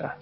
Ah, 0.00 0.18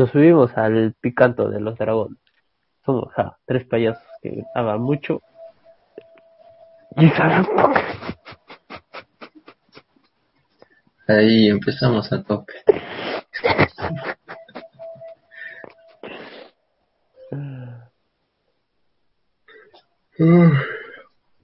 Nos 0.00 0.12
subimos 0.12 0.56
al 0.56 0.94
picanto 0.98 1.50
de 1.50 1.60
los 1.60 1.76
dragones. 1.76 2.16
Somos 2.86 3.12
ah, 3.18 3.36
tres 3.44 3.66
payasos 3.66 4.02
que 4.22 4.30
gritaban 4.30 4.80
mucho. 4.80 5.20
Y 6.96 7.12
Ahí 11.06 11.48
empezamos 11.50 12.10
a 12.10 12.22
tope. 12.22 12.54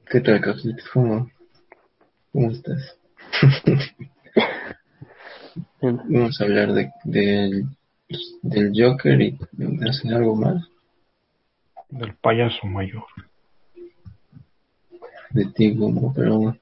¿Qué 0.06 0.20
tal, 0.22 0.40
Carlitos? 0.40 0.88
¿Cómo, 0.94 1.30
cómo 2.32 2.50
estás? 2.52 2.98
Vamos 5.82 6.40
a 6.40 6.44
hablar 6.44 6.72
de, 6.72 6.90
del 7.04 7.75
del 8.48 8.72
Joker 8.74 9.20
y 9.20 9.38
de 9.52 9.90
hacer 9.90 10.14
algo 10.14 10.36
más. 10.36 10.64
Del 11.88 12.14
payaso 12.14 12.66
mayor. 12.66 13.04
De 15.30 15.46
ti, 15.46 15.74
Gumo, 15.74 16.12
pero 16.14 16.38
bueno. 16.38 16.58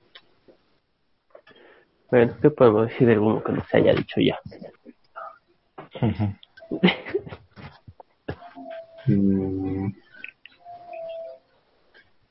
Bueno, 2.10 2.36
¿qué 2.40 2.50
podemos 2.50 2.88
decir 2.88 3.06
del 3.06 3.20
Gumo 3.20 3.42
que 3.42 3.52
no 3.52 3.64
se 3.70 3.76
haya 3.76 3.94
dicho 3.94 4.20
ya? 4.20 4.38
Mm. 9.06 9.92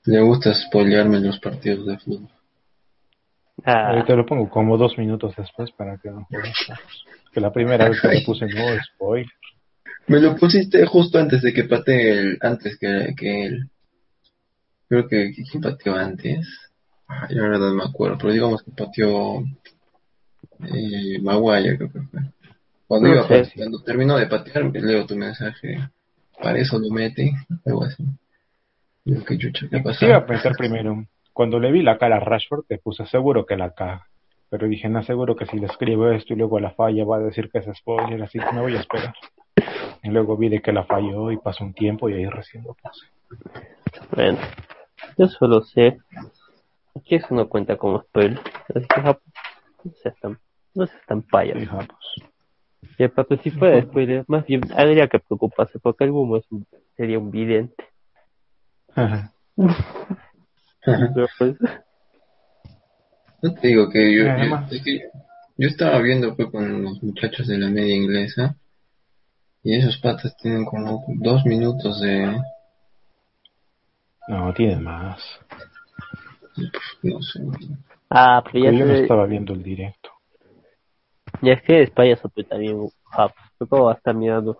Le 0.05 0.21
gusta 0.21 0.53
spoilearme 0.53 1.19
los 1.19 1.39
partidos 1.39 1.85
de 1.85 1.97
fútbol. 1.99 2.32
Ah, 3.65 3.89
Ahorita 3.89 4.15
lo 4.15 4.25
pongo 4.25 4.49
como 4.49 4.77
dos 4.77 4.97
minutos 4.97 5.33
después 5.37 5.71
para 5.71 5.97
que 5.97 6.09
no. 6.09 6.27
Que 7.31 7.39
la 7.39 7.51
primera 7.51 7.89
vez 7.89 8.01
que 8.01 8.07
le 8.09 8.21
puse 8.21 8.45
no 8.45 8.83
spoiler. 8.83 9.27
Me 10.07 10.19
lo 10.19 10.35
pusiste 10.35 10.85
justo 10.85 11.17
antes 11.17 11.41
de 11.41 11.53
que 11.53 11.63
patee 11.63 12.11
el, 12.19 12.37
antes 12.41 12.77
que, 12.77 13.13
que 13.17 13.45
él. 13.45 13.69
Creo 14.89 15.07
que, 15.07 15.31
que 15.33 15.43
¿quién 15.43 15.63
pateó 15.63 15.95
antes? 15.95 16.45
Ay, 17.07 17.35
la 17.35 17.43
verdad 17.43 17.69
no 17.69 17.75
me 17.75 17.83
acuerdo, 17.85 18.17
pero 18.17 18.33
digamos 18.33 18.63
que 18.63 18.71
pateó 18.71 19.43
eh, 20.59 21.19
Maguire, 21.21 21.77
creo 21.77 21.91
que 21.91 22.01
fue. 22.01 22.21
Cuando 22.87 23.07
No 23.09 23.15
iba 23.15 23.27
sé. 23.27 23.53
terminó 23.85 24.17
de 24.17 24.27
patear, 24.27 24.65
leo 24.73 25.05
tu 25.05 25.15
mensaje. 25.15 25.79
Para 26.41 26.59
eso 26.59 26.77
lo 26.79 26.89
mete, 26.89 27.31
algo 27.65 27.85
así. 27.85 28.03
Digo, 29.05 29.23
qué 29.25 29.37
chucha, 29.37 29.67
¿qué 29.69 29.81
Sí 29.93 30.05
iba 30.05 30.17
a 30.17 30.25
pensar 30.25 30.55
primero. 30.55 31.05
Cuando 31.33 31.59
le 31.59 31.71
vi 31.71 31.81
la 31.81 31.97
cara 31.97 32.17
a 32.17 32.19
Rashford, 32.19 32.65
te 32.67 32.77
puse 32.77 33.05
seguro 33.07 33.45
que 33.45 33.57
la 33.57 33.73
caga. 33.73 34.07
Pero 34.49 34.67
dije, 34.67 34.87
no, 34.87 35.01
seguro 35.03 35.35
que 35.35 35.47
si 35.47 35.57
le 35.57 35.65
escribo 35.65 36.09
esto 36.11 36.33
y 36.33 36.35
luego 36.37 36.59
la 36.59 36.71
falla 36.71 37.03
va 37.05 37.17
a 37.17 37.19
decir 37.21 37.49
que 37.51 37.57
es 37.59 37.65
spoiler, 37.77 38.21
así 38.21 38.37
que 38.39 38.51
me 38.53 38.61
voy 38.61 38.75
a 38.75 38.81
esperar. 38.81 39.13
Y 40.03 40.09
luego 40.09 40.37
vi 40.37 40.49
de 40.49 40.61
que 40.61 40.71
la 40.71 40.83
falló 40.83 41.31
y 41.31 41.37
pasó 41.37 41.63
un 41.63 41.73
tiempo 41.73 42.07
y 42.09 42.13
ahí 42.13 42.27
recién 42.27 42.63
lo 42.63 42.75
puse. 42.75 43.07
bueno, 44.15 44.37
yo 45.17 45.27
solo 45.27 45.61
sé 45.63 45.97
que 47.05 47.15
eso 47.15 47.33
no 47.33 47.49
cuenta 47.49 47.77
como 47.77 48.01
spoiler. 48.03 48.39
Así 48.75 48.85
que 48.87 49.01
ja, 49.01 49.17
no 49.83 49.91
seas 50.03 50.19
tan, 50.19 50.39
no 50.75 50.85
seas 50.85 51.01
tan. 51.07 51.19
Y, 51.19 51.65
ah, 51.71 51.87
pues, 51.87 52.29
Y 52.99 53.03
aparte, 53.05 53.37
si 53.37 53.49
fuera 53.49 53.81
spoiler, 53.81 54.23
más 54.27 54.45
bien 54.45 54.61
habría 54.77 55.07
que 55.07 55.17
preocuparse 55.19 55.79
porque 55.79 56.03
el 56.03 56.11
Gumo 56.11 56.37
es 56.37 56.45
un- 56.51 56.67
sería 56.95 57.17
un 57.17 57.31
vidente. 57.31 57.87
Pero 60.85 61.27
pues, 61.37 61.55
No 63.41 63.53
te 63.53 63.67
digo 63.67 63.89
que 63.89 64.13
yo, 64.15 64.25
yo, 64.25 64.31
Además. 64.31 64.71
es 64.71 64.83
que 64.83 65.09
yo 65.57 65.67
estaba 65.67 65.99
viendo 65.99 66.35
fue 66.35 66.51
con 66.51 66.83
los 66.83 67.01
muchachos 67.03 67.47
de 67.47 67.57
la 67.57 67.69
media 67.69 67.95
inglesa 67.95 68.55
y 69.63 69.75
esos 69.75 69.97
patas 69.97 70.35
tienen 70.37 70.65
como 70.65 71.03
dos 71.19 71.45
minutos 71.45 72.01
de, 72.01 72.35
no, 74.27 74.53
tiene 74.53 74.77
más. 74.77 75.21
no 77.01 77.21
sé, 77.21 77.39
ah, 78.09 78.41
pero 78.45 78.65
ya, 78.65 78.71
yo 78.71 78.85
no 78.85 78.93
estaba 78.93 79.25
viendo 79.25 79.53
el 79.53 79.63
directo. 79.63 80.11
ya 81.41 81.53
es 81.53 81.61
que 81.63 81.75
eres 81.75 81.89
payaso, 81.91 82.29
pero 82.29 82.47
también, 82.47 82.77
pues, 82.77 83.33
¿cómo 83.69 83.85
vas 83.85 83.95
a 83.95 83.97
estar 83.97 84.15
mirando 84.15 84.59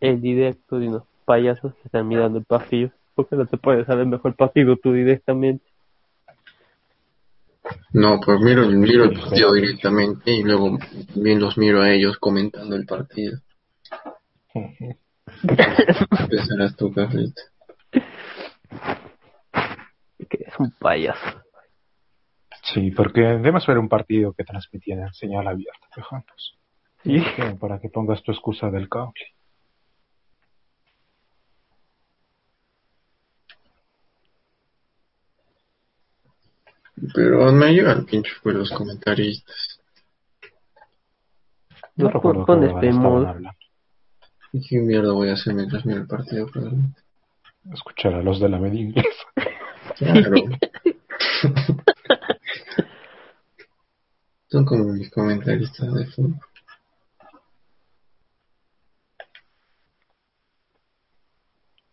el 0.00 0.20
directo 0.20 0.78
de 0.78 0.88
unos 0.88 1.02
payasos 1.24 1.74
que 1.74 1.82
están 1.84 2.08
mirando 2.08 2.38
el 2.38 2.44
partido? 2.44 2.90
¿Por 3.14 3.28
qué 3.28 3.36
no 3.36 3.46
te 3.46 3.56
puedes 3.56 3.86
saber 3.86 4.06
mejor 4.06 4.32
el 4.32 4.36
partido 4.36 4.76
tú 4.76 4.92
directamente? 4.92 5.64
no, 7.92 8.20
pues 8.20 8.40
miro, 8.40 8.66
miro 8.68 9.04
el 9.04 9.18
partido 9.18 9.52
directamente 9.52 10.32
y 10.32 10.42
luego 10.42 10.78
también 11.12 11.40
los 11.40 11.56
miro 11.56 11.80
a 11.80 11.92
ellos 11.92 12.18
comentando 12.18 12.76
el 12.76 12.86
partido. 12.86 13.38
Empezarás 15.42 16.76
tú, 16.76 16.92
Carlita. 16.92 17.42
Que 20.28 20.44
es 20.46 20.58
un 20.58 20.70
payaso. 20.72 21.42
Sí, 22.62 22.90
porque 22.90 23.20
debemos 23.20 23.66
ver 23.66 23.78
un 23.78 23.88
partido 23.88 24.32
que 24.32 24.44
transmitían 24.44 25.00
en 25.00 25.12
señal 25.12 25.46
abierta, 25.46 25.86
dejamos. 25.94 26.58
Sí. 27.02 27.22
Para 27.60 27.78
que 27.78 27.88
pongas 27.88 28.22
tu 28.22 28.32
excusa 28.32 28.70
del 28.70 28.88
cable. 28.88 29.33
Pero 37.14 37.52
me 37.52 37.72
llegan 37.72 38.06
pinche 38.06 38.32
por 38.42 38.54
los 38.54 38.70
comentaristas. 38.70 39.80
No 41.96 42.04
No 42.04 42.10
recuerdo 42.10 42.46
hablando. 42.50 43.50
¿Y 44.52 44.60
qué 44.66 44.78
mierda 44.78 45.12
voy 45.12 45.30
a 45.30 45.32
hacer 45.34 45.54
mientras 45.54 45.84
miro 45.84 46.00
el 46.00 46.06
partido, 46.06 46.46
Carlita? 46.48 47.02
Escuchar 47.72 48.14
a 48.14 48.22
los 48.22 48.38
de 48.40 48.48
la 48.48 48.58
media 48.58 48.80
inglesa. 48.80 49.26
Claro. 49.96 50.30
Son 54.48 54.64
como 54.64 54.92
mis 54.92 55.10
comentaristas 55.10 55.92
de 55.92 56.06
fútbol. 56.06 56.38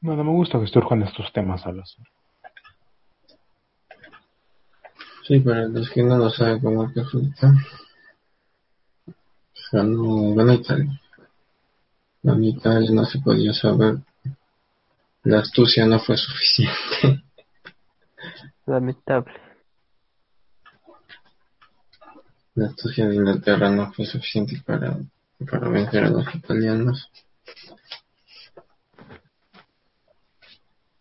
No, 0.01 0.15
no 0.15 0.23
me 0.23 0.31
gusta 0.31 0.59
que 0.59 0.67
surjan 0.67 1.03
estos 1.03 1.31
temas 1.33 1.65
a 1.65 1.71
las 1.71 1.97
Sí, 5.31 5.39
para 5.39 5.65
los 5.65 5.89
que 5.89 6.03
no 6.03 6.17
lo 6.17 6.29
saben 6.29 6.59
cómo 6.59 6.91
que 6.91 7.03
resulta. 7.03 7.53
Ganó, 9.71 10.35
ganó 10.35 10.53
Italia. 10.55 11.01
Ganó 12.21 12.45
Italia, 12.45 12.91
no 12.91 13.05
se 13.05 13.19
podía 13.19 13.53
saber. 13.53 13.99
La 15.23 15.39
astucia 15.39 15.85
no 15.85 16.01
fue 16.01 16.17
suficiente. 16.17 17.23
Lamentable. 18.65 19.31
La 22.55 22.67
astucia 22.67 23.07
de 23.07 23.15
Inglaterra 23.15 23.69
no 23.69 23.93
fue 23.93 24.05
suficiente 24.05 24.61
para, 24.65 24.97
para 25.49 25.69
vencer 25.69 26.03
a 26.03 26.09
los 26.09 26.35
italianos. 26.35 27.09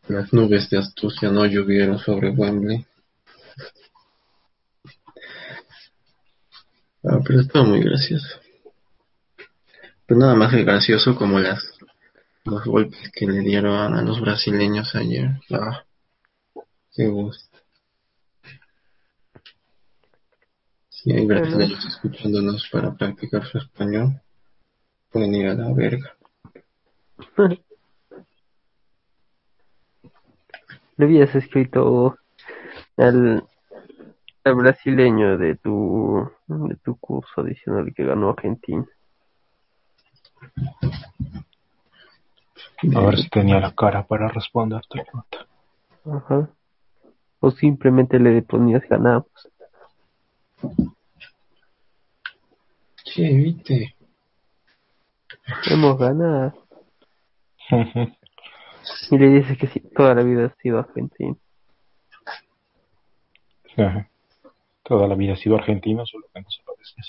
Las 0.07 0.33
nubes 0.33 0.71
de 0.71 0.79
astucia 0.79 1.33
no 1.33 1.47
llovieron 1.47 1.99
sobre 1.99 2.31
Wembley. 2.31 2.87
Ah, 7.03 7.19
pero 7.25 7.41
estaba 7.41 7.65
muy 7.65 7.81
gracioso. 7.81 8.41
Pero 10.07 10.21
nada 10.21 10.35
más 10.35 10.53
de 10.53 10.65
gracioso 10.65 11.15
como 11.17 11.39
las 11.39 11.79
los 12.45 12.65
golpes 12.65 13.11
que 13.15 13.27
le 13.27 13.41
dieron 13.41 13.95
a 13.95 14.03
los 14.03 14.21
brasileños 14.21 14.95
ayer. 14.95 15.31
Ah, 15.51 15.85
qué 16.95 17.07
gusto. 17.07 17.59
Si 20.89 21.13
hay 21.13 21.25
brasileños 21.27 21.85
escuchándonos 21.87 22.69
para 22.71 22.93
practicar 22.95 23.47
su 23.47 23.59
español, 23.59 24.21
pueden 25.11 25.35
ir 25.35 25.47
a 25.49 25.55
la 25.55 25.73
verga. 25.73 26.15
Le 30.97 31.07
habías 31.07 31.35
escrito 31.35 32.19
al, 32.99 33.37
al 33.37 33.45
brasileño 34.45 35.37
de 35.39 35.57
tu, 35.57 36.31
de 36.47 36.77
tu 36.77 36.97
curso 36.97 37.43
diciéndole 37.43 37.93
que 37.93 38.05
ganó 38.05 38.31
Argentina. 38.31 38.87
A 42.95 43.01
ver 43.01 43.19
si 43.19 43.29
tenía 43.29 43.61
la 43.61 43.75
cara 43.75 44.07
para 44.07 44.29
responderte. 44.29 45.05
nota. 45.13 45.47
Ajá. 46.07 46.49
O 47.41 47.51
simplemente 47.51 48.19
le 48.19 48.43
ponías 48.43 48.83
ganamos. 48.89 49.27
Che, 53.05 53.23
viste. 53.23 53.95
Hemos 55.71 55.99
ganado. 55.99 56.55
Y 59.11 59.19
le 59.19 59.29
dices 59.29 59.59
que 59.59 59.67
sí, 59.67 59.81
toda 59.95 60.15
la 60.15 60.23
vida 60.23 60.47
ha 60.47 60.63
sido 60.63 60.79
Argentina. 60.79 61.37
Ajá. 63.77 64.10
Toda 64.83 65.07
la 65.07 65.15
vida 65.15 65.35
ha 65.35 65.37
sido 65.37 65.57
argentino, 65.57 66.05
solo 66.07 66.27
que 66.33 66.41
no 66.41 66.51
se 66.51 66.63
lo 66.67 66.75
decía. 66.77 67.05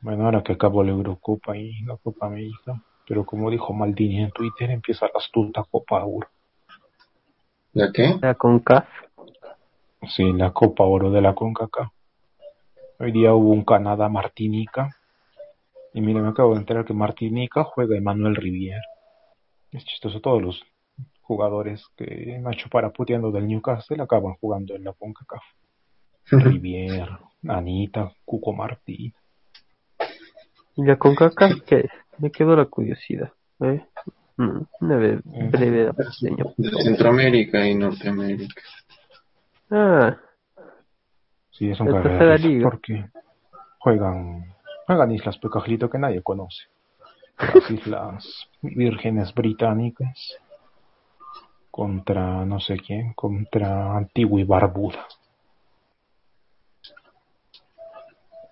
Bueno, 0.00 0.24
ahora 0.24 0.42
que 0.42 0.52
acabó 0.52 0.82
la 0.82 0.90
Eurocopa 0.90 1.56
y 1.56 1.80
la 1.82 1.96
Copa 1.96 2.26
América, 2.26 2.82
pero 3.06 3.24
como 3.24 3.50
dijo 3.50 3.72
Maldini 3.72 4.22
en 4.22 4.32
Twitter, 4.32 4.70
empieza 4.70 5.06
la 5.06 5.18
astuta 5.18 5.64
Copa 5.70 6.00
Euro. 6.00 6.28
¿La 7.72 7.92
qué? 7.92 8.18
La 8.20 8.34
CONCAF. 8.34 8.88
Sí, 10.08 10.32
la 10.32 10.50
Copa 10.52 10.84
Oro 10.84 11.10
de 11.10 11.20
la 11.20 11.34
CONCACAF. 11.34 11.88
Hoy 12.98 13.12
día 13.12 13.32
hubo 13.32 13.50
un 13.50 13.64
Canadá-Martinica. 13.64 14.96
Y 15.94 16.00
mira, 16.00 16.20
me 16.20 16.28
acabo 16.28 16.54
de 16.54 16.60
enterar 16.60 16.84
que 16.84 16.94
Martinica 16.94 17.62
juega 17.62 17.96
Emmanuel 17.96 18.34
Rivière. 18.34 18.82
Es 19.70 19.84
chistoso, 19.84 20.20
todos 20.20 20.42
los 20.42 20.62
jugadores 21.32 21.82
que 21.96 22.38
Nacho 22.40 22.68
para 22.68 22.90
puteando 22.90 23.30
del 23.30 23.46
Newcastle 23.48 24.02
acaban 24.02 24.34
jugando 24.34 24.74
en 24.76 24.84
la 24.84 24.92
CONCACAF. 24.92 25.42
Rivière, 26.30 27.18
Anita, 27.48 28.12
Cuco 28.24 28.52
Martí. 28.52 29.12
¿Y 30.76 30.84
la 30.84 30.96
CONCACAF 30.96 31.62
qué 31.66 31.76
es? 31.80 31.90
Me 32.18 32.30
quedó 32.30 32.54
la 32.54 32.66
curiosidad. 32.66 33.32
¿eh? 33.60 33.82
Mm, 34.36 34.60
Una 34.80 34.96
breve, 34.96 35.20
breve. 35.24 35.90
De 36.58 36.70
Centroamérica 36.84 37.66
y 37.66 37.74
Norteamérica. 37.74 38.62
Ah, 39.70 40.16
Sí, 41.50 41.70
es 41.70 41.78
un 41.80 41.88
liga. 42.40 42.70
porque 42.70 43.04
juegan, 43.78 44.54
juegan 44.86 45.10
islas 45.12 45.38
Pecajlito 45.38 45.88
que 45.88 45.98
nadie 45.98 46.22
conoce. 46.22 46.64
Las 47.38 47.70
islas 47.70 48.48
vírgenes 48.62 49.32
británicas 49.34 50.38
contra 51.72 52.44
no 52.44 52.60
sé 52.60 52.76
quién, 52.76 53.14
contra 53.14 53.96
Antigua 53.96 54.38
y 54.40 54.44
Barbuda. 54.44 55.06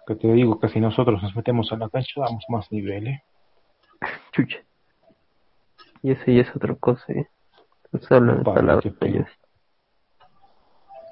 Que 0.07 0.15
te 0.17 0.33
digo 0.33 0.59
que 0.59 0.69
si 0.71 0.81
nosotros 0.81 1.23
nos 1.23 1.37
metemos 1.37 1.71
a 1.71 1.77
la 1.77 1.91
cancha 1.91 2.23
damos 2.23 2.45
más 2.49 2.73
nivel, 2.73 3.07
¿eh? 3.09 3.23
chucha. 4.33 4.59
Y 6.03 6.13
eso 6.13 6.25
ya 6.27 6.41
es 6.41 6.57
otra 6.57 6.75
cosa, 6.77 7.05
¿eh? 7.13 7.29
Entonces 7.85 8.11
hablan 8.11 8.39
de 8.39 8.43
Vale, 8.43 8.61
palabras 8.61 8.95
mayores. 9.01 9.33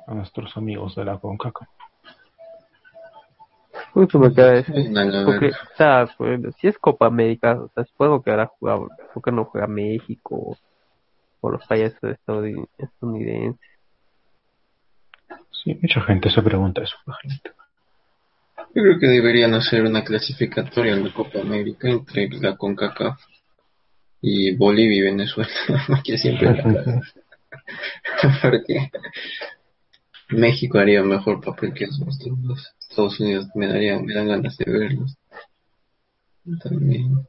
a 0.07 0.15
nuestros 0.15 0.57
amigos 0.57 0.97
de 0.97 1.05
la 1.05 1.19
CONCACAF. 1.19 1.69
Justo 3.93 4.19
me 4.19 4.29
acaba 4.29 4.49
de 4.49 4.55
decir. 4.57 4.75
Ay, 4.77 4.89
nada, 4.89 5.27
Porque, 5.27 5.49
o 5.51 5.77
sea, 5.77 6.09
pues, 6.17 6.41
si 6.57 6.69
es 6.69 6.79
Copa 6.79 7.07
América, 7.07 7.61
o 7.61 7.69
sea, 7.69 7.85
supongo 7.85 8.23
que 8.23 8.31
habrá 8.31 8.47
jugado, 8.47 8.89
¿por 9.13 9.23
qué 9.23 9.31
no 9.31 9.45
juega 9.45 9.67
México 9.67 10.57
o 11.41 11.51
los 11.51 11.67
payasos 11.67 12.01
estadouni- 12.03 12.69
estadounidenses? 12.79 13.61
Sí, 15.63 15.79
mucha 15.81 16.01
gente 16.03 16.31
se 16.31 16.43
pregunta 16.43 16.83
eso, 16.83 16.97
por. 17.05 17.17
Yo 18.75 18.83
creo 18.83 18.99
que 18.99 19.07
deberían 19.09 19.55
hacer 19.55 19.83
una 19.83 20.05
clasificatoria 20.05 20.93
en 20.95 21.05
la 21.05 21.13
Copa 21.13 21.41
América 21.41 21.89
entre 21.89 22.29
la 22.29 22.57
CONCACAF 22.57 23.19
y 24.21 24.55
Bolivia 24.57 24.99
y 24.99 25.01
Venezuela, 25.03 25.51
que 26.05 26.19
siempre 26.19 26.55
la. 26.55 27.03
Porque 28.43 28.91
México 30.31 30.79
haría 30.79 31.03
mejor 31.03 31.41
papel 31.41 31.73
que 31.73 31.87
dos. 31.87 32.75
Estados 32.79 33.21
Unidos 33.21 33.49
me 33.55 33.67
daría, 33.67 33.99
me 33.99 34.15
dan 34.15 34.29
ganas 34.29 34.57
de 34.57 34.71
verlos. 34.71 35.17
También. 36.63 37.27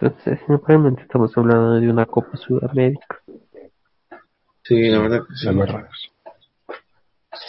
Entonces, 0.00 0.38
realmente 0.66 1.02
estamos 1.02 1.36
hablando 1.36 1.80
de 1.80 1.90
una 1.90 2.06
Copa 2.06 2.36
Sudamérica. 2.36 3.20
Sí, 4.62 4.88
la 4.88 5.00
verdad 5.00 5.20
que 5.26 5.34
sí. 5.34 5.48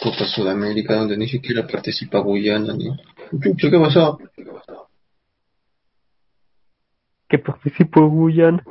Copa 0.02 0.26
Sudamérica 0.26 0.96
donde 0.96 1.18
ni 1.18 1.28
siquiera 1.28 1.68
participa 1.68 2.20
Guyana 2.20 2.74
ni. 2.74 2.90
¿qué 3.56 3.70
pasó? 3.80 4.18
Que 7.28 7.38
participó 7.38 8.08
Guyana. 8.08 8.64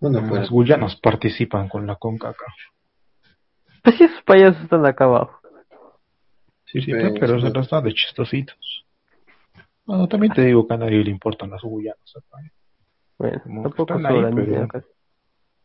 Bueno, 0.00 0.28
pues 0.28 0.50
Guyanas 0.50 0.96
participan 0.96 1.68
con 1.68 1.86
la 1.86 1.96
CONCACAF. 1.96 2.54
Pues 3.82 3.96
si 3.96 4.04
esos 4.04 4.22
payasos 4.22 4.62
están 4.62 4.84
acá 4.84 5.04
abajo. 5.04 5.40
Sí, 6.66 6.82
sí, 6.82 6.90
pero, 6.90 7.14
pero 7.18 7.40
sí. 7.40 7.46
se 7.46 7.70
da 7.70 7.80
de 7.80 7.94
chistositos. 7.94 8.56
Bueno, 9.86 10.08
también 10.08 10.32
te 10.32 10.42
digo 10.44 10.66
que 10.66 10.74
a 10.74 10.78
nadie 10.78 11.04
le 11.04 11.10
importan 11.10 11.50
las 11.50 11.62
Guyanas 11.62 12.14
acá. 12.16 12.42
¿eh? 12.44 12.50
Bueno, 13.18 13.40
Como 13.42 13.62
que 13.62 13.68
tampoco 13.68 13.96
están 13.96 14.06
ahí, 14.06 14.34
pero- 14.34 14.62
acá. 14.64 14.84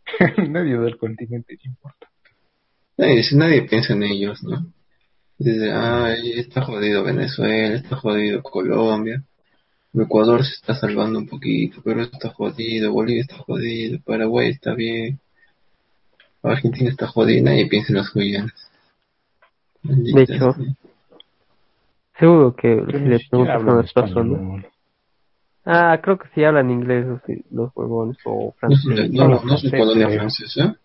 nadie 0.49 0.77
del 0.77 0.97
continente 0.97 1.53
le 1.61 1.69
importa. 1.69 2.09
nadie, 2.97 3.23
si 3.23 3.35
nadie 3.37 3.61
piensa 3.63 3.93
en 3.93 4.03
ellos, 4.03 4.43
¿no? 4.43 4.65
Dice, 5.37 5.71
ay, 5.71 6.31
está 6.39 6.63
jodido 6.63 7.03
Venezuela, 7.03 7.75
está 7.75 7.95
jodido 7.95 8.43
Colombia, 8.43 9.23
Ecuador 9.93 10.43
se 10.43 10.53
está 10.55 10.75
salvando 10.75 11.19
un 11.19 11.27
poquito, 11.27 11.81
pero 11.83 12.01
está 12.01 12.29
jodido, 12.29 12.91
Bolivia 12.91 13.21
está 13.21 13.37
jodido, 13.37 13.99
Paraguay 14.03 14.49
está 14.49 14.73
bien, 14.73 15.19
Argentina 16.43 16.89
está 16.89 17.07
jodida, 17.07 17.41
nadie 17.51 17.67
piensa 17.67 17.93
en 17.93 17.97
los 17.99 18.13
Guyanas. 18.13 18.71
De 19.83 20.23
hecho. 20.23 20.55
Seguro 22.19 22.55
que 22.55 22.83
si 22.91 22.99
le 22.99 23.19
preguntas 23.29 23.61
a 23.63 23.73
las 23.75 23.93
personas. 23.93 24.65
Ah, 25.65 25.99
creo 26.01 26.17
que 26.17 26.27
sí 26.33 26.43
hablan 26.43 26.69
inglés 26.71 27.05
los, 27.05 27.21
los 27.51 27.71
huevones 27.75 28.17
o 28.25 28.53
francés. 28.59 29.09
no, 29.11 29.23
no, 29.27 29.29
no, 29.29 29.29
no 29.29 29.35
es 29.35 29.41
francés, 29.61 29.71
colonia 29.71 30.05
creo. 30.07 30.19
francesa. 30.19 30.77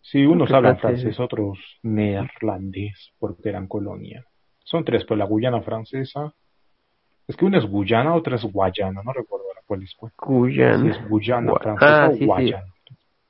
Sí, 0.00 0.24
unos 0.24 0.48
¿Qué 0.48 0.54
hablan 0.56 0.78
francés, 0.78 1.20
otros 1.20 1.58
neerlandés, 1.82 3.12
porque 3.18 3.48
eran 3.50 3.66
colonia. 3.66 4.24
Son 4.64 4.84
tres, 4.84 5.04
pues 5.04 5.18
la 5.18 5.26
Guyana 5.26 5.60
francesa. 5.60 6.32
Es 7.26 7.36
que 7.36 7.44
una 7.44 7.58
es 7.58 7.66
Guyana, 7.66 8.14
otra 8.14 8.36
es 8.36 8.42
Guayana, 8.44 9.02
no 9.04 9.12
recuerdo 9.12 9.44
ahora 9.48 9.60
cuál 9.66 9.82
es 9.82 9.94
cuál. 9.94 10.12
Si 10.12 10.24
Guyana. 10.26 10.90
es 10.90 11.08
Guyana 11.08 11.52
Gua- 11.52 11.60
francesa 11.62 12.04
Ah, 12.04 12.08
o 12.08 12.12
sí, 12.12 12.18
sí. 12.20 12.24
Guayana. 12.26 12.74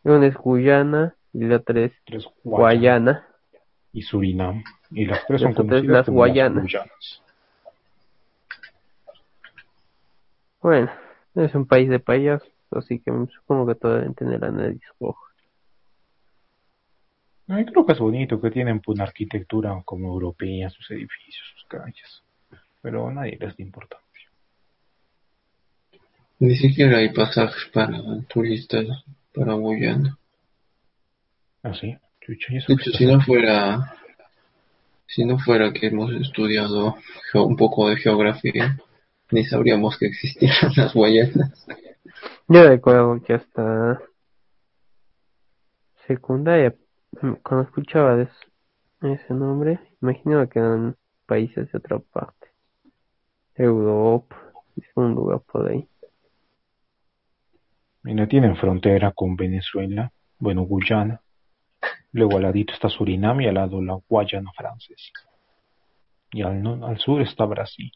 Una 0.04 0.26
es 0.26 0.34
Guyana 0.36 1.14
y 1.32 1.44
la 1.44 1.56
otra 1.56 1.80
es 1.80 1.92
Tres 2.04 2.24
Guayana. 2.44 3.24
Guayana. 3.24 3.27
Y 3.92 4.02
Surinam. 4.02 4.62
Y 4.90 5.06
las 5.06 5.26
tres 5.26 5.42
Las 5.42 5.54
son 5.54 5.66
conocidas 5.66 5.96
las 5.96 6.06
como 6.06 6.18
Guayanas. 6.18 6.62
Guyanas. 6.64 7.22
Bueno, 10.60 10.90
es 11.34 11.54
un 11.54 11.66
país 11.66 11.88
de 11.88 12.00
payasos, 12.00 12.48
así 12.72 12.98
que 12.98 13.12
supongo 13.34 13.66
que 13.66 13.74
todos 13.74 14.00
deben 14.00 14.14
tener 14.14 14.40
la 14.40 14.50
nariz 14.50 14.82
roja. 15.00 15.28
Ay, 17.48 17.64
creo 17.64 17.86
que 17.86 17.92
es 17.92 17.98
bonito 17.98 18.40
que 18.40 18.50
tienen 18.50 18.82
una 18.86 19.04
arquitectura 19.04 19.80
como 19.84 20.08
europea, 20.08 20.68
sus 20.68 20.90
edificios, 20.90 21.46
sus 21.54 21.64
calles. 21.64 22.22
Pero 22.82 23.08
a 23.08 23.12
nadie 23.12 23.38
les 23.40 23.56
da 23.56 23.62
importancia. 23.62 24.30
Ni 26.40 26.56
siquiera 26.56 26.98
hay 26.98 27.12
pasajes 27.12 27.70
para 27.72 27.98
turistas 28.28 28.86
para 29.34 29.54
Guyana. 29.54 30.18
Y 31.64 31.68
eso 31.68 31.86
De 32.28 32.34
hecho, 32.34 32.90
si 32.92 33.06
no 33.06 33.22
fuera, 33.22 33.94
si 35.06 35.24
no 35.24 35.38
fuera 35.38 35.72
que 35.72 35.86
hemos 35.86 36.12
estudiado 36.12 36.96
un 37.32 37.56
poco 37.56 37.88
de 37.88 37.96
geografía, 37.96 38.76
ni 39.30 39.44
sabríamos 39.44 39.96
que 39.98 40.06
existían 40.06 40.52
las 40.76 40.92
Guayanas. 40.92 41.66
Yo 42.46 42.68
recuerdo 42.68 43.22
que 43.22 43.32
hasta 43.32 43.98
secundaria, 46.06 46.74
mm, 47.22 47.32
cuando 47.42 47.64
escuchaba 47.64 48.16
de 48.16 48.28
ese 49.00 49.32
nombre, 49.32 49.80
imaginaba 50.02 50.48
que 50.48 50.58
eran 50.58 50.96
países 51.24 51.72
de 51.72 51.78
otra 51.78 51.98
parte. 51.98 52.48
Europa, 53.54 54.36
un 54.96 55.14
lugar 55.14 55.40
por 55.50 55.70
ahí. 55.70 55.88
Mira, 58.02 58.28
tienen 58.28 58.54
frontera 58.56 59.12
con 59.12 59.34
Venezuela, 59.34 60.12
bueno, 60.38 60.62
Guyana, 60.62 61.22
Luego 62.12 62.36
al 62.36 62.42
ladito 62.42 62.72
está 62.72 62.88
Surinam 62.88 63.40
y 63.40 63.46
al 63.48 63.54
lado 63.54 63.80
la 63.82 63.98
Guayana 64.08 64.50
francesa. 64.52 65.12
Y 66.32 66.42
al, 66.42 66.62
no- 66.62 66.86
al 66.86 66.98
sur 66.98 67.20
está 67.22 67.44
Brasil. 67.44 67.92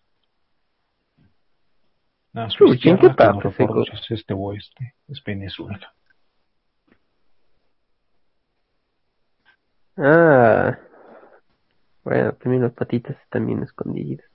A 2.35 2.49
su 2.49 2.65
Uy, 2.65 2.73
¿en 2.73 2.79
qué 2.79 2.83
que 2.99 3.09
no 3.09 3.17
parte 3.17 3.49
es 3.93 4.11
este 4.11 4.33
oeste, 4.35 4.95
es 5.09 5.23
Venezuela. 5.23 5.95
Ah. 9.97 10.79
Bueno, 12.05 12.33
también 12.35 12.63
las 12.63 12.73
patitas 12.73 13.17
están 13.23 13.47
bien 13.47 13.63
escondidas. 13.63 14.27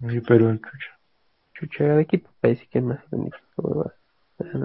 Y 0.00 0.20
Perú, 0.20 0.48
el 0.48 0.60
chucha. 0.60 0.98
Chucha, 1.54 1.84
de 1.84 2.02
aquí 2.02 2.24
parece 2.40 2.66
que 2.66 2.78
es 2.78 2.84
más 2.84 2.98
bonito. 3.10 3.36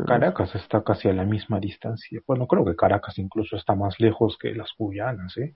Caracas 0.07 0.55
está 0.55 0.83
casi 0.83 1.09
a 1.09 1.13
la 1.13 1.23
misma 1.25 1.59
distancia. 1.59 2.19
Bueno, 2.25 2.47
creo 2.47 2.65
que 2.65 2.75
Caracas 2.75 3.17
incluso 3.19 3.55
está 3.55 3.75
más 3.75 3.99
lejos 3.99 4.37
que 4.39 4.53
las 4.53 4.69
Guyanas, 4.77 5.37
¿eh? 5.37 5.55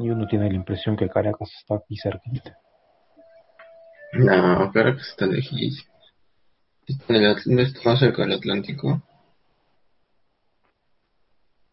Y 0.00 0.10
uno 0.10 0.26
tiene 0.26 0.48
la 0.48 0.56
impresión 0.56 0.96
que 0.96 1.08
Caracas 1.08 1.50
está 1.58 1.76
aquí 1.76 1.96
cerquita. 1.96 2.58
No, 4.14 4.70
que 4.72 4.88
está 4.90 5.26
lejísimo. 5.26 5.92
¿No 7.46 7.60
está 7.60 7.80
más 7.90 7.98
cerca 7.98 8.22
del 8.22 8.32
Atlántico? 8.32 9.02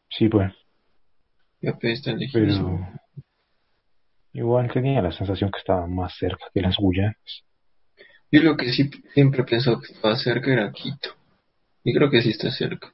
Sí, 0.10 0.28
pues, 0.30 0.52
Ya 1.62 1.74
pues 1.74 2.00
está 2.00 2.12
lejísimo. 2.14 2.86
pero 2.90 3.24
igual 4.34 4.72
tenía 4.72 5.02
la 5.02 5.12
sensación 5.12 5.52
que 5.52 5.60
estaba 5.60 5.88
más 5.88 6.14
cerca 6.18 6.46
que 6.54 6.62
las 6.62 6.76
Guyanas. 6.78 7.44
Yo 8.32 8.42
lo 8.42 8.58
que 8.58 8.72
sí 8.74 8.90
siempre 9.14 9.42
he 9.42 9.46
pensado 9.46 9.80
que 9.80 9.94
estaba 9.94 10.16
cerca 10.18 10.52
era 10.52 10.72
Quito. 10.72 11.15
Y 11.86 11.94
creo 11.94 12.10
que 12.10 12.22
sí 12.22 12.32
está 12.32 12.52
cerca. 12.52 12.92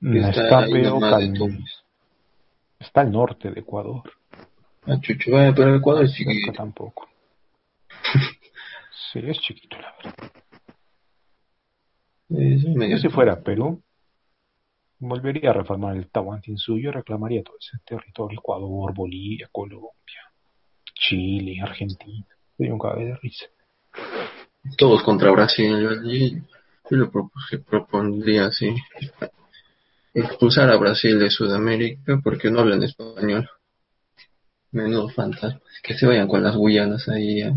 No 0.00 0.28
está 2.78 3.00
al 3.00 3.10
norte 3.10 3.50
de 3.50 3.60
Ecuador. 3.60 4.02
Ah, 4.84 5.00
chucho, 5.00 5.32
vaya, 5.32 5.54
pero 5.54 5.74
Ecuador 5.74 6.04
es 6.04 6.12
chiquito. 6.12 6.52
tampoco. 6.52 7.08
Sí, 9.12 9.18
es 9.22 9.38
chiquito, 9.40 9.76
la 9.78 9.94
verdad. 9.96 10.32
Yo 12.88 12.98
si 12.98 13.08
fuera 13.10 13.42
Perú, 13.42 13.82
volvería 14.98 15.50
a 15.50 15.52
reformar 15.52 15.96
el 15.96 16.08
Tahuantinsuyo 16.08 16.88
y 16.88 16.92
reclamaría 16.92 17.42
todo 17.42 17.56
ese 17.58 17.76
territorio, 17.84 18.38
Ecuador, 18.38 18.94
Bolivia, 18.94 19.50
Colombia, 19.52 20.32
Chile, 20.94 21.60
Argentina. 21.62 22.26
Sería 22.56 22.72
un 22.72 22.78
cague 22.78 23.04
de 23.04 23.16
risa. 23.16 23.46
todos 24.78 25.02
contra 25.02 25.30
Brasil. 25.30 26.42
Lo 26.90 27.10
propuse- 27.10 27.62
propondría 27.64 28.46
así. 28.46 28.74
Expulsar 30.14 30.70
a 30.70 30.76
Brasil 30.76 31.18
de 31.18 31.30
Sudamérica 31.30 32.20
porque 32.22 32.50
no 32.50 32.60
hablan 32.60 32.82
español. 32.82 33.48
Menudo 34.72 35.08
fantasma. 35.08 35.60
Que 35.82 35.94
se 35.94 36.06
vayan 36.06 36.28
con 36.28 36.42
las 36.42 36.56
Guyanas 36.56 37.08
ahí 37.08 37.42
a, 37.42 37.54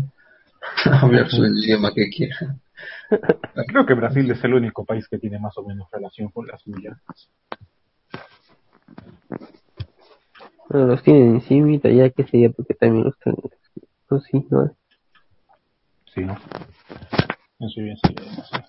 a 0.86 1.00
hablar 1.00 1.28
su 1.30 1.44
idioma 1.44 1.92
que 1.94 2.08
quieran. 2.08 2.60
Creo 3.68 3.86
que 3.86 3.94
Brasil 3.94 4.30
es 4.30 4.42
el 4.44 4.54
único 4.54 4.84
país 4.84 5.06
que 5.08 5.18
tiene 5.18 5.38
más 5.38 5.56
o 5.58 5.62
menos 5.64 5.88
relación 5.90 6.28
con 6.30 6.46
las 6.46 6.62
Guyanas. 6.64 7.00
Bueno, 10.68 10.86
los 10.88 11.02
tienen 11.02 11.36
encima, 11.36 11.78
ya 11.82 12.10
que 12.10 12.24
sería 12.24 12.50
porque 12.50 12.74
también 12.74 13.04
los 13.04 13.18
tienen. 13.18 13.40
Pues 14.08 14.22
sí, 14.30 14.44
¿no? 14.50 14.74
Sí, 16.14 16.20
¿no? 16.22 16.34
Eso 17.60 17.80
ya 17.80 17.96
sería 18.02 18.30
demasiado. 18.30 18.66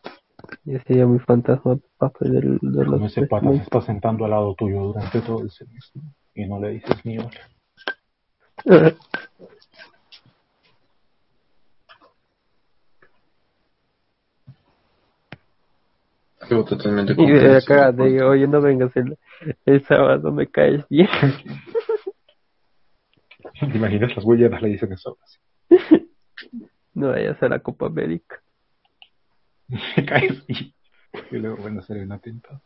Ya 0.63 0.83
sería 0.83 1.05
muy 1.05 1.19
fantasma 1.19 1.77
parte 1.97 2.29
del, 2.29 2.59
de 2.61 2.85
Como 2.85 2.97
los 2.97 3.11
ese 3.11 3.25
pata 3.27 3.49
se 3.51 3.57
está 3.57 3.81
sentando 3.81 4.25
al 4.25 4.31
lado 4.31 4.53
tuyo 4.55 4.83
durante 4.83 5.21
todo 5.21 5.41
el 5.41 5.49
semestre 5.49 6.01
y 6.35 6.45
no 6.45 6.59
le 6.59 6.71
dices 6.71 7.05
ni 7.05 7.17
hola. 7.17 7.31
Algo 16.39 16.63
totalmente 16.65 17.15
Y 17.17 17.31
de 17.31 17.57
acá, 17.57 17.91
de 17.91 18.23
oye, 18.23 18.47
no 18.47 18.61
vengas 18.61 18.95
el, 18.95 19.17
el 19.65 19.83
sábado, 19.83 20.31
me 20.31 20.47
caes 20.47 20.87
bien. 20.87 21.09
¿Te 23.59 23.65
imaginas 23.77 24.15
las 24.15 24.23
Guyanas 24.23 24.61
le 24.61 24.69
dicen 24.69 24.93
eso? 24.93 25.17
No 26.93 27.09
vayas 27.09 27.41
a 27.41 27.49
la 27.49 27.59
Copa 27.59 27.87
América. 27.87 28.41
Me 29.97 30.05
caes 30.05 30.43
y, 30.47 30.73
y 31.31 31.37
luego 31.37 31.63
van 31.63 31.77
a 31.77 31.81
hacer 31.81 31.97
un 31.97 32.11
atentado. 32.11 32.61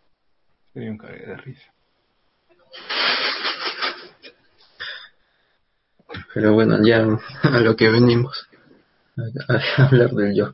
Sería 0.74 0.92
un 0.92 0.98
cague 0.98 1.26
de 1.26 1.38
risa. 1.38 1.74
Pero 6.34 6.54
bueno, 6.54 6.78
ya 6.86 7.06
a 7.44 7.60
lo 7.60 7.76
que 7.76 7.90
venimos. 7.90 8.48
A, 9.48 9.54
a 9.82 9.86
hablar 9.88 10.12
del 10.12 10.36
yo. 10.36 10.54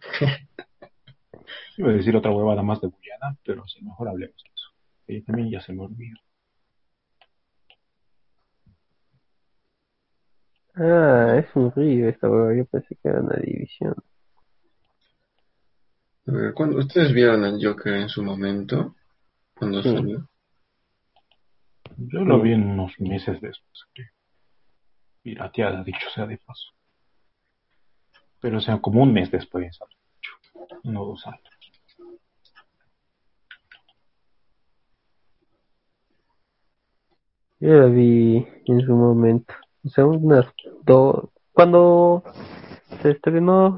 Iba 1.77 1.89
a 1.91 1.93
decir 1.93 2.15
otra 2.15 2.31
huevada 2.31 2.63
más 2.63 2.81
de 2.81 2.87
Guyana, 2.87 3.37
pero 3.45 3.65
sí, 3.67 3.83
mejor 3.83 4.09
hablemos 4.09 4.35
de 4.43 4.49
eso. 4.53 4.71
Y 5.07 5.21
también 5.21 5.49
ya 5.49 5.61
se 5.61 5.73
me 5.73 5.83
olvidó. 5.83 6.17
Ah, 10.75 11.35
es 11.39 11.53
un 11.55 11.71
río 11.73 12.07
esta 12.09 12.29
hueva, 12.29 12.55
yo 12.55 12.65
pensé 12.65 12.95
que 12.95 13.09
era 13.09 13.19
una 13.21 13.35
división. 13.37 13.95
A 16.27 16.31
ver, 16.31 16.53
¿cuándo, 16.53 16.77
¿ustedes 16.79 17.13
vieron 17.13 17.43
al 17.45 17.59
Joker 17.63 17.93
en 17.93 18.09
su 18.09 18.21
momento? 18.23 18.95
Cuando 19.57 19.81
Sí. 19.81 19.93
salió. 19.93 20.27
Yo 21.97 22.19
lo 22.25 22.41
vi 22.41 22.53
en 22.53 22.63
unos 22.69 22.99
meses 22.99 23.39
después, 23.41 23.85
creo. 23.93 24.09
Pirateada, 25.23 25.83
dicho 25.83 26.09
sea 26.13 26.25
de 26.25 26.37
paso. 26.37 26.67
Pero 28.39 28.57
o 28.57 28.61
sea, 28.61 28.79
como 28.79 29.01
un 29.01 29.13
mes 29.13 29.31
después, 29.31 29.79
no 30.83 31.05
dos 31.05 31.25
años. 31.25 31.41
Yo 37.59 37.69
la 37.73 37.85
vi 37.87 38.45
en 38.65 38.81
su 38.81 38.93
momento. 38.95 39.53
O 39.83 39.89
sea, 39.89 40.05
unas 40.05 40.45
dos. 40.85 41.29
Cuando 41.53 42.23
se 43.01 43.11
estrenó, 43.11 43.77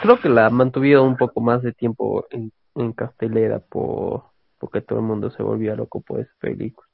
creo 0.00 0.20
que 0.20 0.28
la 0.28 0.50
mantuvieron 0.50 1.08
un 1.08 1.16
poco 1.16 1.40
más 1.40 1.62
de 1.62 1.72
tiempo 1.72 2.26
en, 2.30 2.52
en 2.74 2.92
cartelera 2.92 3.60
por, 3.60 4.24
porque 4.58 4.80
todo 4.80 4.98
el 5.00 5.04
mundo 5.04 5.30
se 5.30 5.42
volvía 5.42 5.74
loco 5.74 6.00
por 6.00 6.20
esa 6.20 6.32
película. 6.40 6.86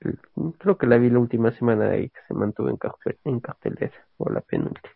El- 0.00 0.18
Creo 0.58 0.76
que 0.78 0.86
la 0.86 0.98
vi 0.98 1.10
la 1.10 1.18
última 1.18 1.50
semana 1.52 1.90
ahí 1.90 2.08
que 2.10 2.20
se 2.28 2.34
mantuvo 2.34 2.68
en, 2.68 2.76
cartel- 2.76 3.18
en 3.24 3.40
cartelera, 3.40 4.06
o 4.18 4.30
la 4.30 4.40
penúltima. 4.40 4.94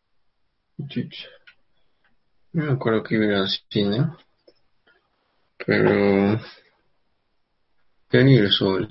No 2.52 2.64
me 2.66 2.72
acuerdo 2.72 3.02
que 3.02 3.14
iba 3.16 3.38
al 3.40 3.48
cine. 3.70 4.06
Pero. 5.66 6.40
Quería 8.10 8.42
ir 8.42 8.50
solo. 8.52 8.88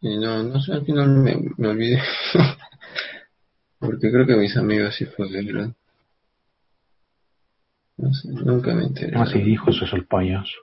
Y 0.00 0.16
no, 0.18 0.42
no 0.42 0.60
sé, 0.60 0.72
al 0.72 0.84
final 0.84 1.08
me 1.56 1.68
olvidé. 1.68 2.00
Porque 3.78 4.10
creo 4.10 4.26
que 4.26 4.36
mis 4.36 4.56
amigos 4.56 4.94
sí 4.96 5.06
fueron. 5.06 5.74
No 7.96 8.12
sé, 8.12 8.28
nunca 8.28 8.74
me 8.74 8.84
enteré. 8.84 9.16
Ah, 9.16 9.26
sí, 9.26 9.40
dijo 9.40 9.70
eso 9.70 9.84
es 9.84 9.92
el 9.92 10.06
payaso. 10.06 10.58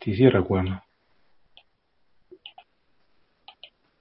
Sí, 0.00 0.14
sí, 0.14 0.28
recuerdo. 0.28 0.82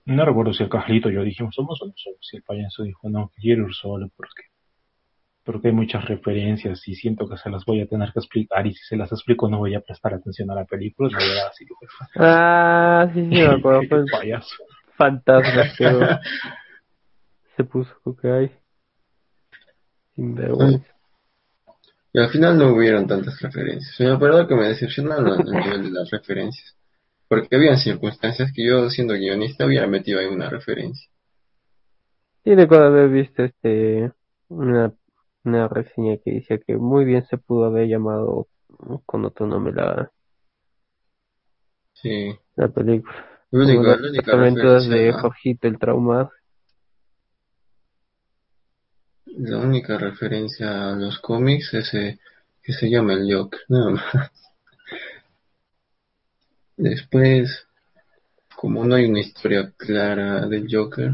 No 0.05 0.25
recuerdo 0.25 0.53
si 0.53 0.63
el 0.63 0.69
Carlito 0.69 1.09
y 1.09 1.13
yo 1.13 1.23
dijimos, 1.23 1.53
somos 1.55 1.77
solos. 1.77 1.95
Si 2.21 2.37
el 2.37 2.43
payaso 2.43 2.83
dijo, 2.83 3.09
no, 3.09 3.31
quiero 3.35 3.67
ir 3.67 3.73
solo 3.73 4.09
porque, 4.17 4.43
porque 5.43 5.67
hay 5.67 5.73
muchas 5.73 6.03
referencias 6.05 6.85
y 6.87 6.95
siento 6.95 7.29
que 7.29 7.37
se 7.37 7.49
las 7.49 7.63
voy 7.65 7.81
a 7.81 7.87
tener 7.87 8.11
que 8.11 8.19
explicar 8.19 8.65
y 8.65 8.73
si 8.73 8.83
se 8.83 8.97
las 8.97 9.11
explico 9.11 9.47
no 9.47 9.59
voy 9.59 9.75
a 9.75 9.81
prestar 9.81 10.13
atención 10.15 10.49
a 10.51 10.55
la 10.55 10.65
película 10.65 11.09
y 11.09 11.13
me 11.13 11.19
voy 11.23 11.31
a 11.31 11.35
dar 11.35 11.51
así. 11.51 11.65
Ah, 12.15 13.09
sí, 13.13 13.21
sí, 13.21 13.35
me 13.35 13.45
acuerdo. 13.45 13.83
Fue 13.89 13.99
El 13.99 14.05
payaso. 14.05 14.55
fantasma, 14.97 15.69
se 17.61 17.65
puso 17.65 18.17
hay. 18.23 18.51
Sin 20.15 20.35
vergüenza. 20.35 20.85
Y 22.13 22.19
al 22.19 22.29
final 22.29 22.57
no 22.57 22.73
hubieron 22.73 23.07
tantas 23.07 23.39
referencias. 23.39 23.99
Me 23.99 24.11
acuerdo 24.11 24.47
que 24.47 24.55
me 24.55 24.67
decepcionaron 24.67 25.27
a 25.29 25.59
nivel 25.59 25.83
de 25.83 25.91
las 25.91 26.09
referencias. 26.09 26.75
Porque 27.27 27.55
habían 27.55 27.77
circunstancias 27.77 28.51
que 28.53 28.65
yo, 28.65 28.89
siendo 28.89 29.13
guionista, 29.13 29.65
hubiera 29.65 29.87
metido 29.87 30.19
ahí 30.19 30.25
una 30.25 30.49
referencia. 30.49 31.09
Sí, 32.43 32.55
recuerdo 32.55 32.87
haber 32.87 33.09
visto 33.09 33.43
este 33.43 34.11
una, 34.49 34.91
una 35.45 35.67
reseña 35.69 36.17
que 36.17 36.33
decía 36.33 36.57
que 36.57 36.75
muy 36.75 37.05
bien 37.05 37.23
se 37.27 37.37
pudo 37.37 37.65
haber 37.65 37.87
llamado 37.87 38.47
con 39.05 39.23
otro 39.23 39.47
nombre 39.47 39.73
la, 39.73 40.11
Sí. 41.93 42.35
la 42.55 42.67
película. 42.67 43.13
La 43.51 43.63
única, 44.45 44.75
la 44.75 44.79
de 44.79 45.13
Jorgito 45.13 45.67
el 45.67 45.77
traumado. 45.77 46.31
La 49.37 49.57
única 49.57 49.97
referencia 49.97 50.91
a 50.91 50.95
los 50.95 51.19
cómics 51.19 51.73
es 51.73 51.93
eh, 51.93 52.19
que 52.61 52.73
se 52.73 52.89
llama 52.89 53.13
el 53.13 53.33
Joker, 53.33 53.59
nada 53.69 53.91
más. 53.91 54.31
Después, 56.77 57.67
como 58.55 58.85
no 58.85 58.95
hay 58.95 59.05
una 59.05 59.19
historia 59.19 59.71
clara 59.77 60.47
del 60.47 60.67
Joker, 60.69 61.11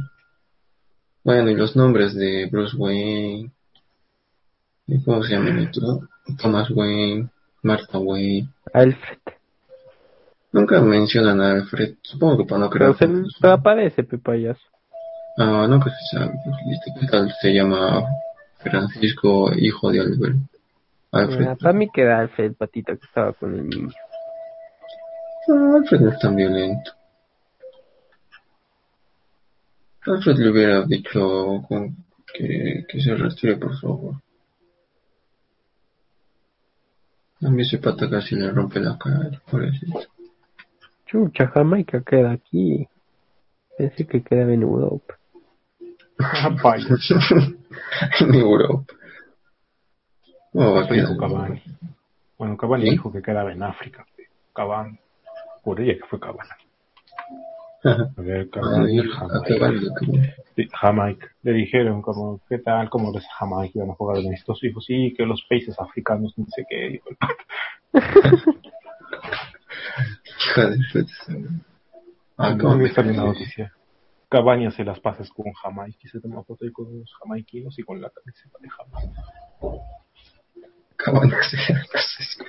bueno, 1.24 1.50
y 1.50 1.56
los 1.56 1.76
nombres 1.76 2.16
de 2.16 2.46
Bruce 2.50 2.76
Wayne, 2.78 3.52
¿y 4.88 5.04
¿cómo 5.04 5.24
se 5.24 5.34
llama 5.34 5.50
el 5.50 5.68
otro? 5.68 6.08
Thomas 6.42 6.70
Wayne, 6.72 7.28
Martha 7.64 8.00
Wayne. 8.00 8.50
Alfred. 8.74 9.18
Nunca 10.54 10.80
mencionan 10.82 11.42
a 11.42 11.52
Alfred, 11.52 11.96
supongo 12.02 12.38
que 12.38 12.46
para 12.46 12.60
no 12.62 12.70
Pero 12.70 12.94
crear 12.94 12.98
se 12.98 13.06
confusión. 13.06 13.42
pero 13.42 13.54
aparece, 13.54 14.04
pe 14.04 14.18
payaso. 14.18 14.62
Ah, 15.38 15.68
se 15.84 16.18
sabe. 16.18 16.34
pues, 16.44 16.80
¿Qué 17.00 17.08
tal 17.08 17.32
se 17.42 17.54
llama 17.54 18.04
Francisco, 18.60 19.52
hijo 19.56 19.92
de 19.92 20.00
Albert? 20.02 20.36
Alfred. 21.12 21.48
Ah, 21.48 21.56
para 21.56 21.74
mí 21.74 21.90
queda 21.94 22.20
Alfred, 22.20 22.46
el 22.46 22.56
patita 22.56 22.96
que 22.96 23.06
estaba 23.06 23.34
con 23.34 23.54
el 23.54 23.70
niño. 23.70 23.90
Ah, 25.50 25.76
Alfred 25.78 26.00
no 26.02 26.10
es 26.12 26.20
tan 26.20 26.36
violento. 26.36 26.92
Alfred 30.06 30.38
le 30.38 30.50
hubiera 30.50 30.82
dicho 30.84 31.64
con- 31.68 31.96
que, 32.34 32.86
que 32.88 33.02
se 33.02 33.16
retire, 33.16 33.58
por 33.58 33.78
favor. 33.80 34.16
A 37.42 37.50
mí 37.50 37.62
ese 37.62 37.78
pata 37.78 38.10
casi 38.10 38.36
le 38.36 38.50
rompe 38.52 38.80
la 38.80 38.98
cara, 38.98 39.40
pobrecito. 39.50 40.00
Chucha, 41.06 41.48
Jamaica 41.48 42.02
queda 42.02 42.32
aquí. 42.32 42.88
Pensé 43.78 44.08
que 44.08 44.24
quedaba 44.24 44.54
en 44.54 44.64
Europa. 44.64 45.18
En 48.20 48.34
Europa. 48.36 48.94
Dijo. 50.54 51.18
Cavani. 51.18 51.62
Bueno, 52.38 52.58
Cavani 52.58 52.84
¿Sí? 52.86 52.92
dijo 52.92 53.12
que 53.12 53.22
quedaba 53.22 53.52
en 53.52 53.64
África. 53.64 54.06
Cavani. 54.54 54.98
Juraría 55.64 55.96
que 55.96 56.06
fue 56.10 56.20
Cavani. 56.20 56.50
A 57.84 58.22
ver, 58.22 58.48
Ah, 58.48 58.50
Cavani, 58.60 59.02
Jamaica. 60.74 61.28
Sí. 61.28 61.34
Le 61.44 61.52
dijeron 61.54 62.02
como, 62.02 62.42
¿qué 62.50 62.58
tal? 62.60 62.90
¿Cómo 62.90 63.14
ves 63.14 63.26
Jamaica? 63.38 63.74
Iban 63.76 63.92
a 63.92 63.94
jugar 63.94 64.18
en 64.18 64.34
estos 64.34 64.64
hijos. 64.64 64.84
Sí, 64.86 65.14
que 65.16 65.26
los 65.26 65.44
países 65.48 65.80
africanos, 65.80 66.34
no 66.38 66.46
sé 66.50 66.66
qué. 66.68 66.90
dijo. 66.90 67.10
Hija 70.26 70.70
de. 70.70 70.78
Ah, 72.40 72.52
No 72.52 72.58
cómo 72.66 72.76
me 72.78 72.94
cae. 72.94 73.14
noticia. 73.14 73.74
Cavani 74.30 74.66
hace 74.66 74.84
las 74.84 75.00
paces 75.00 75.30
con 75.32 75.52
Jamaica 75.54 76.00
y 76.04 76.08
se 76.08 76.20
toma 76.20 76.44
foto 76.44 76.66
ahí 76.66 76.72
con 76.72 77.00
los 77.00 77.14
jamaiquinos 77.20 77.80
y 77.80 77.84
con 77.84 78.02
la 78.02 78.10
camiseta 78.10 78.58
de 78.60 78.70
Jamaica. 78.70 79.22
Cavani 80.98 81.32
se 81.50 81.58
hace 81.58 82.44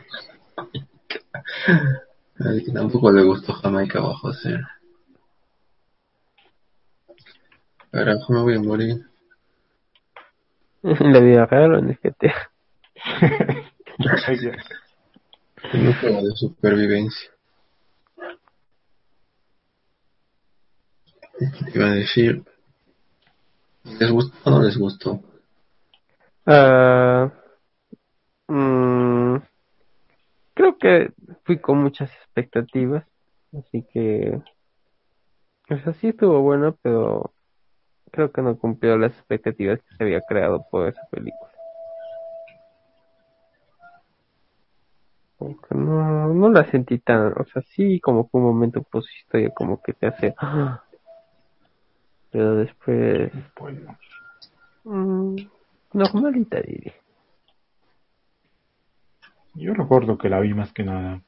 Ay, 2.41 2.65
que 2.65 2.73
tampoco 2.73 3.13
le 3.13 3.23
gustó 3.23 3.53
Jamaica 3.53 4.01
bajo 4.01 4.33
cero. 4.33 4.67
Carajo, 7.91 8.33
me 8.33 8.43
voy 8.43 8.55
a 8.57 8.61
morir. 8.61 8.97
La 10.83 11.21
vida 11.21 11.47
real 11.47 11.75
o 11.75 11.79
en 11.79 11.91
el 11.91 11.99
GTA. 12.03 12.51
Un 15.75 15.93
juego 15.95 16.23
de 16.23 16.37
supervivencia. 16.37 17.31
Iba 21.75 21.87
a 21.87 21.95
decir. 21.95 22.43
¿Les 23.85 24.11
gustó 24.11 24.37
o 24.45 24.51
no 24.51 24.63
les 24.63 24.77
gustó? 24.77 25.21
Ah, 26.47 27.31
mm, 28.49 29.37
creo 30.55 30.79
que 30.79 31.13
fui 31.45 31.59
con 31.59 31.79
muchas 31.83 32.11
expectativas, 32.13 33.05
así 33.57 33.85
que, 33.93 34.41
o 35.71 35.79
sea, 35.79 35.93
sí 35.95 36.09
estuvo 36.09 36.41
bueno, 36.41 36.77
pero 36.83 37.33
creo 38.11 38.33
que 38.33 38.43
no 38.43 38.59
cumplió 38.59 38.97
las 38.97 39.13
expectativas 39.13 39.81
que 39.81 39.97
se 39.97 40.05
había 40.05 40.21
creado 40.23 40.67
por 40.71 40.89
esa 40.89 41.03
película. 41.11 41.53
Como 45.37 45.61
que 45.61 45.75
no, 45.75 46.35
no 46.35 46.51
la 46.51 46.69
sentí 46.71 46.99
tan, 46.99 47.33
o 47.39 47.45
sea, 47.45 47.63
sí 47.75 48.01
como 48.01 48.25
que 48.25 48.37
un 48.37 48.43
momento 48.43 48.83
pues 48.91 49.05
historia 49.21 49.51
como 49.55 49.81
que 49.81 49.93
te 49.93 50.07
hace, 50.07 50.35
¡ah! 50.39 50.83
Pero 52.31 52.57
después, 52.57 53.33
Bueno, 53.59 53.99
mm, 54.85 55.37
normalita 55.93 56.61
diría. 56.61 56.95
yo 59.55 59.75
recuerdo 59.75 60.17
que 60.19 60.29
la 60.29 60.41
vi 60.41 60.55
más 60.55 60.73
que 60.73 60.85
nada. 60.85 61.21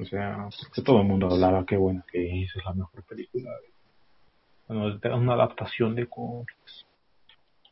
O 0.00 0.04
sea, 0.04 0.48
porque 0.60 0.82
todo 0.82 1.00
el 1.00 1.06
mundo 1.08 1.28
hablaba 1.30 1.66
qué 1.66 1.76
buena 1.76 2.04
que 2.10 2.42
es, 2.44 2.54
es 2.54 2.64
la 2.64 2.72
mejor 2.74 3.02
película. 3.04 3.50
Bueno, 4.68 4.88
es 4.88 5.04
una 5.04 5.32
adaptación 5.34 5.94
de 5.96 6.06
cómics. 6.06 6.86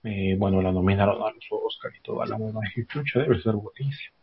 Eh, 0.02 0.36
bueno, 0.38 0.62
la 0.62 0.72
nominaron 0.72 1.22
a 1.22 1.30
los 1.30 1.44
Oscar 1.50 1.92
y 1.96 2.00
toda 2.02 2.26
la 2.26 2.38
moda. 2.38 2.60
Dije, 2.62 2.86
chucha, 2.86 3.20
debe 3.20 3.40
ser 3.40 3.54
buenísimo. 3.54 4.16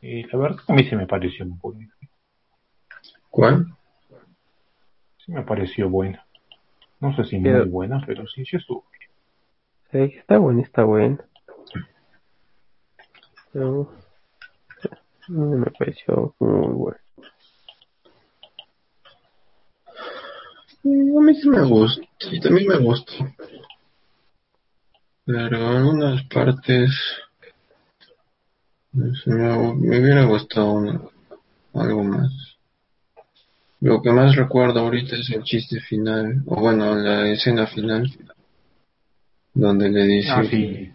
Y 0.00 0.22
la 0.24 0.38
verdad 0.38 0.60
a 0.66 0.72
mí 0.72 0.84
sí 0.84 0.96
me 0.96 1.06
pareció 1.06 1.44
muy 1.46 1.58
buena. 1.60 1.94
¿Cuál? 3.28 3.66
Sí 5.18 5.30
me 5.32 5.42
pareció 5.42 5.88
buena. 5.88 6.26
No 7.00 7.14
sé 7.16 7.24
si 7.24 7.38
Pero- 7.40 7.60
muy 7.60 7.68
buena, 7.68 8.02
pero 8.06 8.26
sí, 8.26 8.44
sí 8.44 8.56
estuvo. 8.56 8.84
Sí, 9.90 9.98
está 9.98 10.38
bueno, 10.38 10.60
está 10.62 10.84
bueno. 10.84 11.18
Pero 13.52 13.92
no 15.28 15.46
me 15.56 15.70
pareció 15.72 16.34
muy 16.38 16.72
bueno. 16.74 16.98
Mm, 20.82 21.18
A 21.18 21.20
mí 21.22 21.34
sí 21.34 21.48
me 21.48 21.62
gustó. 21.64 22.02
Sí, 22.18 22.40
también 22.40 22.68
me 22.68 22.78
gustó. 22.78 23.12
Pero 25.26 25.46
en 25.46 25.54
algunas 25.54 26.22
partes. 26.24 26.90
me, 28.92 29.12
me 29.26 30.00
hubiera 30.00 30.24
gustado 30.24 30.72
una- 30.72 31.00
algo 31.74 32.02
más. 32.04 32.49
Lo 33.80 34.02
que 34.02 34.10
más 34.12 34.36
recuerdo 34.36 34.80
ahorita 34.80 35.16
es 35.16 35.30
el 35.30 35.42
chiste 35.42 35.80
final, 35.80 36.42
o 36.46 36.60
bueno, 36.60 36.94
la 36.94 37.28
escena 37.28 37.66
final, 37.66 38.10
donde 39.54 39.88
le 39.88 40.04
dice 40.04 40.30
Ah, 40.30 40.44
sí. 40.44 40.92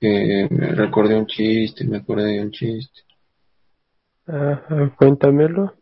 que 0.00 0.48
me 0.50 0.68
recordé 0.68 1.16
un 1.16 1.26
chiste, 1.26 1.84
me 1.84 1.98
acordé 1.98 2.32
de 2.32 2.40
un 2.40 2.50
chiste. 2.50 3.02
Ajá, 4.26 4.94
cuéntamelo. 4.96 5.74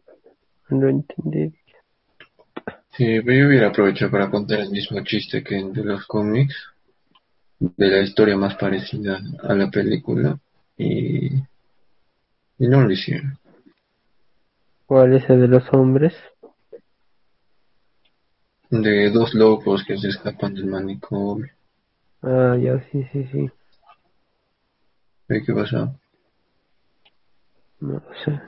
No 0.71 0.89
entendí. 0.89 1.55
Sí, 2.97 3.21
pero 3.25 3.33
yo 3.33 3.49
hubiera 3.49 3.69
aprovechado 3.69 4.11
para 4.11 4.31
contar 4.31 4.61
el 4.61 4.71
mismo 4.71 5.03
chiste 5.05 5.43
que 5.43 5.57
en 5.57 5.73
de 5.73 5.85
los 5.85 6.05
cómics, 6.07 6.55
de 7.61 7.89
la 7.89 8.01
historia 8.01 8.37
más 8.37 8.57
parecida 8.57 9.21
a 9.43 9.55
la 9.55 9.71
película, 9.71 10.39
y, 10.77 11.27
y 12.59 12.69
no 12.69 12.83
lo 12.83 12.91
hicieron. 12.91 13.39
¿Cuál 14.89 15.15
es 15.15 15.31
el 15.31 15.41
de 15.43 15.47
los 15.47 15.73
hombres? 15.73 16.17
De 18.71 19.11
dos 19.11 19.35
locos 19.35 19.85
que 19.85 19.99
se 19.99 20.09
escapan 20.09 20.55
del 20.55 20.65
manicomio. 20.69 21.51
Ah, 22.23 22.57
ya, 22.57 22.79
sí, 22.93 23.05
sí, 23.13 23.25
sí. 23.33 23.51
¿Ve 25.29 25.43
¿Qué 25.45 25.53
pasó? 25.55 25.95
No 27.81 27.95
lo 27.95 28.15
sé. 28.25 28.41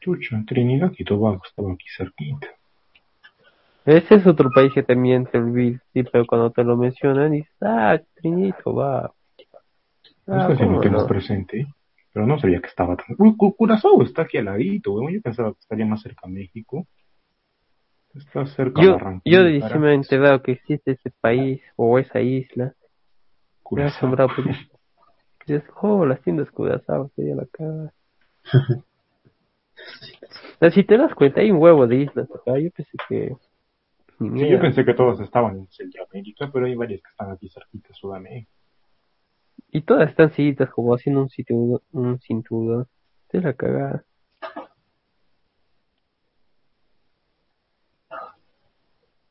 Chucho, 0.00 0.36
Trinidad 0.46 0.92
y 0.98 1.04
Tobago 1.04 1.42
estaba 1.46 1.72
aquí 1.72 1.86
cerquita. 1.96 2.48
Ese 3.86 4.16
es 4.16 4.26
otro 4.26 4.50
país 4.54 4.72
que 4.74 4.82
también 4.82 5.26
te 5.26 5.38
olvidas, 5.38 5.80
sí, 5.92 6.02
pero 6.04 6.26
cuando 6.26 6.50
te 6.50 6.64
lo 6.64 6.76
mencionan 6.76 7.32
dices, 7.32 7.52
ah, 7.62 7.98
Trinito, 8.14 8.74
va. 8.74 9.12
No 10.26 10.40
Ah, 10.40 10.46
sé 10.46 10.56
si 10.56 10.62
lo 10.64 10.68
¿cómo 10.68 10.80
tienes 10.80 11.02
no? 11.02 11.08
presente, 11.08 11.66
pero 12.14 12.28
no 12.28 12.38
sabía 12.38 12.60
que 12.60 12.68
estaba 12.68 12.96
tan... 12.96 13.16
Uy, 13.18 13.36
Curazao 13.36 14.00
está 14.04 14.22
aquí 14.22 14.38
al 14.38 14.44
ladito, 14.44 14.92
weón. 14.92 15.12
Yo 15.12 15.20
pensaba 15.20 15.52
que 15.52 15.58
estaría 15.58 15.84
más 15.84 16.00
cerca 16.00 16.20
a 16.26 16.30
México. 16.30 16.86
Está 18.14 18.46
cerca 18.46 18.80
Yo, 18.80 18.92
Barranquilla. 18.92 19.38
yo 19.38 19.42
de 19.42 19.60
sí 19.68 19.78
me 19.80 19.90
he 19.90 19.94
enterado 19.94 20.40
que 20.40 20.52
existe 20.52 20.92
ese 20.92 21.10
país 21.20 21.60
o 21.74 21.98
esa 21.98 22.20
isla. 22.20 22.66
Me 22.66 22.70
ha 22.70 23.62
Curazao. 23.64 23.96
asombrado 23.96 24.30
porque 24.36 24.52
dices, 25.48 25.64
oh, 25.82 26.06
las 26.06 26.22
tiendas 26.22 26.48
Curazao 26.52 27.10
sería 27.16 27.34
la 27.34 27.46
cara. 27.46 27.92
Si 30.72 30.84
te 30.84 30.96
das 30.96 31.14
cuenta, 31.14 31.40
hay 31.40 31.50
un 31.50 31.60
huevo 31.60 31.86
de 31.86 31.96
islas 31.96 32.28
acá. 32.30 32.58
Yo 32.58 32.70
pensé 32.70 32.92
que. 33.08 33.36
Sí, 34.18 34.48
yo 34.48 34.60
pensé 34.60 34.84
que 34.84 34.94
todas 34.94 35.20
estaban 35.20 35.58
en 35.58 35.66
Centroamérica, 35.68 36.48
pero 36.50 36.66
hay 36.66 36.74
varias 36.76 37.02
que 37.02 37.10
están 37.10 37.32
aquí 37.32 37.48
cerquita, 37.50 37.92
Sudamérica. 37.92 38.48
Y 39.74 39.82
todas 39.82 40.08
están 40.08 40.32
seguidas 40.32 40.70
como 40.70 40.94
haciendo 40.94 41.20
un 41.20 41.28
cinturón. 41.28 41.82
Un 41.92 42.18
cinturón. 42.20 42.86
Es 43.30 43.42
la 43.44 43.52
cagada. 43.52 44.04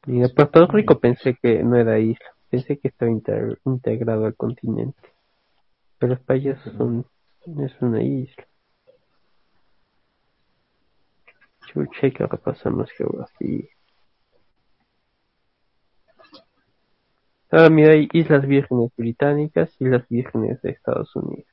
Y 0.05 0.19
de 0.19 0.29
Puerto 0.29 0.67
Rico 0.67 0.99
pensé 0.99 1.35
que 1.41 1.63
no 1.63 1.75
era 1.77 1.97
isla. 1.99 2.27
Pensé 2.49 2.77
que 2.77 2.89
estaba 2.89 3.09
inter- 3.11 3.59
integrado 3.65 4.25
al 4.25 4.35
continente. 4.35 5.01
Pero 5.97 6.13
los 6.15 6.23
payasos 6.23 6.73
son, 6.73 7.05
es 7.45 7.81
una 7.81 8.03
isla. 8.03 8.45
Chucha, 11.67 11.99
hay 12.03 12.11
que 12.11 12.25
repasamos 12.27 12.91
geografía. 12.91 13.65
Ah, 17.55 17.69
mira, 17.69 17.91
hay 17.91 18.09
Islas 18.13 18.47
Vírgenes 18.47 18.91
Británicas, 18.97 19.69
Islas 19.79 20.03
Vírgenes 20.09 20.59
de 20.63 20.71
Estados 20.71 21.15
Unidos. 21.15 21.45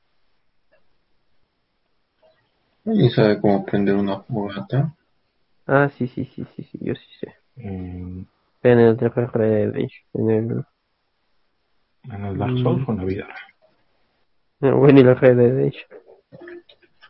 ¿Alguien 2.83 3.11
sabe 3.11 3.39
cómo 3.39 3.63
prender 3.63 3.93
una 3.93 4.19
fogata? 4.21 4.95
Ah, 5.67 5.91
sí, 5.95 6.07
sí, 6.07 6.25
sí, 6.25 6.43
sí, 6.55 6.63
sí, 6.63 6.79
yo 6.81 6.95
sí 6.95 7.05
sé. 7.19 7.35
En, 7.57 8.27
En 8.63 8.79
el 8.79 8.97
de 8.97 9.09
Red 9.09 9.27
Redemption, 9.27 10.07
en 10.15 10.29
el... 10.31 10.65
en 12.11 12.25
el 12.25 12.37
Dark 12.39 12.57
Souls 12.57 12.83
o 12.87 12.91
en 12.93 12.97
la 12.97 13.03
vida 13.03 13.27
real. 14.59 14.79
bueno, 14.79 14.99
y 15.01 15.03
la 15.03 15.13
Red 15.13 15.37
Redemption. 15.37 15.99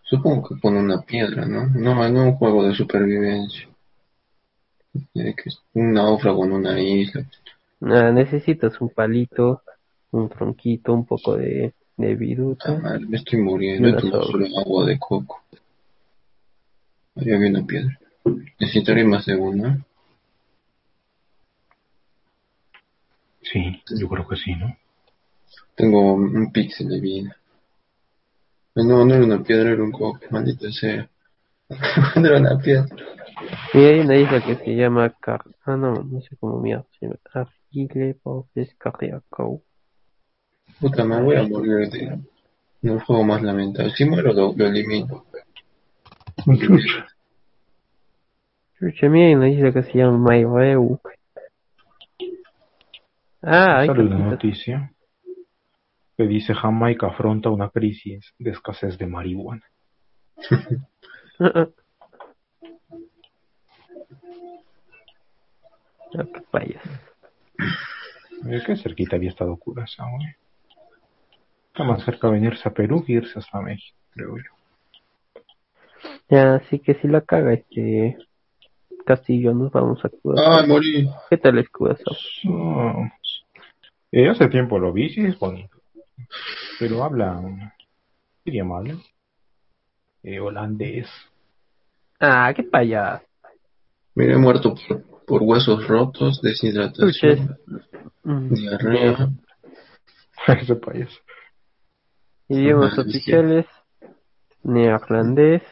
Supongo 0.04 0.50
que 0.50 0.60
con 0.60 0.76
una 0.76 1.02
piedra, 1.04 1.46
¿no? 1.46 1.68
No, 1.68 2.10
no 2.10 2.24
un 2.24 2.34
juego 2.34 2.68
de 2.68 2.76
supervivencia. 2.76 3.70
Eh, 5.16 5.34
un 5.76 5.94
náufrago 5.94 6.44
en 6.44 6.52
una 6.52 6.78
isla. 6.78 7.26
Nada, 7.82 8.12
necesitas 8.12 8.80
un 8.80 8.90
palito, 8.90 9.64
un 10.12 10.30
tronquito, 10.30 10.94
un 10.94 11.06
poco 11.06 11.36
de, 11.36 11.74
de 11.98 12.12
Ah, 12.12 12.16
viruta. 12.16 12.78
madre, 12.80 13.06
me 13.08 13.18
estoy 13.18 13.40
muriendo. 13.42 13.98
Tomado 13.98 14.24
sola. 14.24 14.46
solo 14.48 14.60
agua 14.60 14.86
de 14.86 15.00
coco. 15.00 15.42
Ahí 17.16 17.32
había 17.32 17.50
una 17.50 17.66
piedra. 17.66 18.00
Necesitaré 18.60 19.04
más 19.04 19.26
de 19.26 19.36
una. 19.36 19.84
Sí, 23.42 23.82
yo 24.00 24.08
creo 24.08 24.28
que 24.28 24.36
sí, 24.38 24.56
¿no? 24.56 24.76
Tengo 25.76 26.14
un 26.14 26.52
píxel 26.52 26.88
de 26.90 27.00
vida. 27.00 27.36
Ah, 28.76 28.84
No, 28.84 29.04
no 29.04 29.14
era 29.16 29.26
una 29.26 29.44
piedra, 29.44 29.72
era 29.72 29.84
un 29.84 29.92
coco. 29.92 30.20
Maldita 30.30 30.72
sea. 30.72 31.10
no 32.16 32.28
era 32.28 32.38
una 32.40 32.58
piedra. 32.60 32.88
Y 33.74 33.78
hay 33.80 34.00
una 34.02 34.16
isla 34.18 34.46
que 34.46 34.56
se 34.56 34.76
llama 34.76 35.10
Car... 35.20 35.44
Ah, 35.66 35.76
no, 35.76 36.04
no 36.04 36.22
sé 36.22 36.36
cómo 36.38 36.62
mierda 36.62 36.86
se 37.00 37.08
llama. 37.08 37.18
Argile 37.72 38.18
Bofes 38.24 38.76
Carriacou. 38.76 39.64
Puta, 40.80 41.06
me 41.06 41.22
voy 41.22 41.36
a 41.38 41.44
morir 41.48 41.90
de... 41.90 42.20
No 42.82 43.00
juego 43.00 43.24
más 43.24 43.42
lamentable. 43.42 43.92
Si 43.92 44.06
muero, 44.06 44.34
lo, 44.34 44.54
lo 44.56 44.66
elimino. 44.66 45.26
Chucha, 48.80 49.08
mira, 49.10 49.28
hay 49.28 49.36
una 49.36 49.50
isla 49.50 49.72
que 49.72 49.84
se 49.84 49.98
llama 49.98 50.18
Maireu. 50.18 51.00
Ah, 53.44 53.80
hay 53.80 53.88
Sale 53.88 54.04
la 54.04 54.18
que 54.18 54.24
noticia 54.24 54.94
que 56.18 56.28
dice 56.28 56.54
Jamaica 56.54 57.08
afronta 57.08 57.50
una 57.50 57.70
crisis 57.70 58.34
de 58.38 58.52
escasez 58.52 58.98
de 58.98 59.08
marihuana. 59.08 59.64
Ah, 66.14 66.26
qué 66.34 66.42
payas. 66.52 67.11
Eh, 68.48 68.62
Qué 68.66 68.76
cerquita 68.76 69.16
había 69.16 69.30
estado 69.30 69.56
Curazao, 69.58 70.08
eh. 70.22 70.36
Está 71.68 71.84
más 71.84 72.04
cerca 72.04 72.30
venirse 72.30 72.68
a 72.68 72.74
Perú 72.74 73.04
que 73.06 73.14
irse 73.14 73.40
hasta 73.40 73.62
México, 73.62 73.98
creo 74.12 74.36
yo. 74.38 75.44
Ya, 76.30 76.56
así 76.56 76.80
que 76.80 76.96
si 76.96 77.08
la 77.08 77.22
caga 77.22 77.54
este 77.54 78.18
Castillo, 79.06 79.54
nos 79.54 79.72
vamos 79.72 80.04
a 80.04 80.10
curar. 80.10 80.46
¡Ay, 80.48 80.68
morí! 80.68 81.10
¿Qué 81.30 81.38
tal 81.38 81.58
es 81.60 81.70
Curazao? 81.70 82.14
So- 82.14 83.10
eh, 84.12 84.28
hace 84.28 84.48
tiempo 84.50 84.78
lo 84.78 84.92
vi, 84.92 85.10
sí 85.10 85.26
es 85.26 85.40
bonito. 85.40 85.78
Pero 86.80 87.04
habla, 87.04 87.42
¿qué 88.44 88.52
idioma 88.52 88.80
habla? 88.80 88.96
Eh, 90.24 90.40
holandés. 90.40 91.10
Ah, 92.20 92.52
qué 92.56 92.64
payas. 92.64 93.22
Mire, 94.16 94.34
he 94.34 94.38
muerto 94.38 94.76
por, 94.76 95.04
por 95.32 95.44
huesos 95.44 95.88
rotos, 95.88 96.42
deshidratación, 96.42 97.58
Mm, 98.24 98.54
diarrea. 98.54 99.30
Ese 100.46 100.76
payaso. 100.76 101.20
Idiomas 102.50 102.98
oficiales, 103.00 103.66
neerlandés, 104.64 105.64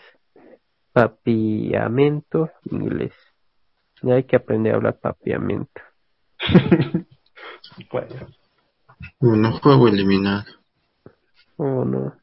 papiamento, 0.94 2.50
inglés. 2.72 3.14
Ya 4.02 4.14
hay 4.16 4.24
que 4.24 4.38
aprender 4.38 4.74
a 4.74 4.78
hablar 4.78 4.98
papiamento. 5.00 5.82
Bueno, 9.20 9.60
juego 9.60 9.88
eliminado. 9.88 10.46
Oh, 11.58 11.84
no. 11.86 12.14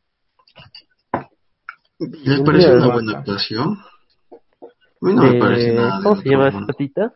¿Les 1.98 2.40
parece 2.40 2.74
una 2.74 2.92
buena 2.92 3.18
actuación? 3.18 3.78
A 4.30 4.76
mí 5.00 5.14
no 5.14 5.22
me 5.22 5.38
parece 5.38 5.70
De- 5.70 5.76
nada. 5.76 6.00
¿Cómo 6.02 6.16
se 6.16 6.28
llama 6.28 6.48
esa 6.48 6.58
mundo. 6.58 6.72
patita? 6.72 7.14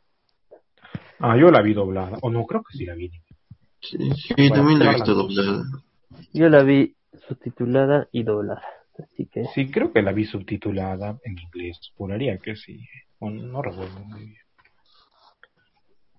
Ah, 1.21 1.37
yo 1.37 1.51
la 1.51 1.61
vi 1.63 1.75
doblada. 1.75 2.19
O 2.23 2.31
no, 2.31 2.45
creo 2.47 2.63
que 2.63 2.77
sí 2.79 2.87
la 2.87 2.95
vi. 2.95 3.11
Sí, 3.81 3.99
sí, 4.13 4.51
también 4.51 4.79
la 4.79 4.91
he 4.91 4.95
visto 4.95 5.15
doblada. 5.15 5.63
Yo 6.33 6.49
la 6.49 6.63
vi 6.63 6.95
subtitulada 7.29 8.09
y 8.13 8.23
doblada. 8.23 8.63
Así 8.99 9.27
que 9.27 9.45
Sí, 9.55 9.71
creo 9.71 9.93
que 9.93 10.03
la 10.03 10.13
vi 10.13 10.25
subtitulada 10.27 11.19
en 11.25 11.39
inglés. 11.39 11.79
Juraría 11.97 12.39
que 12.39 12.57
sí. 12.57 12.81
O 13.19 13.31
no 13.31 13.63
recuerdo 13.63 13.99
muy 14.01 14.25
bien. 14.27 14.37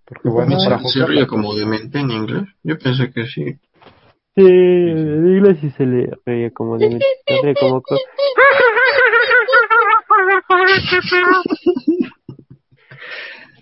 Porque 0.06 0.30
bueno, 0.30 0.60
¿Se- 0.60 0.70
para 0.70 0.84
¿Se 0.84 1.06
ríe 1.06 1.28
como 1.28 1.56
demente 1.56 2.00
en 2.00 2.12
inglés? 2.12 2.44
Yo 2.64 2.78
pensé 2.78 3.12
que 3.12 3.26
sí. 3.28 3.46
Sí, 4.36 4.46
en 4.46 5.28
inglés 5.28 5.58
sí 5.62 5.70
se 5.72 5.86
le 5.86 6.10
reía 6.26 6.52
como 6.52 6.78
de 6.78 7.00
se 7.28 7.42
ríe 7.42 7.56
como 7.56 7.82
co- 7.82 7.98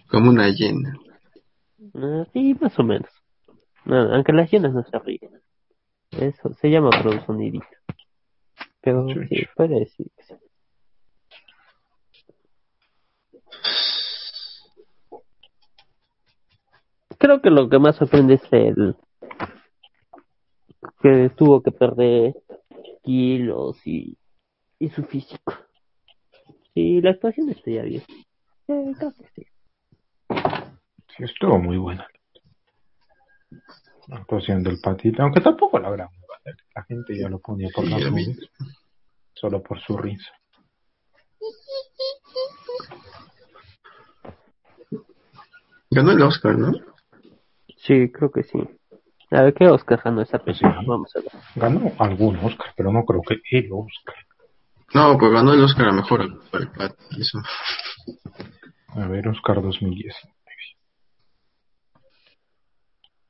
Como 0.09 0.29
una 0.31 0.49
llena. 0.49 0.97
Sí, 2.33 2.55
más 2.59 2.77
o 2.79 2.83
menos. 2.83 3.09
No, 3.85 4.13
aunque 4.13 4.33
las 4.33 4.51
llenas 4.51 4.73
no 4.73 4.83
se 4.83 4.99
ríen. 4.99 5.41
Eso 6.11 6.53
se 6.53 6.69
llama 6.69 6.89
otro 6.89 7.19
sonidito. 7.25 7.65
Pero 8.81 9.07
sí, 9.07 9.13
Chucho. 9.13 9.51
puede 9.55 9.79
decir 9.79 10.07
que 10.15 10.23
sí. 10.23 10.35
Creo 17.17 17.41
que 17.41 17.49
lo 17.49 17.69
que 17.69 17.79
más 17.79 17.97
sorprende 17.97 18.35
es 18.35 18.53
el 18.53 18.95
que 21.01 21.29
tuvo 21.35 21.61
que 21.61 21.71
perder 21.71 22.35
kilos 23.03 23.85
y, 23.85 24.17
y 24.79 24.89
su 24.89 25.03
físico. 25.03 25.53
Sí, 26.73 27.01
la 27.01 27.11
actuación 27.11 27.49
está 27.49 27.71
ya 27.71 27.81
bien. 27.83 28.03
Eh, 28.67 28.93
creo 28.97 29.11
que 29.11 29.25
sí. 29.35 29.48
Sí, 31.19 31.25
estuvo 31.25 31.59
muy 31.59 31.77
buena. 31.77 32.07
La 34.07 34.17
actuación 34.17 34.63
del 34.63 34.79
patito, 34.79 35.21
aunque 35.21 35.41
tampoco 35.41 35.77
la 35.77 35.89
gran. 35.91 36.07
La 36.73 36.83
gente 36.83 37.19
ya 37.19 37.27
lo 37.27 37.39
ponía 37.39 37.67
por 37.75 37.83
Sí, 37.83 37.91
las 37.91 38.09
nubes. 38.09 38.39
Solo 39.33 39.61
por 39.61 39.81
su 39.81 39.97
risa. 39.97 40.31
Ganó 45.91 46.11
el 46.11 46.21
Oscar, 46.21 46.57
¿no? 46.57 46.71
Sí, 47.75 48.09
creo 48.11 48.31
que 48.31 48.43
sí. 48.43 48.59
A 49.31 49.41
ver, 49.41 49.53
¿qué 49.53 49.67
Oscar 49.67 50.01
ganó 50.03 50.21
esa 50.21 50.39
película? 50.39 50.79
Sí. 50.79 50.85
Vamos 50.87 51.15
a 51.15 51.19
ver. 51.19 51.31
Ganó 51.55 51.91
algún 51.99 52.37
Oscar, 52.37 52.73
pero 52.77 52.93
no 52.93 53.03
creo 53.03 53.21
que 53.27 53.41
el 53.57 53.69
Oscar. 53.73 54.15
No, 54.93 55.17
pues 55.17 55.31
ganó 55.33 55.53
el 55.53 55.63
Oscar 55.63 55.89
a 55.89 55.91
mejor. 55.91 56.41
Eso. 57.19 57.39
A 58.87 59.05
ver, 59.07 59.27
Oscar 59.27 59.61
2010. 59.61 60.15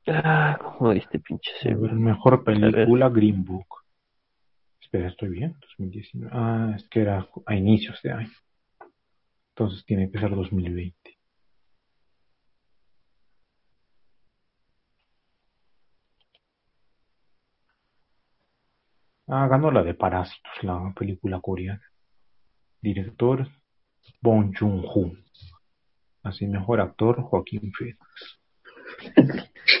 Ah, 0.06 0.58
¿cómo 0.60 0.92
este 0.92 1.18
pinche 1.18 1.74
mejor 1.74 2.42
película 2.42 3.08
Green 3.10 3.44
Book. 3.44 3.66
Espera, 4.80 5.08
¿estoy 5.08 5.28
bien? 5.28 5.56
2019. 5.60 6.30
Ah, 6.34 6.72
es 6.76 6.88
que 6.88 7.02
era 7.02 7.28
a 7.46 7.54
inicios 7.54 8.00
de 8.02 8.12
año. 8.12 8.32
Entonces 9.50 9.84
tiene 9.84 10.10
que 10.10 10.18
ser 10.18 10.30
2020. 10.34 10.96
Ah, 19.28 19.46
ganó 19.48 19.70
la 19.70 19.82
de 19.82 19.94
Parásitos, 19.94 20.52
la 20.62 20.92
película 20.96 21.40
coreana. 21.40 21.82
Director 22.80 23.46
Bong 24.22 24.54
Joon-ho. 24.58 25.12
Así 26.22 26.46
mejor 26.46 26.80
actor 26.80 27.20
Joaquín 27.22 27.70
Phoenix. 27.72 28.40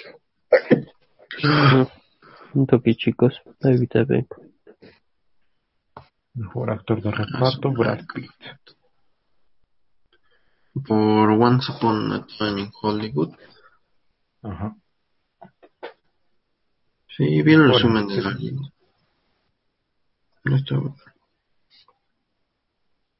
Un 2.54 2.66
toque, 2.66 2.94
chicos. 2.94 3.40
Ahorita 3.62 4.04
ven. 4.04 4.26
Mejor 6.34 6.70
actor 6.70 7.02
de 7.02 7.10
reparto 7.10 7.72
Brad 7.72 8.00
Pitt. 8.14 8.30
Por 10.86 11.30
Once 11.30 11.72
Upon 11.72 12.12
a 12.12 12.26
Time 12.38 12.60
in 12.62 12.70
Hollywood. 12.80 13.34
Ajá. 14.42 14.76
Sí, 17.16 17.42
vi 17.42 17.52
el 17.52 17.60
Bueno, 17.60 17.74
resumen 17.74 18.06
de 18.06 18.22
la 18.22 18.36
No 20.44 20.56
está 20.56 20.76
bueno. 20.76 20.96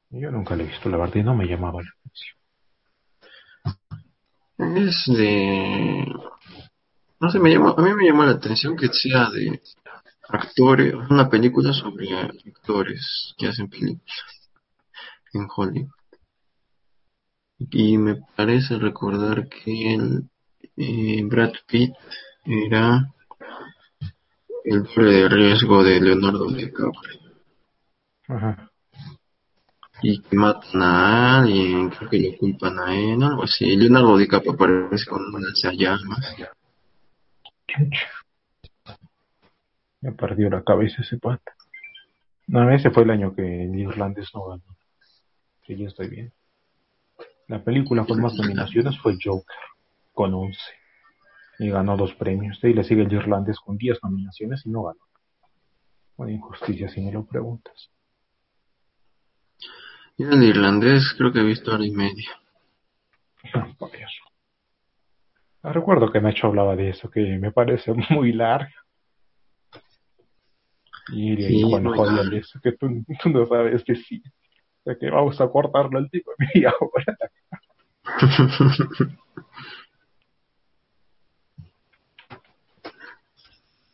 Yo 0.09 0.31
nunca 0.31 0.55
la 0.55 0.63
he 0.63 0.67
visto, 0.67 0.89
la 0.89 0.97
verdad, 0.97 1.15
y 1.15 1.23
no 1.23 1.35
me 1.35 1.45
llamaba 1.45 1.81
la 1.81 1.89
atención. 1.89 2.37
Es 4.57 5.05
de... 5.07 6.05
No 7.21 7.29
sé, 7.29 7.37
me 7.37 7.51
llamó, 7.51 7.75
a 7.77 7.81
mí 7.83 7.93
me 7.93 8.07
llamó 8.07 8.23
la 8.23 8.31
atención 8.31 8.75
que 8.75 8.87
sea 8.87 9.29
de 9.29 9.61
actores, 10.27 10.95
una 11.07 11.29
película 11.29 11.71
sobre 11.71 12.17
actores 12.17 13.35
que 13.37 13.47
hacen 13.47 13.69
películas 13.69 14.49
en 15.31 15.47
Hollywood. 15.55 15.91
Y 17.59 17.99
me 17.99 18.15
parece 18.35 18.79
recordar 18.79 19.47
que 19.47 19.93
el, 19.93 20.29
eh, 20.77 21.21
Brad 21.25 21.53
Pitt 21.67 21.93
era 22.43 23.07
el 24.65 24.83
doble 24.83 25.11
de 25.11 25.29
riesgo 25.29 25.83
de 25.83 26.01
Leonardo 26.01 26.47
DiCaprio. 26.47 27.19
Ajá. 28.29 28.71
Y 30.01 30.23
que 30.23 30.35
matan 30.35 30.81
a 30.81 31.41
alguien, 31.41 31.91
creo 31.91 32.09
que 32.09 32.17
le 32.17 32.37
culpan 32.39 32.79
a 32.79 32.95
él, 32.95 33.21
algo 33.21 33.43
así. 33.43 33.75
Leonardo 33.75 34.17
DiCaprio 34.17 34.53
aparece 34.53 35.05
con 35.05 35.21
una 35.35 35.49
llamas. 35.71 36.35
Me 40.01 40.11
perdió 40.11 40.49
la 40.49 40.63
cabeza 40.63 41.01
ese 41.01 41.17
pata. 41.17 41.53
No, 42.47 42.69
ese 42.71 42.89
fue 42.89 43.03
el 43.03 43.11
año 43.11 43.33
que 43.35 43.63
el 43.63 43.75
irlandés 43.79 44.29
no 44.33 44.45
ganó. 44.45 44.63
Sí, 45.65 45.77
yo 45.77 45.87
estoy 45.87 46.09
bien. 46.09 46.33
La 47.47 47.63
película 47.63 48.05
con 48.05 48.21
más 48.21 48.33
nominaciones 48.33 48.97
fue 48.99 49.17
Joker, 49.21 49.55
con 50.13 50.33
11. 50.33 50.59
Y 51.59 51.69
ganó 51.69 51.95
dos 51.97 52.13
premios. 52.15 52.59
Ahí 52.63 52.73
le 52.73 52.83
sigue 52.83 53.03
el 53.03 53.13
irlandés 53.13 53.59
con 53.59 53.77
10 53.77 53.99
nominaciones 54.03 54.65
y 54.65 54.69
no 54.69 54.83
ganó. 54.83 55.01
Una 56.17 56.31
injusticia 56.31 56.89
si 56.89 57.01
me 57.01 57.11
lo 57.11 57.25
preguntas. 57.25 57.89
Y 60.17 60.23
el 60.23 60.43
irlandés 60.43 61.13
creo 61.17 61.31
que 61.31 61.39
he 61.39 61.43
visto 61.43 61.73
hora 61.73 61.85
y 61.85 61.91
media. 61.91 62.29
Payaso. 63.79 64.20
Ah, 64.20 64.20
Recuerdo 65.63 66.11
que 66.11 66.21
Nacho 66.21 66.47
hablaba 66.47 66.75
de 66.75 66.89
eso, 66.89 67.09
que 67.09 67.37
me 67.39 67.51
parece 67.51 67.93
muy 68.09 68.33
larga. 68.33 68.73
Y 71.13 71.35
Sí, 71.37 71.59
y 71.59 71.61
Juan 71.63 71.85
jodía 71.85 72.23
de 72.23 72.37
eso, 72.37 72.59
que 72.61 72.71
tú, 72.73 72.87
tú 73.23 73.29
no 73.29 73.45
sabes 73.47 73.83
que 73.83 73.95
sí. 73.95 74.21
De 74.85 74.97
que 74.97 75.09
vamos 75.09 75.39
a 75.39 75.47
cortarlo 75.49 75.99
el 75.99 76.09
tipo 76.09 76.31
de 76.37 76.47
media 76.53 76.73
hora. 76.79 77.17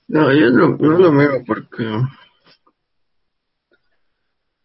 No, 0.10 0.32
yo 0.32 0.46
lo, 0.48 0.70
no 0.78 0.98
lo 0.98 1.12
miro 1.12 1.44
porque... 1.46 1.84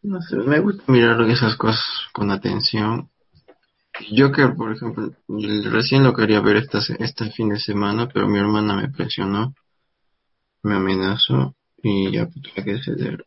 No 0.03 0.21
sé, 0.23 0.37
me 0.37 0.61
gusta 0.61 0.85
mirar 0.87 1.21
esas 1.23 1.57
cosas 1.57 1.85
con 2.13 2.31
atención. 2.31 3.11
Joker, 4.17 4.55
por 4.57 4.73
ejemplo, 4.73 5.11
recién 5.71 6.03
lo 6.03 6.15
quería 6.15 6.41
ver 6.41 6.57
esta, 6.57 6.79
este 6.99 7.31
fin 7.31 7.51
de 7.51 7.59
semana, 7.59 8.09
pero 8.09 8.27
mi 8.29 8.39
hermana 8.39 8.75
me 8.75 8.89
presionó, 8.89 9.55
me 10.63 10.77
amenazó 10.77 11.55
y 11.83 12.11
ya 12.13 12.27
tuve 12.27 12.65
que 12.65 12.83
ceder. 12.83 13.25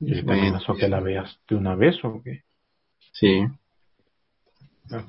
¿Y 0.00 0.22
te 0.22 0.32
amenazó 0.32 0.74
que 0.74 0.88
la 0.88 1.00
veas 1.00 1.38
de 1.48 1.56
una 1.56 1.74
vez 1.74 1.96
o 2.04 2.22
qué? 2.22 2.42
Sí, 3.12 3.44
Ah, 4.90 5.04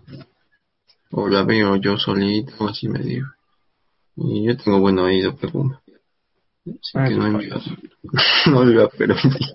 o 1.12 1.28
la 1.28 1.44
veo 1.44 1.76
yo 1.76 1.98
solito, 1.98 2.54
o 2.60 2.70
así 2.70 2.88
me 2.88 3.00
digo. 3.00 3.28
Y 4.16 4.46
yo 4.46 4.56
tengo 4.58 4.80
buen 4.80 4.98
oído, 5.00 5.36
pero... 5.36 5.82
Así 6.66 6.92
Ah, 6.94 7.08
que 7.10 7.16
no, 7.16 7.38
payaso. 7.38 7.72
no 8.52 8.72
iba 8.72 8.86
a 8.86 8.90
permitir. 8.90 9.48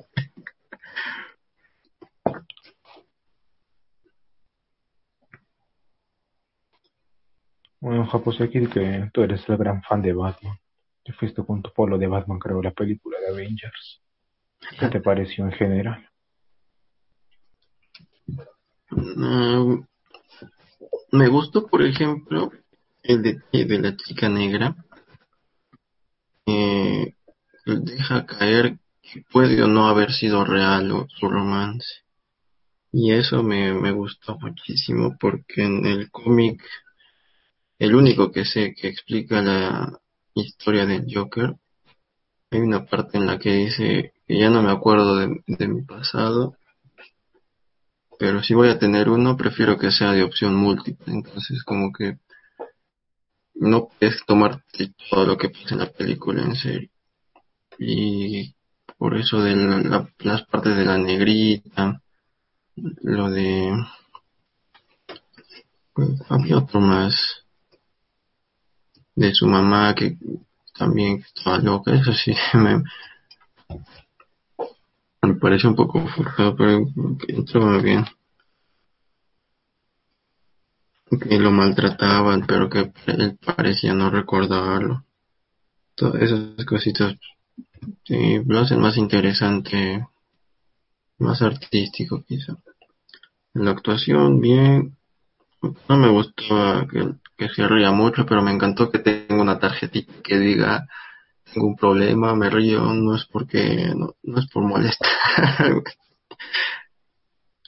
Bueno, 7.81 8.07
Japos, 8.07 8.40
aquí 8.40 8.66
que 8.69 9.11
tú 9.12 9.23
eres 9.23 9.47
el 9.49 9.57
gran 9.57 9.83
fan 9.83 10.03
de 10.03 10.12
Batman. 10.12 10.57
Te 11.05 11.12
fuiste 11.12 11.45
con 11.45 11.62
tu 11.62 11.73
polo 11.73 11.99
de 11.99 12.07
Batman, 12.07 12.38
creo, 12.38 12.62
la 12.62 12.71
película 12.73 13.19
de 13.21 13.29
Avengers. 13.29 14.03
¿Qué 14.79 14.88
te 14.88 15.01
pareció 15.01 15.45
en 15.47 15.53
general? 15.53 16.09
Mm, 18.90 19.85
me 21.12 21.29
gustó, 21.29 21.66
por 21.69 21.83
ejemplo, 21.83 22.51
el 23.03 23.23
detalle 23.23 23.64
de 23.64 23.79
la 23.79 23.97
chica 23.97 24.29
negra. 24.29 24.75
Eh, 26.47 27.14
deja 27.64 28.27
caer 28.27 28.79
que 29.03 29.23
puede 29.33 29.62
o 29.62 29.66
no 29.69 29.88
haber 29.88 30.12
sido 30.12 30.45
real 30.45 30.90
o- 30.93 31.07
su 31.09 31.29
romance. 31.29 31.87
Y 32.93 33.12
eso 33.12 33.43
me, 33.43 33.73
me 33.75 33.90
gustó 33.90 34.38
muchísimo 34.38 35.16
porque 35.19 35.64
en 35.64 35.87
el 35.87 36.11
cómic, 36.11 36.62
el 37.81 37.95
único 37.95 38.31
que 38.31 38.45
sé 38.45 38.75
que 38.75 38.88
explica 38.88 39.40
la 39.40 39.99
historia 40.35 40.85
del 40.85 41.07
Joker, 41.12 41.57
hay 42.51 42.61
una 42.61 42.85
parte 42.85 43.16
en 43.16 43.27
la 43.27 43.38
que 43.38 43.53
dice 43.55 44.12
que 44.29 44.38
ya 44.38 44.51
no 44.51 44.62
me 44.62 44.71
acuerdo 44.71 45.16
de, 45.16 45.66
mi 45.66 45.83
pasado, 45.83 46.57
pero 48.19 48.43
si 48.43 48.53
voy 48.53 48.69
a 48.69 48.79
tener 48.79 49.09
uno, 49.09 49.35
prefiero 49.35 49.79
que 49.79 49.90
sea 49.90 50.12
de 50.12 50.23
opción 50.23 50.55
múltiple. 50.55 51.14
Entonces, 51.14 51.64
como 51.64 51.90
que 51.90 52.19
no 53.55 53.88
puedes 53.88 54.27
tomarte 54.27 54.93
todo 55.09 55.25
lo 55.25 55.38
que 55.38 55.49
pasa 55.49 55.71
en 55.75 55.79
la 55.79 55.90
película 55.90 56.43
en 56.43 56.57
serio. 56.57 56.90
Y 57.79 58.55
por 58.99 59.16
eso 59.16 59.40
de 59.40 59.57
la- 59.57 59.81
la- 59.81 60.09
las 60.19 60.43
partes 60.45 60.77
de 60.77 60.85
la 60.85 60.99
negrita, 60.99 62.03
lo 62.77 63.31
de... 63.31 63.73
pues, 65.95 66.11
había 66.29 66.59
otro 66.59 66.81
más 66.81 67.39
de 69.20 69.35
su 69.35 69.46
mamá 69.46 69.94
que 69.94 70.16
también 70.78 71.22
estaba 71.22 71.59
loca, 71.59 71.94
eso 71.94 72.12
sí 72.14 72.35
me, 72.54 72.83
me 75.22 75.35
pareció 75.35 75.68
un 75.68 75.76
poco 75.76 76.06
forzado, 76.09 76.56
pero 76.56 76.87
muy 76.87 77.83
bien. 77.83 78.06
Que 81.11 81.38
lo 81.38 81.50
maltrataban, 81.50 82.46
pero 82.46 82.70
que 82.70 82.92
él 83.06 83.38
parecía 83.44 83.92
no 83.92 84.11
recordarlo. 84.11 85.04
Todas 85.96 86.22
esas 86.22 86.64
cositas 86.64 87.16
sí, 88.04 88.42
lo 88.46 88.61
hacen 88.61 88.80
más 88.80 88.96
interesante, 88.96 90.06
más 91.18 91.42
artístico 91.42 92.24
quizá. 92.26 92.56
La 93.52 93.72
actuación, 93.72 94.40
bien. 94.40 94.96
No 95.88 95.96
me 95.98 96.09
gustaba 96.09 96.87
que, 96.88 97.19
que 97.40 97.48
se 97.48 97.66
ría 97.66 97.90
mucho, 97.90 98.26
pero 98.26 98.42
me 98.42 98.53
encantó 98.53 98.90
que 98.90 98.98
tenga 98.98 99.40
una 99.40 99.59
tarjetita 99.59 100.12
que 100.22 100.38
diga 100.38 100.87
tengo 101.53 101.68
un 101.68 101.76
problema, 101.76 102.35
me 102.37 102.50
río, 102.50 102.83
no 102.92 103.16
es 103.16 103.24
porque, 103.24 103.92
no, 103.96 104.14
no 104.22 104.38
es 104.38 104.46
por 104.50 104.62
molestar. 104.62 105.09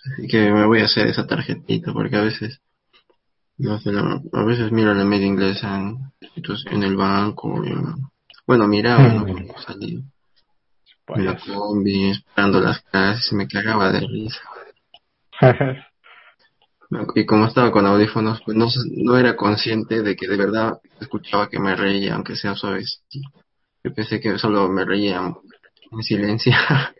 Así 0.04 0.28
que 0.28 0.50
me 0.50 0.66
voy 0.66 0.80
a 0.80 0.84
hacer 0.84 1.06
esa 1.06 1.26
tarjetita 1.26 1.92
porque 1.92 2.16
a 2.16 2.22
veces, 2.22 2.60
no 3.56 3.78
sé, 3.80 3.90
a 3.90 4.42
veces 4.44 4.70
miro 4.72 4.92
la 4.94 5.04
media 5.04 5.26
inglesa 5.26 5.78
en, 5.78 6.12
en 6.70 6.82
el 6.82 6.96
banco, 6.96 7.64
en- 7.64 7.94
bueno, 8.46 8.68
miraba, 8.68 9.08
¿no? 9.14 9.24
Salía 9.66 10.00
en 11.08 11.24
la 11.24 11.36
combi, 11.38 12.10
esperando 12.10 12.60
las 12.60 12.80
clases, 12.82 13.32
me 13.32 13.48
cagaba 13.48 13.90
de 13.90 14.00
risa. 14.00 14.40
Y 17.14 17.26
como 17.26 17.46
estaba 17.46 17.70
con 17.72 17.86
audífonos, 17.86 18.40
pues 18.44 18.56
no, 18.56 18.66
no 18.96 19.16
era 19.16 19.36
consciente 19.36 20.02
de 20.02 20.14
que 20.16 20.28
de 20.28 20.36
verdad 20.36 20.78
escuchaba 21.00 21.48
que 21.48 21.58
me 21.58 21.74
reía, 21.74 22.14
aunque 22.14 22.36
sea 22.36 22.54
suave. 22.54 22.84
Yo 23.84 23.94
pensé 23.94 24.20
que 24.20 24.38
solo 24.38 24.68
me 24.68 24.84
reía 24.84 25.32
en 25.90 26.02
silencio. 26.02 26.52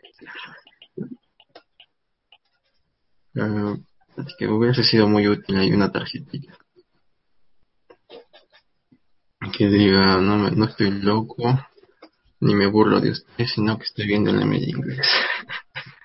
Ah, 3.35 3.75
así 4.17 4.31
que 4.37 4.47
hubiese 4.47 4.83
sido 4.83 5.07
muy 5.07 5.27
útil 5.27 5.57
ahí 5.57 5.71
una 5.73 5.91
tarjetita. 5.91 6.55
Que 9.57 9.67
diga, 9.67 10.17
no, 10.21 10.37
me- 10.37 10.51
no 10.51 10.65
estoy 10.65 10.91
loco, 10.91 11.43
ni 12.41 12.55
me 12.55 12.67
burlo 12.67 13.01
de 13.01 13.11
usted, 13.11 13.45
sino 13.47 13.77
que 13.77 13.85
estoy 13.85 14.07
viendo 14.07 14.31
la 14.31 14.45
media 14.45 14.69
inglés. 14.69 15.07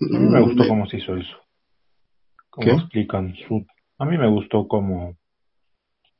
A 0.00 0.18
mí 0.18 0.28
me 0.28 0.40
gustó 0.40 0.66
cómo 0.66 0.86
se 0.86 0.96
hizo 0.98 1.14
eso. 1.16 1.36
Cómo 2.48 2.64
¿Qué? 2.66 2.72
explican 2.72 3.34
su... 3.46 3.66
A 3.98 4.04
mí 4.06 4.16
me 4.16 4.28
gustó 4.28 4.66
cómo, 4.66 5.16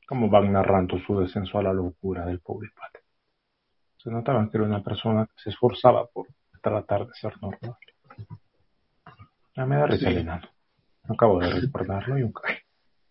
cómo 0.06 0.28
van 0.28 0.52
narrando 0.52 0.98
su 1.06 1.18
descenso 1.20 1.58
a 1.58 1.62
la 1.62 1.72
locura 1.72 2.26
del 2.26 2.40
pobre 2.40 2.68
padre. 2.76 3.04
Se 3.96 4.10
notaba 4.10 4.48
que 4.50 4.56
era 4.58 4.66
una 4.66 4.82
persona 4.82 5.26
que 5.26 5.42
se 5.42 5.50
esforzaba 5.50 6.06
por 6.06 6.26
tratar 6.62 7.06
de 7.06 7.14
ser 7.14 7.32
normal. 7.40 7.76
Ya 9.56 9.66
me 9.66 9.76
da 9.76 9.86
risa 9.86 10.06
Sí. 10.06 10.12
el 10.12 10.18
enano. 10.18 10.48
Acabo 11.08 11.40
de 11.40 11.50
recordarlo 11.60 12.18
y 12.18 12.22
un 12.22 12.32
cae. 12.32 12.62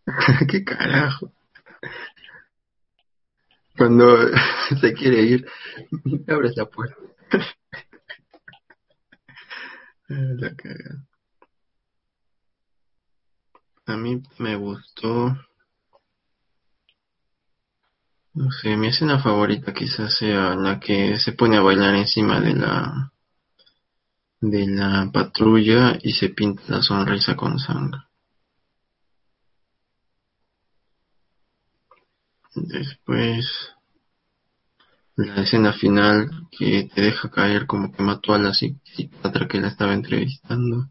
¿Qué 0.49 0.63
carajo? 0.63 1.31
Cuando 3.77 4.17
se 4.81 4.93
quiere 4.93 5.21
ir, 5.23 5.45
abres 6.27 6.55
la 6.57 6.65
puerta. 6.65 6.95
La 10.09 10.55
cagada. 10.55 11.05
A 13.85 13.95
mí 13.95 14.21
me 14.39 14.55
gustó. 14.55 15.37
No 18.33 18.51
sé, 18.51 18.75
mi 18.75 18.87
escena 18.87 19.19
favorita 19.19 19.71
quizás 19.71 20.15
sea 20.17 20.55
la 20.55 20.79
que 20.79 21.19
se 21.19 21.33
pone 21.33 21.57
a 21.57 21.61
bailar 21.61 21.93
encima 21.93 22.39
de 22.41 22.55
la 22.55 23.11
de 24.41 24.67
la 24.67 25.11
patrulla 25.13 25.99
y 26.01 26.13
se 26.13 26.29
pinta 26.29 26.63
la 26.67 26.81
sonrisa 26.81 27.35
con 27.35 27.59
sangre. 27.59 27.99
Después 32.55 33.75
la 35.25 35.41
escena 35.41 35.73
final 35.73 36.29
que 36.49 36.89
te 36.93 37.01
deja 37.01 37.29
caer 37.29 37.65
como 37.65 37.91
que 37.91 38.03
mató 38.03 38.33
a 38.33 38.39
la 38.39 38.53
psiquiatra 38.53 39.47
que 39.47 39.59
la 39.59 39.67
estaba 39.67 39.93
entrevistando. 39.93 40.89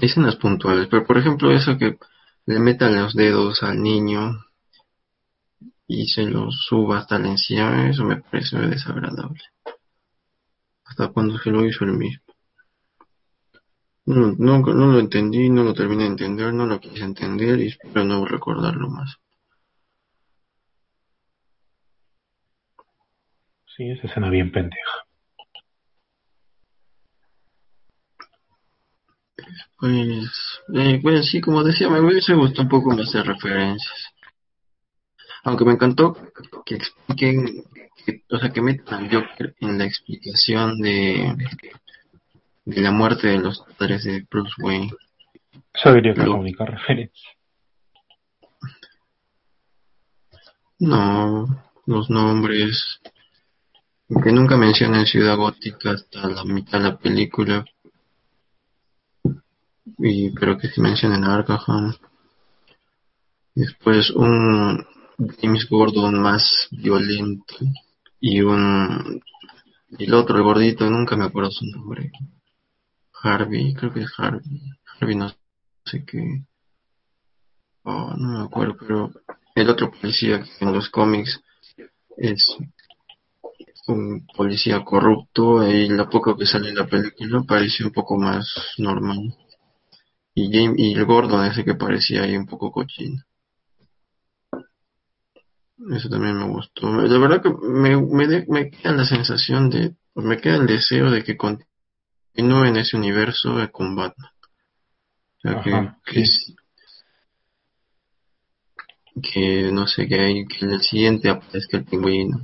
Escenas 0.00 0.36
puntuales, 0.36 0.88
pero 0.90 1.06
por 1.06 1.18
ejemplo 1.18 1.52
eso 1.52 1.78
que 1.78 1.98
le 2.46 2.58
metan 2.58 2.96
los 2.96 3.14
dedos 3.14 3.62
al 3.62 3.82
niño 3.82 4.40
y 5.86 6.08
se 6.08 6.22
los 6.24 6.64
suba 6.66 6.98
hasta 6.98 7.18
la 7.18 7.28
encía, 7.28 7.88
eso 7.88 8.04
me 8.04 8.20
parece 8.20 8.56
desagradable. 8.58 9.42
Hasta 10.84 11.08
cuando 11.08 11.38
se 11.38 11.50
lo 11.50 11.64
hizo 11.64 11.84
el 11.84 11.92
mismo. 11.92 12.25
No, 14.06 14.32
no, 14.38 14.58
no 14.60 14.86
lo 14.92 15.00
entendí, 15.00 15.50
no 15.50 15.64
lo 15.64 15.74
terminé 15.74 16.04
de 16.04 16.10
entender, 16.10 16.54
no 16.54 16.64
lo 16.66 16.80
quise 16.80 17.04
entender 17.04 17.60
y 17.60 17.66
espero 17.68 18.04
no 18.04 18.24
recordarlo 18.24 18.88
más. 18.88 19.16
Sí, 23.76 23.90
esa 23.90 24.06
escena 24.06 24.30
bien 24.30 24.50
pendeja. 24.52 25.06
Pues, 29.78 30.30
eh, 30.74 31.00
pues 31.02 31.28
sí, 31.30 31.40
como 31.40 31.62
decía, 31.62 31.88
me 31.90 32.00
hubiese 32.00 32.34
gustado 32.34 32.62
un 32.62 32.68
poco 32.68 32.90
más 32.90 33.12
de 33.12 33.22
referencias. 33.22 34.12
Aunque 35.44 35.64
me 35.64 35.72
encantó 35.72 36.16
que 36.64 36.76
expliquen, 36.76 37.64
que, 38.04 38.22
o 38.30 38.38
sea, 38.38 38.50
que 38.50 38.62
metan 38.62 39.04
al 39.04 39.10
Joker 39.12 39.54
en 39.60 39.78
la 39.78 39.84
explicación 39.84 40.80
de, 40.80 41.34
de 42.66 42.80
la 42.82 42.90
muerte 42.90 43.28
de 43.28 43.38
los 43.38 43.64
padres 43.78 44.04
de 44.04 44.26
Bruce 44.30 44.52
Wayne. 44.58 44.90
Eso 45.72 45.92
diría 45.94 46.12
que 46.14 46.24
Lo- 46.24 46.34
única 46.34 46.66
referencia. 46.66 47.30
No, 50.78 51.46
los 51.86 52.10
nombres, 52.10 53.00
que 54.22 54.32
nunca 54.32 54.56
mencionan 54.56 55.06
Ciudad 55.06 55.36
Gótica 55.36 55.92
hasta 55.92 56.28
la 56.28 56.44
mitad 56.44 56.78
de 56.78 56.84
la 56.84 56.98
película. 56.98 57.64
Y, 59.98 60.30
pero 60.30 60.58
que 60.58 60.68
sí 60.68 60.80
mencionan 60.80 61.24
Arkham. 61.24 61.94
Después 63.54 64.10
un 64.10 64.84
James 65.40 65.66
Gordon 65.70 66.20
más 66.20 66.68
violento 66.72 67.54
y 68.20 68.42
un 68.42 69.22
y 69.98 70.04
el 70.04 70.14
otro, 70.14 70.36
el 70.36 70.42
gordito, 70.42 70.90
nunca 70.90 71.16
me 71.16 71.24
acuerdo 71.24 71.50
su 71.50 71.64
nombre. 71.64 72.10
Harvey, 73.22 73.74
creo 73.74 73.92
que 73.92 74.00
es 74.02 74.12
Harvey. 74.18 74.60
Harvey 75.00 75.16
no 75.16 75.28
sé 75.84 76.04
qué. 76.04 76.44
Oh, 77.84 78.14
no 78.16 78.38
me 78.38 78.44
acuerdo, 78.44 78.76
pero 78.78 79.10
el 79.54 79.70
otro 79.70 79.90
policía 79.90 80.44
en 80.60 80.72
los 80.72 80.90
cómics 80.90 81.40
es 82.16 82.56
un 83.86 84.26
policía 84.36 84.84
corrupto 84.84 85.66
y 85.66 85.88
la 85.88 86.08
poco 86.08 86.36
que 86.36 86.46
sale 86.46 86.68
en 86.70 86.74
la 86.76 86.86
película 86.86 87.42
parece 87.46 87.84
un 87.84 87.92
poco 87.92 88.16
más 88.18 88.52
normal. 88.78 89.34
Y, 90.34 90.52
James, 90.52 90.78
y 90.78 90.92
el 90.94 91.04
Gordon 91.06 91.46
ese 91.46 91.64
que 91.64 91.74
parecía 91.74 92.22
ahí 92.22 92.36
un 92.36 92.46
poco 92.46 92.70
cochino. 92.70 93.22
Eso 95.90 96.08
también 96.08 96.38
me 96.38 96.48
gustó. 96.48 96.90
La 96.90 97.18
verdad 97.18 97.42
que 97.42 97.50
me, 97.50 97.96
me, 97.96 98.26
de- 98.26 98.46
me 98.48 98.70
queda 98.70 98.92
la 98.92 99.04
sensación 99.04 99.70
de, 99.70 99.94
me 100.14 100.38
queda 100.38 100.56
el 100.56 100.66
deseo 100.66 101.10
de 101.10 101.22
que 101.22 101.36
continúe 101.36 101.66
en 102.36 102.76
ese 102.76 102.96
universo 102.96 103.56
de 103.56 103.70
con 103.70 103.94
Batman. 103.94 104.30
O 105.36 105.40
sea, 105.40 105.62
que, 105.62 105.72
Ajá, 105.72 105.98
que, 106.04 106.26
sí. 106.26 106.56
que 109.22 109.70
no 109.72 109.86
sé, 109.86 110.06
que, 110.06 110.20
hay, 110.20 110.46
que 110.46 110.64
en 110.64 110.72
el 110.72 110.80
siguiente 110.82 111.28
aparezca 111.28 111.78
el 111.78 111.84
pingüino. 111.84 112.38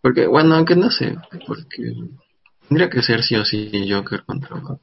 Porque, 0.00 0.26
bueno, 0.26 0.54
aunque 0.54 0.76
no 0.76 0.90
sé, 0.90 1.16
porque 1.46 1.92
tendría 2.68 2.88
que 2.88 3.02
ser 3.02 3.22
sí 3.22 3.36
o 3.36 3.44
sí 3.44 3.70
Joker 3.90 4.24
contra 4.24 4.56
Batman. 4.56 4.80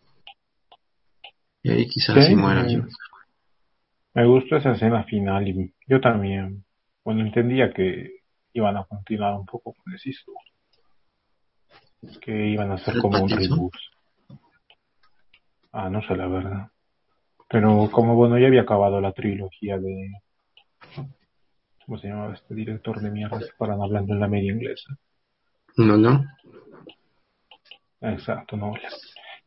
Y 1.63 1.71
ahí 1.71 1.87
quizás 1.87 2.15
Sí, 2.23 2.31
sí 2.31 2.35
muera 2.35 2.63
Joker. 2.63 2.87
Me 4.13 4.25
gustó 4.25 4.57
esa 4.57 4.71
escena 4.71 5.03
final 5.03 5.47
y 5.47 5.73
yo 5.87 5.99
también, 6.01 6.65
bueno, 7.03 7.21
entendía 7.21 7.71
que 7.71 8.21
iban 8.53 8.77
a 8.77 8.83
continuar 8.85 9.35
un 9.35 9.45
poco 9.45 9.73
con 9.73 9.93
historia. 9.93 10.46
Que 12.21 12.47
iban 12.47 12.71
a 12.71 12.75
hacer 12.75 12.95
¿El 12.95 13.01
como 13.01 13.23
un 13.23 13.29
reboot. 13.29 13.73
Ah, 15.71 15.89
no 15.89 16.01
sé 16.01 16.15
la 16.15 16.27
verdad. 16.27 16.67
Pero 17.49 17.89
como 17.91 18.15
bueno, 18.15 18.37
ya 18.37 18.47
había 18.47 18.61
acabado 18.61 18.99
la 18.99 19.13
trilogía 19.13 19.77
de... 19.77 20.11
¿Cómo 21.85 21.97
se 21.97 22.07
llamaba 22.07 22.33
este 22.33 22.53
director 22.53 22.99
de 22.99 23.11
mierda? 23.11 23.39
que 23.39 23.45
paran 23.57 23.81
hablando 23.81 24.13
en 24.13 24.19
la 24.19 24.27
media 24.27 24.51
inglesa. 24.51 24.97
No, 25.77 25.95
no. 25.95 26.25
Exacto, 28.01 28.57
no. 28.57 28.73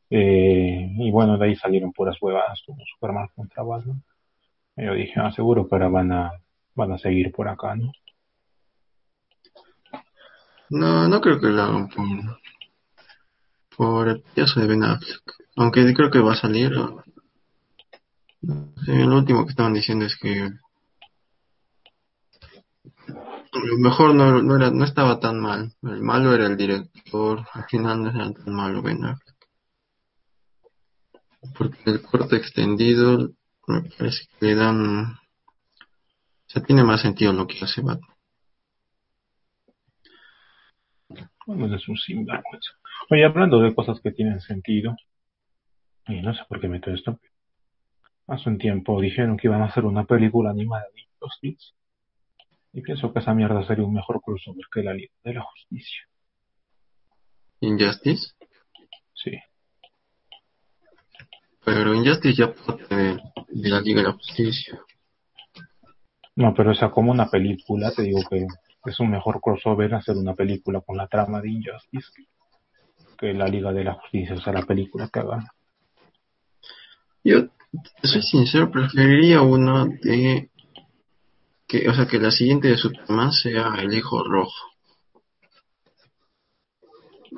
Eh, 0.09 0.89
y 0.99 1.11
bueno, 1.11 1.37
de 1.39 1.47
ahí 1.47 1.57
salieron 1.57 1.93
puras 1.93 2.17
huevadas 2.21 2.63
como 2.67 2.83
Superman 2.85 3.29
contra 3.35 3.63
Batman. 3.63 4.03
Y 4.77 4.85
yo 4.85 4.95
dije, 4.95 5.15
ah, 5.17 5.31
seguro 5.33 5.69
ahora 5.71 5.89
van 5.89 6.13
a, 6.13 6.33
van 6.75 6.93
a 6.93 6.99
seguir 6.99 7.31
por 7.33 7.49
acá, 7.49 7.77
¿no? 7.77 7.93
No, 10.71 11.09
no 11.09 11.21
creo 11.21 11.41
que 11.41 11.49
lo 11.49 11.63
hagan 11.63 11.89
por, 11.89 12.07
por 13.77 14.09
el 14.09 14.23
pedazo 14.23 14.61
de 14.61 14.69
Ben 14.69 14.85
Affleck. 14.85 15.23
Aunque 15.57 15.93
creo 15.95 16.11
que 16.11 16.21
va 16.21 16.33
a 16.33 16.37
salir. 16.37 16.71
lo 16.71 17.03
último 19.17 19.45
que 19.45 19.51
estaban 19.51 19.75
diciendo 19.75 20.07
es 20.07 20.17
que 20.17 20.51
lo 23.53 23.79
mejor 23.79 24.15
no, 24.15 24.41
no, 24.43 24.57
era, 24.57 24.71
no 24.71 24.85
estaba 24.85 25.19
tan 25.19 25.41
mal. 25.41 25.75
El 25.83 26.03
malo 26.03 26.33
era 26.35 26.47
el 26.47 26.57
director. 26.57 27.45
Al 27.53 27.65
final 27.65 28.05
no 28.05 28.11
era 28.11 28.33
tan 28.33 28.55
malo 28.55 28.81
Ben 28.81 29.05
Affleck. 29.05 29.37
Porque 31.59 31.91
el 31.91 32.03
corte 32.03 32.37
extendido 32.37 33.31
me 33.67 33.83
parece 33.83 34.29
que 34.39 34.47
le 34.47 34.55
dan... 34.55 35.05
O 35.05 36.53
sea, 36.53 36.63
tiene 36.63 36.85
más 36.85 37.01
sentido 37.01 37.33
lo 37.33 37.47
que 37.47 37.65
hace 37.65 37.81
Batman. 37.81 38.20
Bueno, 41.57 41.75
es 41.75 41.89
un 41.89 41.97
sinvergüenza. 41.97 42.71
Oye, 43.11 43.25
hablando 43.25 43.61
de 43.61 43.75
cosas 43.75 44.01
que 44.01 44.13
tienen 44.13 44.41
sentido, 44.41 44.95
y 46.07 46.23
no 46.23 46.33
sé 46.33 46.43
por 46.49 46.61
qué 46.61 46.69
meto 46.69 46.93
esto. 46.93 47.19
Hace 48.29 48.51
un 48.51 48.59
tiempo 48.59 49.01
dijeron 49.01 49.37
que 49.37 49.49
iban 49.49 49.61
a 49.61 49.65
hacer 49.65 49.85
una 49.85 50.05
película 50.05 50.51
animada 50.51 50.85
de 50.95 51.01
Injustice. 51.03 51.73
Y 52.73 52.83
pienso 52.83 53.13
que 53.13 53.19
esa 53.19 53.35
mierda 53.35 53.67
sería 53.67 53.85
un 53.85 53.95
mejor 53.95 54.21
crossover 54.23 54.65
que 54.73 54.85
la 54.85 54.95
Liga 54.95 55.13
de 55.25 55.35
la 55.35 55.43
Justicia. 55.43 56.09
Injustice. 57.59 58.33
Sí. 59.13 59.33
Pero 61.65 61.95
Injustice 61.95 62.37
ya 62.37 62.55
parte 62.55 62.95
de, 62.95 63.21
la 63.49 63.81
Liga 63.81 64.03
de 64.03 64.07
la 64.07 64.13
Justicia. 64.13 64.81
No, 66.37 66.55
pero 66.55 66.71
esa 66.71 66.93
como 66.93 67.11
una 67.11 67.29
película, 67.29 67.91
te 67.91 68.03
digo 68.03 68.21
que 68.31 68.47
es 68.85 69.01
un 69.01 69.11
mejor 69.11 69.41
crossover 69.41 69.95
hacer 69.95 70.17
una 70.17 70.35
película 70.35 70.81
con 70.81 70.97
la 70.97 71.07
trama 71.07 71.41
de 71.41 71.51
Injustice 71.51 72.09
que, 73.19 73.35
la 73.35 73.47
Liga 73.47 73.73
de 73.73 73.85
la 73.85 73.95
Justicia, 73.95 74.35
o 74.35 74.41
sea, 74.41 74.53
la 74.53 74.63
película 74.63 75.11
que 75.13 75.21
hagan. 75.21 75.47
Yo, 77.23 77.49
soy 78.03 78.23
sincero, 78.23 78.71
preferiría 78.71 79.43
uno 79.43 79.87
de 79.87 80.49
que, 81.67 81.89
o 81.89 81.95
sea, 81.95 82.07
que 82.07 82.19
la 82.19 82.31
siguiente 82.31 82.69
de 82.69 82.79
Superman 82.79 83.33
sea 83.33 83.75
el 83.79 83.93
hijo 83.93 84.25
rojo. 84.25 84.71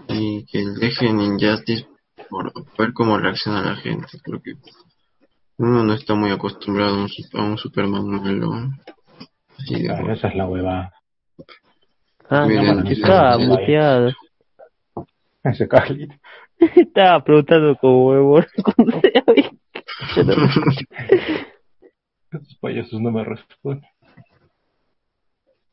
Y 0.09 0.47
que 0.47 0.65
dejen 0.81 1.21
Injustice 1.21 1.87
por 2.31 2.53
ver 2.79 2.93
cómo 2.93 3.19
reacciona 3.19 3.63
la 3.63 3.77
gente. 3.77 4.07
Creo 4.23 4.41
que 4.41 4.55
uno 5.59 5.85
no 5.85 5.95
está 5.95 6.15
muy 6.15 6.31
acostumbrado 6.31 6.95
a 6.95 7.05
un, 7.05 7.11
a 7.35 7.45
un 7.45 7.59
Superman 7.59 8.07
malo. 8.07 8.71
Así 9.59 9.75
de 9.75 9.85
Claro, 9.85 10.13
esa 10.13 10.29
es 10.29 10.35
la 10.37 10.47
hueva. 10.47 10.93
Ah, 12.29 12.47
Miren, 12.47 12.83
no, 12.85 12.91
estaba 12.91 13.39
muteado. 13.39 14.11
Ese 15.45 15.69
Carly. 15.69 16.09
Estaba 16.77 17.23
preguntando 17.25 17.77
como 17.77 18.07
huevón 18.09 18.47
cuando 18.77 19.01
se 19.01 19.13
había- 19.27 19.51
Estos 22.31 22.57
payasos 22.61 23.01
no 23.01 23.11
me 23.11 23.25
responden. 23.25 23.85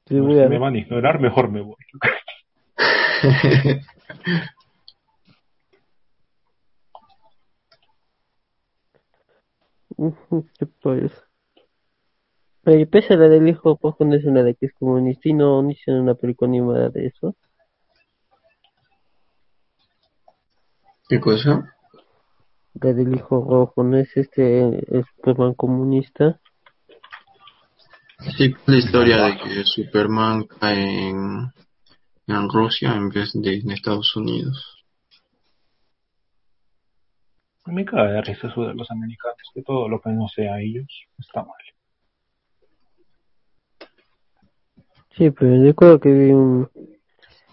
Sí, 0.07 0.15
si 0.15 0.19
voy 0.19 0.39
a 0.41 0.49
me 0.49 0.57
van 0.57 0.73
a 0.73 0.79
ignorar, 0.79 1.19
mejor 1.19 1.51
me 1.51 1.61
voy. 1.61 1.75
Ujú, 9.97 10.47
¿Qué 10.57 10.65
pues? 10.65 11.11
Oye, 12.65 12.85
pese 12.87 13.13
a 13.13 13.17
la 13.17 13.29
del 13.29 13.47
hijo, 13.47 13.77
pues 13.77 13.95
pones 13.95 14.25
una 14.25 14.43
de 14.43 14.55
que 14.55 14.67
es 14.67 14.73
comunista 14.73 15.29
y 15.29 15.33
no, 15.33 15.61
no 15.61 15.71
hicieron 15.71 16.03
una 16.03 16.15
película 16.15 16.49
animada 16.49 16.89
de 16.89 17.07
eso. 17.07 17.35
¿Qué 21.07 21.19
cosa? 21.19 21.75
La 22.81 22.93
del 22.93 23.15
hijo 23.15 23.43
rojo, 23.49 23.83
¿no 23.83 23.97
es 23.97 24.15
este 24.15 24.67
el 24.67 25.05
Superman 25.15 25.55
comunista? 25.55 26.39
Sí, 28.37 28.53
la 28.67 28.77
historia 28.77 29.23
de 29.23 29.37
que 29.37 29.63
Superman 29.63 30.43
cae 30.43 31.09
en, 31.09 31.51
en 32.27 32.49
Rusia 32.49 32.93
en 32.93 33.09
vez 33.09 33.31
de 33.33 33.55
en 33.55 33.71
Estados 33.71 34.15
Unidos. 34.15 34.85
Me 37.65 37.85
caga 37.85 38.11
de 38.11 38.21
risa 38.21 38.47
eso 38.47 38.61
de 38.63 38.73
los 38.73 38.89
americanos, 38.91 39.37
que 39.53 39.61
todo 39.63 39.87
lo 39.87 40.01
que 40.01 40.09
no 40.09 40.27
sea 40.27 40.59
ellos 40.59 40.87
está 41.17 41.43
mal. 41.43 41.55
Sí, 45.19 45.31
pero 45.31 45.61
yo 45.61 45.75
creo 45.75 45.99
que 45.99 46.13
vi 46.13 46.31
un, 46.31 46.69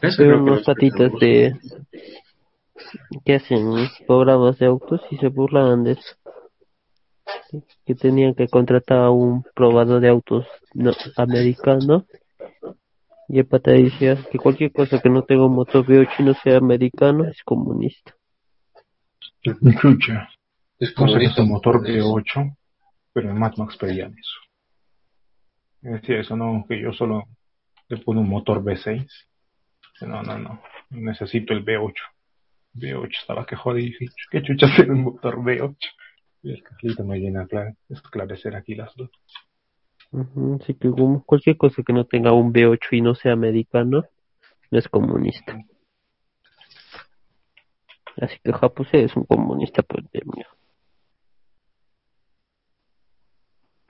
Eso 0.01 0.23
vi 0.23 0.29
unos 0.29 0.62
patitas 0.62 1.11
de 1.19 1.53
que 3.25 3.35
hacen 3.35 3.89
programas 4.07 4.57
de 4.61 4.67
autos 4.67 5.01
y 5.11 5.17
se 5.17 5.27
burlaban 5.27 5.83
de 5.83 5.93
eso. 5.93 6.14
Que 7.85 7.97
tenían 7.97 8.35
que 8.35 8.47
contratar 8.47 8.99
a 8.99 9.11
un 9.11 9.43
probador 9.57 10.01
de 10.01 10.09
autos 10.09 10.47
no, 10.75 10.93
americano 11.17 12.07
y 13.29 13.41
el 13.41 13.47
pata 13.47 13.73
decía 13.73 14.17
que 14.31 14.39
cualquier 14.39 14.71
cosa 14.71 15.01
que 15.01 15.11
no 15.11 15.25
tenga 15.25 15.47
un 15.47 15.55
motor 15.57 15.85
V8 15.85 16.09
y 16.21 16.23
no 16.23 16.35
sea 16.35 16.59
americano 16.59 17.25
es 17.25 17.43
comunista. 17.43 18.14
Chucha. 19.43 20.29
Es 20.79 20.91
No 20.91 21.07
comunista. 21.07 21.43
un 21.43 21.49
motor 21.49 21.83
V8, 21.83 22.57
pero 23.12 23.31
en 23.31 23.39
Mad 23.41 23.57
Max 23.57 23.77
pedían 23.77 24.12
eso. 24.17 24.39
Decía 25.81 26.21
eso, 26.21 26.37
no, 26.37 26.64
que 26.69 26.81
yo 26.81 26.93
solo 26.93 27.25
le 27.89 27.97
pongo 27.99 28.20
un 28.20 28.28
motor 28.28 28.62
V6. 28.62 29.07
No, 30.03 30.22
no, 30.22 30.39
no. 30.39 30.62
Necesito 30.91 31.53
el 31.53 31.64
V8. 31.64 31.95
V8 32.74 33.18
estaba 33.20 33.47
que 33.47 33.57
jodí. 33.57 33.95
¿Qué 34.30 34.43
chucha 34.43 34.66
hacer 34.66 34.91
un 34.91 35.03
motor 35.03 35.37
V8? 35.37 35.76
Y 36.43 36.53
el 36.53 36.62
Carlito 36.62 37.05
me 37.05 37.18
viene 37.18 37.41
a 37.41 37.47
esclarecer 37.89 38.55
aquí 38.55 38.74
las 38.74 38.95
dos. 38.95 39.11
Así 40.61 40.74
que 40.74 40.91
cualquier 41.24 41.57
cosa 41.57 41.82
que 41.82 41.93
no 41.93 42.05
tenga 42.05 42.32
un 42.32 42.53
V8 42.53 42.87
y 42.93 43.01
no 43.01 43.14
sea 43.14 43.32
americano 43.32 44.05
no 44.70 44.78
es 44.78 44.89
comunista. 44.89 45.59
Así 48.20 48.39
que 48.43 48.53
Japuse 48.53 49.05
es 49.05 49.16
un 49.16 49.24
comunista 49.24 49.82
pandemia. 49.82 50.49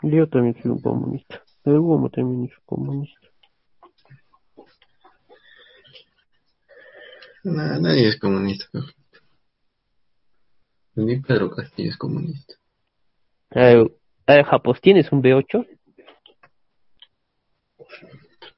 Yo 0.03 0.29
también 0.29 0.55
soy 0.61 0.73
un 0.73 0.81
comunista. 0.81 1.43
El 1.65 1.79
Womo 1.79 2.11
también 2.11 2.45
es 2.45 2.59
un 2.59 2.65
comunista. 2.65 3.29
Na- 7.47 7.79
nadie 7.79 8.09
es 8.09 8.19
comunista. 8.19 8.67
Ni 10.97 11.21
Pedro 11.21 11.51
Castillo 11.51 11.91
es 11.91 11.97
comunista. 11.97 12.55
A 13.51 13.61
ver, 13.61 13.93
a 14.27 14.35
ver, 14.35 14.45
Japos, 14.45 14.81
¿tienes 14.81 15.13
un 15.13 15.23
V8? 15.23 15.67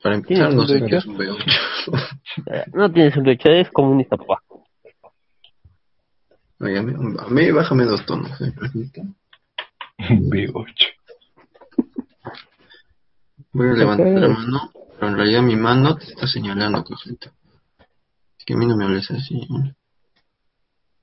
Para 0.03 0.15
empezar, 0.15 0.49
¿Tienes 0.51 0.55
no 0.55 0.67
sé 0.67 0.79
qué 0.79 0.97
V8? 0.97 0.99
es 0.99 1.07
un 1.07 1.19
V8. 1.19 1.45
Eh, 2.47 2.65
No 2.73 2.91
tienes 2.93 3.17
un 3.17 3.25
V8, 3.25 3.47
eres 3.47 3.71
comunista, 3.71 4.17
papá. 4.17 4.43
Oye, 6.61 6.79
a 6.79 6.83
mí, 6.83 6.93
a 7.19 7.27
mí 7.29 7.51
bájame 7.51 7.85
dos 7.85 8.05
tonos, 8.07 8.31
¿eh, 8.41 8.53
Carlito? 8.59 9.03
V8. 9.99 10.87
Voy 13.53 13.69
a 13.69 13.73
levantar 13.75 14.07
la 14.09 14.29
mano, 14.29 14.73
pero 14.95 15.09
en 15.09 15.17
realidad 15.17 15.43
mi 15.43 15.57
mano 15.57 15.97
te 15.97 16.05
está 16.05 16.27
señalando, 16.27 16.85
Carlito. 16.85 17.31
Que 18.49 18.55
a 18.55 18.57
mí 18.57 18.65
no 18.67 18.79
me 18.79 18.87
hables 18.87 19.11
así. 19.11 19.37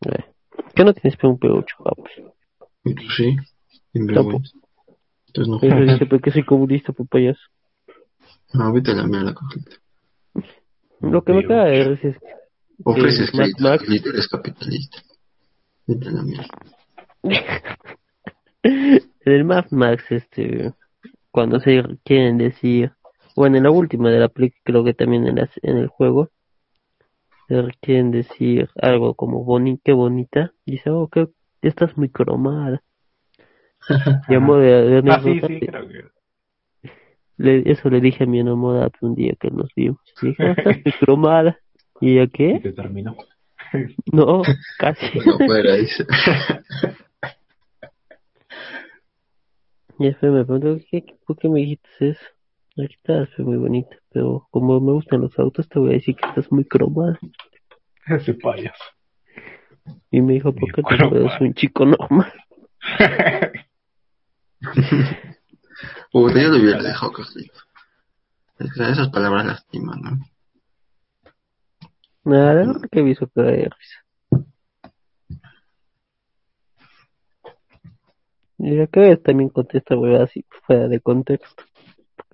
¿eh? 0.01 0.25
¿Qué 0.73 0.83
no 0.83 0.93
tienes 0.95 1.23
un 1.23 1.39
V8, 1.39 1.65
Japos? 1.77 2.09
Y 2.83 2.95
tú 2.95 3.03
sí, 3.15 3.35
sin 3.93 4.07
vergüenza. 4.07 4.57
Entonces 5.27 5.47
no 5.51 5.57
Eso 5.61 5.91
dice 5.93 6.05
porque 6.09 6.31
soy 6.31 6.43
comunista, 6.43 6.91
papayazo. 6.91 7.39
No, 8.53 8.73
vete 8.73 8.91
a 8.91 8.95
la 8.95 9.03
mierda, 9.05 9.35
Carlito. 9.35 9.77
Lo 11.01 11.23
que 11.23 11.33
me 11.33 11.41
V8. 11.43 11.47
caga 11.47 11.65
de 11.65 11.83
risa 11.83 12.07
es 12.07 12.17
Ofreces 12.83 13.29
crédito, 13.29 13.63
Max. 13.63 13.83
Carlito, 13.83 14.09
eres 14.09 14.27
capitalista. 14.27 14.97
Vete 15.85 16.07
a 16.07 16.11
la 16.13 16.23
mierda. 16.23 16.47
En 18.63 19.01
el 19.25 19.43
Mad 19.45 19.65
Max, 19.69 20.03
este, 20.09 20.73
cuando 21.29 21.59
se 21.59 21.83
quieren 22.03 22.39
decir, 22.39 22.91
bueno, 23.35 23.57
en 23.57 23.63
la 23.65 23.69
última 23.69 24.09
de 24.09 24.19
la 24.19 24.29
película, 24.29 24.61
creo 24.63 24.83
que 24.83 24.95
también 24.95 25.27
en, 25.27 25.35
la- 25.35 25.49
en 25.61 25.77
el 25.77 25.87
juego, 25.89 26.31
quieren 27.81 28.11
decir 28.11 28.69
algo 28.81 29.13
como 29.15 29.43
boni, 29.43 29.79
qué 29.83 29.93
bonita, 29.93 30.53
dice, 30.65 30.89
oh, 30.89 31.07
que 31.07 31.27
estás 31.61 31.95
muy 31.97 32.09
cromada. 32.09 32.81
Llamó 34.29 34.57
de, 34.57 35.01
de 35.01 35.11
Ah, 35.11 35.21
sí, 35.23 35.39
sí, 35.41 35.59
creo 35.59 35.87
que. 35.87 36.05
le- 37.37 37.71
eso 37.71 37.89
le 37.89 38.01
dije 38.01 38.23
a 38.23 38.27
mi 38.27 38.39
enamorada 38.39 38.89
un 39.01 39.15
día 39.15 39.33
que 39.39 39.51
nos 39.51 39.69
vimos. 39.75 39.99
Le 40.21 40.29
dije, 40.29 40.43
"Oh, 40.43 40.51
estás 40.51 40.75
muy 40.83 40.93
cromada. 40.99 41.59
¿Y 42.01 42.13
ella 42.13 42.23
Y 42.23 42.29
qué? 42.29 42.59
te 42.61 42.71
terminó. 42.73 43.15
No, 44.11 44.43
casi. 44.77 45.05
Bueno, 45.13 45.37
fuera, 45.39 45.75
dice. 45.75 46.05
Y 49.99 50.05
después 50.05 50.31
me 50.31 50.45
preguntó, 50.45 50.77
¿qué, 50.89 51.05
¿por 51.25 51.37
qué 51.37 51.49
me 51.49 51.59
dijiste 51.61 52.09
eso? 52.09 52.25
Aquí 52.77 52.95
estás, 52.95 53.29
fue 53.35 53.45
muy 53.45 53.55
bonita, 53.55 53.95
pero 54.11 54.47
como 54.51 54.81
me 54.81 54.91
gustan 54.91 55.21
los 55.21 55.39
autos, 55.39 55.69
te 55.69 55.79
voy 55.79 55.91
a 55.91 55.93
decir 55.93 56.13
que 56.15 56.27
estás 56.27 56.51
muy 56.51 56.65
cromada. 56.65 57.17
Ese 58.05 58.33
payaso. 58.33 58.83
Y 60.11 60.21
me 60.21 60.33
dijo, 60.33 60.53
¿por 60.53 60.73
qué 60.73 60.83
te 60.83 60.97
puedes 60.97 60.99
cromada. 60.99 61.37
un 61.39 61.53
chico 61.53 61.85
normal? 61.85 62.33
Puta, 66.11 66.41
yo 66.41 66.49
lo 66.49 66.57
hubiera 66.57 66.83
dejado, 66.83 67.13
Carlito. 67.13 67.59
Es 68.59 68.73
que 68.73 68.83
esas 68.83 69.09
palabras 69.09 69.45
lastiman, 69.45 70.01
¿no? 70.01 70.19
Nada, 72.25 72.53
la 72.55 72.65
verdad 72.65 72.89
que 72.91 73.01
hizo 73.01 73.27
caer 73.27 73.55
de 73.55 73.69
risa. 73.69 74.05
Y 78.57 78.71
la 78.71 78.87
que 78.87 79.15
también 79.17 79.49
contesta, 79.49 79.95
güey, 79.95 80.15
así, 80.15 80.45
fuera 80.65 80.87
de 80.89 80.99
contexto. 80.99 81.63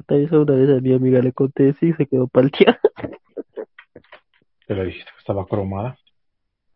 Porque 0.06 0.28
también 0.28 0.36
una 0.36 0.56
vez 0.56 0.78
a 0.78 0.82
mi 0.82 0.93
amiga 0.93 1.22
le 1.22 1.34
conté 1.34 1.70
eso 1.70 1.86
y 1.86 1.93
se 1.93 2.06
quedó 2.06 2.28
palteada. 2.28 2.80
Te 4.68 4.76
lo 4.76 4.84
dijiste 4.84 5.12
que 5.12 5.20
estaba 5.20 5.45
cromada. 5.45 5.97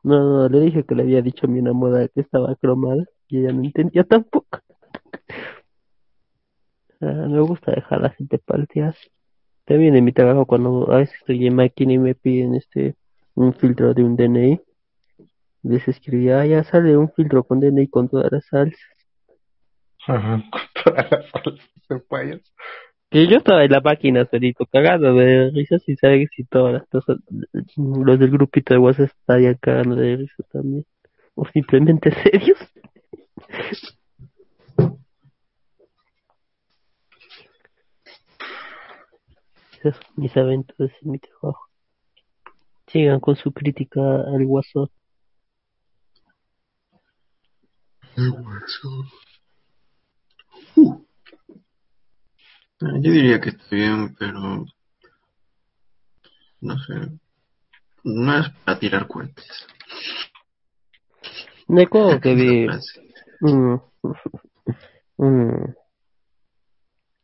No, 0.04 0.20
no, 0.20 0.50
le 0.50 0.60
dije 0.60 0.84
que 0.84 0.96
le 0.96 1.04
había 1.04 1.22
dicho 1.22 1.48
a 1.48 1.50
mi 1.50 1.60
enamorada 1.60 2.08
que 2.08 2.22
estaba 2.22 2.56
cromada 2.56 3.06
y 3.28 3.40
ella 3.40 3.52
no 3.54 3.64
entendía 3.64 4.04
tampoco. 4.04 4.60
Ah, 7.02 7.28
me 7.28 7.42
gusta 7.42 7.74
dejarla 7.74 8.12
gente 8.12 8.40
paltear. 8.40 8.96
También 9.66 9.96
en 9.98 10.06
mi 10.06 10.14
trabajo 10.14 10.46
cuando 10.46 10.90
a 10.92 11.00
veces 11.00 11.16
estoy 11.20 11.46
en 11.46 11.56
máquina 11.56 11.92
y 11.92 11.98
me 11.98 12.16
piden 12.16 12.56
este 12.56 12.96
un 13.36 13.54
filtro 13.54 13.94
de 13.94 14.04
un 14.04 14.16
DNI, 14.16 14.62
les 15.64 15.88
escribí, 15.88 16.30
ah, 16.30 16.46
ya 16.46 16.64
sale 16.64 16.96
un 16.98 17.12
filtro 17.12 17.44
con 17.44 17.60
DNI 17.60 17.88
con 17.88 18.08
todas 18.08 18.32
las 18.32 18.46
salsas. 18.46 18.80
Ajá, 20.08 20.44
Con 20.52 20.84
todas 20.84 21.12
las 21.12 21.30
salsas 21.32 21.70
de 21.90 22.00
payaso. 22.00 22.54
Que 23.16 23.28
yo 23.28 23.38
estaba 23.38 23.64
en 23.64 23.72
la 23.72 23.80
máquina 23.80 24.26
solito 24.26 24.66
cagando 24.66 25.14
de 25.14 25.50
risa 25.52 25.80
sin 25.80 25.96
saber 25.96 26.28
si 26.36 26.44
todas 26.44 26.74
las 26.74 26.88
cosas, 26.90 27.18
los 27.78 28.20
del 28.20 28.30
grupito 28.30 28.74
de 28.74 28.78
WhatsApp 28.78 29.06
estarían 29.06 29.56
cagando 29.56 29.96
de 29.96 30.18
risa 30.18 30.44
también. 30.52 30.86
O 31.34 31.46
simplemente 31.48 32.12
serios. 32.24 32.60
Esas 39.80 39.96
son 39.96 40.14
mis 40.18 40.36
aventuras 40.36 40.92
en 41.02 41.12
mi 41.12 41.20
trabajo. 41.20 41.70
Sigan 42.88 43.22
con 43.22 43.38
su 43.38 43.54
crítica 43.54 44.02
al 44.02 44.46
WhatsApp. 44.46 44.90
El 48.18 48.30
hueso. 48.32 49.06
Uh. 50.76 51.06
Ah, 52.75 52.75
Yo 52.94 53.12
diría 53.12 53.42
que 53.42 53.50
está 53.50 53.64
bien, 53.72 54.16
pero 54.16 54.66
no 56.62 56.80
sé. 56.80 56.94
No 58.04 58.38
es 58.38 58.50
para 58.64 58.80
tirar 58.80 59.08
cohetes. 59.08 59.68
Me 61.68 61.84
acuerdo 61.84 62.20
que 62.22 62.36
vi. 62.36 62.68
Mm. 63.42 63.82
Mm. 65.18 65.74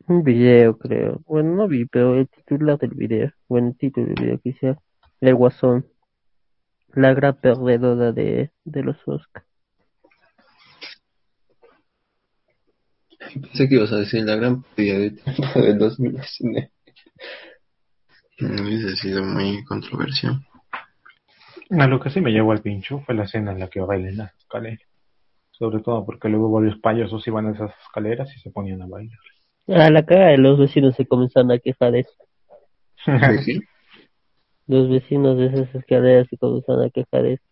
Un 0.07 0.23
video, 0.23 0.77
creo. 0.77 1.21
Bueno, 1.27 1.55
no 1.55 1.67
vi, 1.67 1.85
pero 1.85 2.15
el 2.15 2.27
titular 2.27 2.79
del 2.79 2.95
video. 2.95 3.31
Bueno, 3.47 3.69
el 3.69 3.77
título 3.77 4.07
del 4.07 4.15
video 4.15 4.39
que 4.41 4.51
decía 4.51 4.79
El 5.19 5.35
Guasón. 5.35 5.85
La 6.93 7.13
gran 7.13 7.39
perdedora 7.39 8.11
de, 8.11 8.51
de 8.63 8.83
los 8.83 8.97
Oscars. 9.07 9.50
Pensé 13.33 13.69
que 13.69 13.75
ibas 13.75 13.91
a 13.91 13.97
decir 13.97 14.23
la 14.23 14.35
gran 14.35 14.63
pérdida 14.75 14.99
de 14.99 15.11
tiempo 15.11 15.61
del 15.61 15.77
2019. 15.77 16.71
Mm, 18.39 18.59
Hubiese 18.61 18.95
sido 18.97 19.23
muy 19.23 19.63
controversial. 19.65 20.39
A 21.69 21.87
lo 21.87 21.99
que 21.99 22.09
sí 22.09 22.19
me 22.19 22.31
llevó 22.31 22.51
al 22.51 22.61
pincho 22.61 22.99
fue 23.05 23.15
la 23.15 23.23
escena 23.23 23.51
en 23.51 23.59
la 23.59 23.69
que 23.69 23.79
bailan 23.79 24.09
en 24.09 24.17
las 24.17 24.35
escaleras. 24.35 24.81
Sobre 25.51 25.81
todo 25.81 26.05
porque 26.05 26.27
luego 26.27 26.51
varios 26.51 26.77
payasos 26.79 27.25
iban 27.27 27.47
a 27.47 27.51
esas 27.51 27.71
escaleras 27.85 28.35
y 28.35 28.39
se 28.39 28.49
ponían 28.51 28.81
a 28.81 28.87
bailar. 28.87 29.19
A 29.67 29.89
la 29.89 30.03
cara 30.03 30.29
de 30.29 30.37
los 30.37 30.59
vecinos 30.59 30.95
se 30.95 31.05
comenzaron 31.05 31.51
a 31.51 31.59
quejar 31.59 31.91
de 31.93 31.99
eso. 31.99 32.13
¿Sí? 33.45 33.61
Los 34.67 34.89
vecinos 34.89 35.37
de 35.37 35.45
esas 35.47 35.73
escaleras 35.75 36.27
se 36.29 36.37
comenzaron 36.37 36.83
a 36.85 36.89
quejar 36.89 37.23
de 37.23 37.33
eso. 37.33 37.43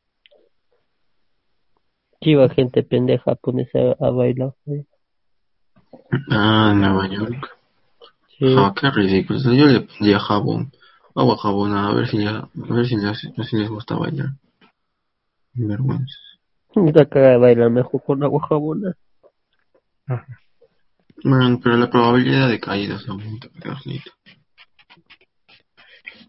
Que 2.19 2.31
iba 2.31 2.49
gente 2.49 2.83
pendeja 2.83 3.31
a 3.31 3.35
ponerse 3.35 3.79
a, 3.79 4.05
a 4.05 4.09
bailar. 4.09 4.53
¿sí? 4.65 4.85
Ah, 6.31 6.73
Nueva 6.75 7.07
York. 7.07 7.57
Sí. 8.37 8.55
Ah, 8.57 8.73
qué 8.79 8.89
ridículo. 8.89 9.39
Yo 9.39 9.65
le 9.67 9.81
pondría 9.81 10.19
jabón. 10.19 10.71
Agua 11.15 11.37
jabonada, 11.37 11.89
a 11.89 11.93
ver 11.93 12.07
si, 12.07 12.23
ya, 12.23 12.37
a 12.37 12.49
ver 12.53 12.85
si, 12.85 12.95
les, 12.95 13.19
si 13.19 13.57
les 13.57 13.69
gusta 13.69 13.95
bailar. 13.95 14.29
Vergüenza. 15.53 16.15
La 16.75 17.05
cara 17.05 17.31
de 17.31 17.37
bailar 17.37 17.69
mejor 17.71 18.03
con 18.03 18.23
agua 18.23 18.45
jabona. 18.47 18.95
Man, 21.23 21.59
pero 21.59 21.77
la 21.77 21.89
probabilidad 21.89 22.47
de 22.47 22.59
caídas 22.59 23.07
aumenta, 23.09 23.49
Carlito. 23.59 24.11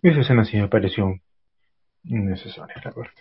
Esa 0.02 0.20
escena 0.20 0.44
sí 0.44 0.56
me 0.56 0.68
pareció 0.68 1.14
innecesaria, 2.04 2.74
la 2.84 2.90
verdad. 2.90 3.12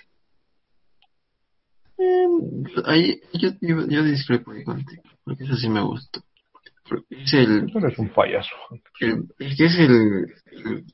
Ahí, 2.85 3.21
yo, 3.33 3.49
yo, 3.61 3.85
yo 3.87 4.03
discrepo 4.03 4.51
ahí 4.51 4.63
contigo, 4.63 5.03
porque 5.23 5.43
eso 5.43 5.55
sí 5.55 5.69
me 5.69 5.81
gustó. 5.81 6.21
Es 7.09 7.33
el, 7.33 7.69
Pero 7.73 7.87
es 7.87 7.99
un 7.99 8.09
payaso. 8.09 8.55
el, 9.01 9.27
es 9.39 9.57
que 9.57 9.65
es 9.65 9.79
el, 9.79 10.25
el- 10.51 10.85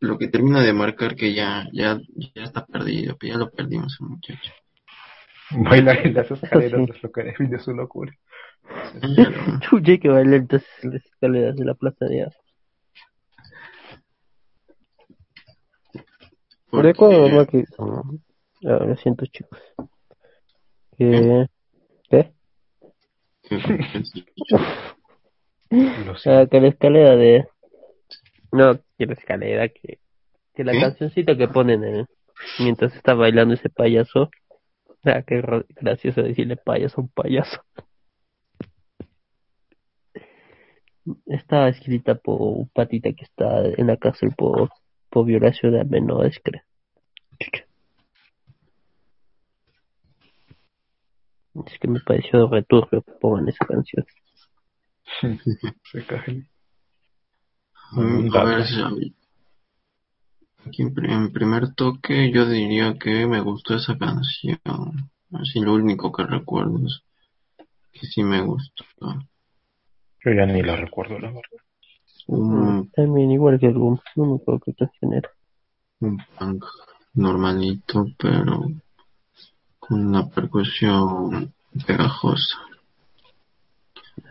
lo 0.00 0.18
que 0.18 0.28
termina 0.28 0.60
de 0.60 0.72
marcar 0.72 1.14
que 1.16 1.32
ya, 1.34 1.66
ya, 1.72 1.98
ya 2.34 2.42
está 2.44 2.66
perdido, 2.66 3.16
que 3.16 3.28
ya 3.28 3.36
lo 3.38 3.50
perdimos 3.50 3.96
el 4.00 4.06
muchacho. 4.08 4.52
Bailar 5.50 6.06
en 6.06 6.14
las 6.14 6.30
escaleras 6.30 6.80
Sí. 6.86 6.92
es 6.96 7.02
lo 7.02 7.12
que 7.12 7.22
define 7.22 7.58
su 7.58 7.72
locura. 7.72 8.12
Pero, 9.00 9.60
Chuye 9.60 10.00
que 10.00 10.08
baila 10.08 10.36
entonces 10.36 10.68
en 10.82 10.92
las 10.92 11.04
escaleras 11.04 11.56
de 11.56 11.64
la 11.64 11.74
plaza 11.74 12.06
de 12.06 12.22
Armas. 12.22 12.36
porque- 16.70 17.28
mamá 17.30 17.46
que... 17.46 17.64
Ah, 17.78 18.84
lo 18.84 18.96
siento 18.96 19.26
chicos. 19.26 19.60
Que... 20.96 21.46
¿Qué? 22.10 22.32
Lo 26.06 26.16
sé. 26.16 26.30
Ah, 26.34 26.46
que 26.46 26.60
la 26.60 26.68
escalera 26.68 27.16
de... 27.16 27.46
No, 28.52 28.78
que 28.98 29.06
la 29.06 29.14
escalera 29.14 29.68
que... 29.68 29.98
Que 30.54 30.62
la 30.64 30.72
cancioncita 30.80 31.36
que 31.36 31.48
ponen 31.48 31.82
en- 31.84 32.06
mientras 32.60 32.94
está 32.94 33.14
bailando 33.14 33.54
ese 33.54 33.68
payaso. 33.70 34.30
Ah, 35.04 35.22
qué 35.26 35.42
gra- 35.42 35.66
gracioso 35.68 36.22
decirle 36.22 36.56
payaso 36.56 37.00
a 37.00 37.04
un 37.04 37.08
payaso. 37.08 37.60
Estaba 41.26 41.68
escrita 41.68 42.14
por 42.14 42.40
un 42.40 42.68
patita 42.68 43.12
que 43.12 43.24
está 43.24 43.64
en 43.66 43.88
la 43.88 43.96
cárcel 43.96 44.30
por, 44.36 44.70
por 45.10 45.26
violación 45.26 45.72
de 45.72 45.84
menores, 45.84 46.40
creo. 46.42 46.62
Es 51.66 51.78
que 51.78 51.88
me 51.88 52.00
pareció 52.00 52.48
returbio 52.48 53.02
que 53.02 53.12
pongan 53.20 53.48
esa 53.48 53.64
canción. 53.66 54.06
Se 55.92 56.04
cae. 56.06 56.48
Mm, 57.92 58.34
A 58.34 58.44
ver, 58.44 58.66
si- 58.66 59.14
aquí 60.66 60.82
en, 60.82 60.94
pri- 60.94 61.12
en 61.12 61.32
primer 61.32 61.74
toque 61.74 62.30
yo 62.32 62.48
diría 62.48 62.98
que 62.98 63.26
me 63.26 63.40
gustó 63.40 63.74
esa 63.74 63.96
canción. 63.98 64.58
Así 65.32 65.60
lo 65.60 65.74
único 65.74 66.12
que 66.12 66.24
recuerdo 66.24 66.78
es 66.86 67.00
que 67.92 68.06
sí 68.06 68.22
me 68.22 68.40
gustó. 68.42 68.84
Yo 69.00 70.32
ya 70.32 70.46
ni 70.46 70.62
la 70.62 70.76
recuerdo, 70.76 71.18
la 71.18 71.28
verdad. 71.28 71.42
Un, 72.26 72.90
También 72.92 73.30
igual 73.30 73.60
que 73.60 73.66
el 73.66 73.74
Boom, 73.74 74.00
no 74.16 74.26
me 74.26 74.36
acuerdo 74.36 74.60
qué 74.64 74.74
canción 74.74 75.12
era. 75.12 75.30
un 76.00 76.18
punk 76.38 76.64
normalito, 77.14 78.06
pero 78.18 78.62
con 79.78 80.06
una 80.06 80.26
percusión 80.28 81.52
pegajosa. 81.86 82.56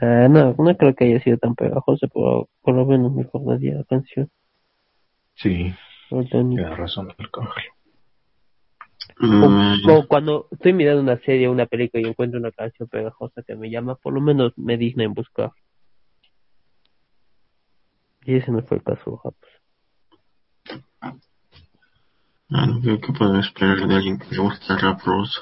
Ah, 0.01 0.27
no, 0.29 0.55
no 0.57 0.77
creo 0.77 0.95
que 0.95 1.05
haya 1.05 1.23
sido 1.23 1.37
tan 1.37 1.55
pegajosa, 1.55 2.07
pero 2.07 2.49
por 2.61 2.75
lo 2.75 2.85
menos 2.85 3.13
me 3.13 3.23
acordaría 3.23 3.75
la 3.75 3.83
canción. 3.83 4.29
Sí, 5.35 5.73
tienes 6.29 6.77
razón, 6.77 7.09
Arcángel. 7.17 7.63
Mm, 9.19 9.43
O, 9.89 9.93
o 9.93 10.07
cuando 10.07 10.47
estoy 10.51 10.73
mirando 10.73 11.01
una 11.01 11.19
serie 11.19 11.47
o 11.47 11.51
una 11.51 11.65
película 11.65 12.01
y 12.01 12.09
encuentro 12.09 12.39
una 12.39 12.51
canción 12.51 12.87
pegajosa 12.87 13.43
que 13.43 13.55
me 13.55 13.69
llama, 13.69 13.95
por 13.95 14.13
lo 14.13 14.21
menos 14.21 14.53
me 14.57 14.77
digna 14.77 15.03
en 15.03 15.13
buscar. 15.13 15.51
Y 18.25 18.35
ese 18.35 18.51
no 18.51 18.61
fue 18.63 18.77
el 18.77 18.83
caso, 18.83 19.17
Japos. 19.17 19.49
ah, 21.01 22.65
no 22.65 22.79
creo 22.79 22.99
que 23.01 23.11
puedo 23.13 23.39
esperar 23.39 23.85
de 23.85 23.95
alguien 23.95 24.17
que 24.17 24.35
le 24.35 24.41
gusta 24.41 24.73
el 24.75 24.79
rap 24.79 25.01
rosa. 25.03 25.41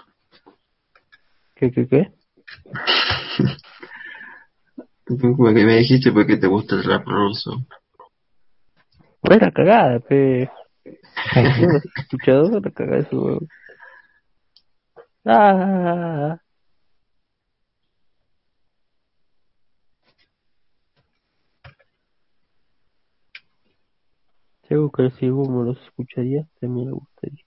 ¿Qué, 1.55 1.71
qué, 1.71 1.87
qué? 1.87 2.11
Como 5.19 5.53
que 5.53 5.65
me 5.65 5.77
dijiste 5.77 6.11
porque 6.11 6.37
te 6.37 6.47
gusta 6.47 6.75
el 6.75 6.83
rap 6.83 7.05
ruso. 7.05 7.65
Era 9.23 9.51
cagada, 9.51 9.99
pe. 9.99 10.49
¿No 11.35 11.67
lo 11.67 11.77
has 11.77 11.85
escuchado? 11.97 12.57
Era 12.57 12.71
cagada 12.71 12.99
eso. 12.99 13.39
Ah. 15.25 16.37
Seguro 24.67 24.91
que 24.91 25.11
si 25.19 25.29
Hugo 25.29 25.63
los 25.63 25.81
escucharía, 25.83 26.47
también 26.59 26.87
le 26.87 26.93
gustaría. 26.93 27.43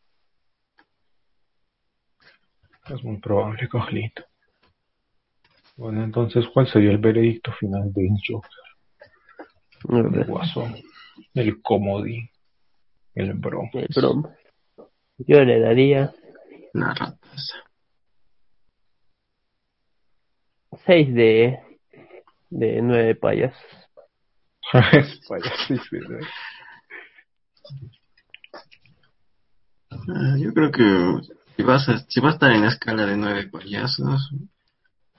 Es 2.91 3.03
muy 3.03 3.17
probable, 3.19 3.67
Carlito. 3.69 4.25
Bueno, 5.77 6.05
entonces, 6.05 6.47
¿cuál 6.53 6.69
sería 6.69 6.91
el 6.91 6.99
veredicto 6.99 7.53
final 7.53 7.93
de 7.93 8.09
Joker? 8.27 8.51
El 9.89 10.25
guasón, 10.25 10.75
el 11.35 11.61
comodín, 11.61 12.29
el 13.15 13.35
bro. 13.35 13.63
el 13.73 13.89
broma. 13.95 14.35
Yo 15.19 15.45
le 15.45 15.61
daría 15.61 16.13
La 16.73 16.89
rataza. 16.95 17.57
6 20.87 21.15
de, 21.15 21.59
de 22.51 22.83
9 22.83 23.15
payasos. 23.17 23.61
Es 24.93 25.21
payasísimo, 25.29 26.19
¿eh? 26.19 26.27
Ah, 29.91 30.37
yo 30.39 30.53
creo 30.53 30.71
que 30.73 31.35
si 31.57 31.63
vas 31.63 31.89
a, 31.89 31.99
si 32.09 32.21
va 32.21 32.31
a 32.31 32.33
estar 32.33 32.51
en 32.53 32.63
la 32.63 32.69
escala 32.69 33.07
de 33.07 33.17
nueve 33.17 33.49
payasos, 33.49 34.33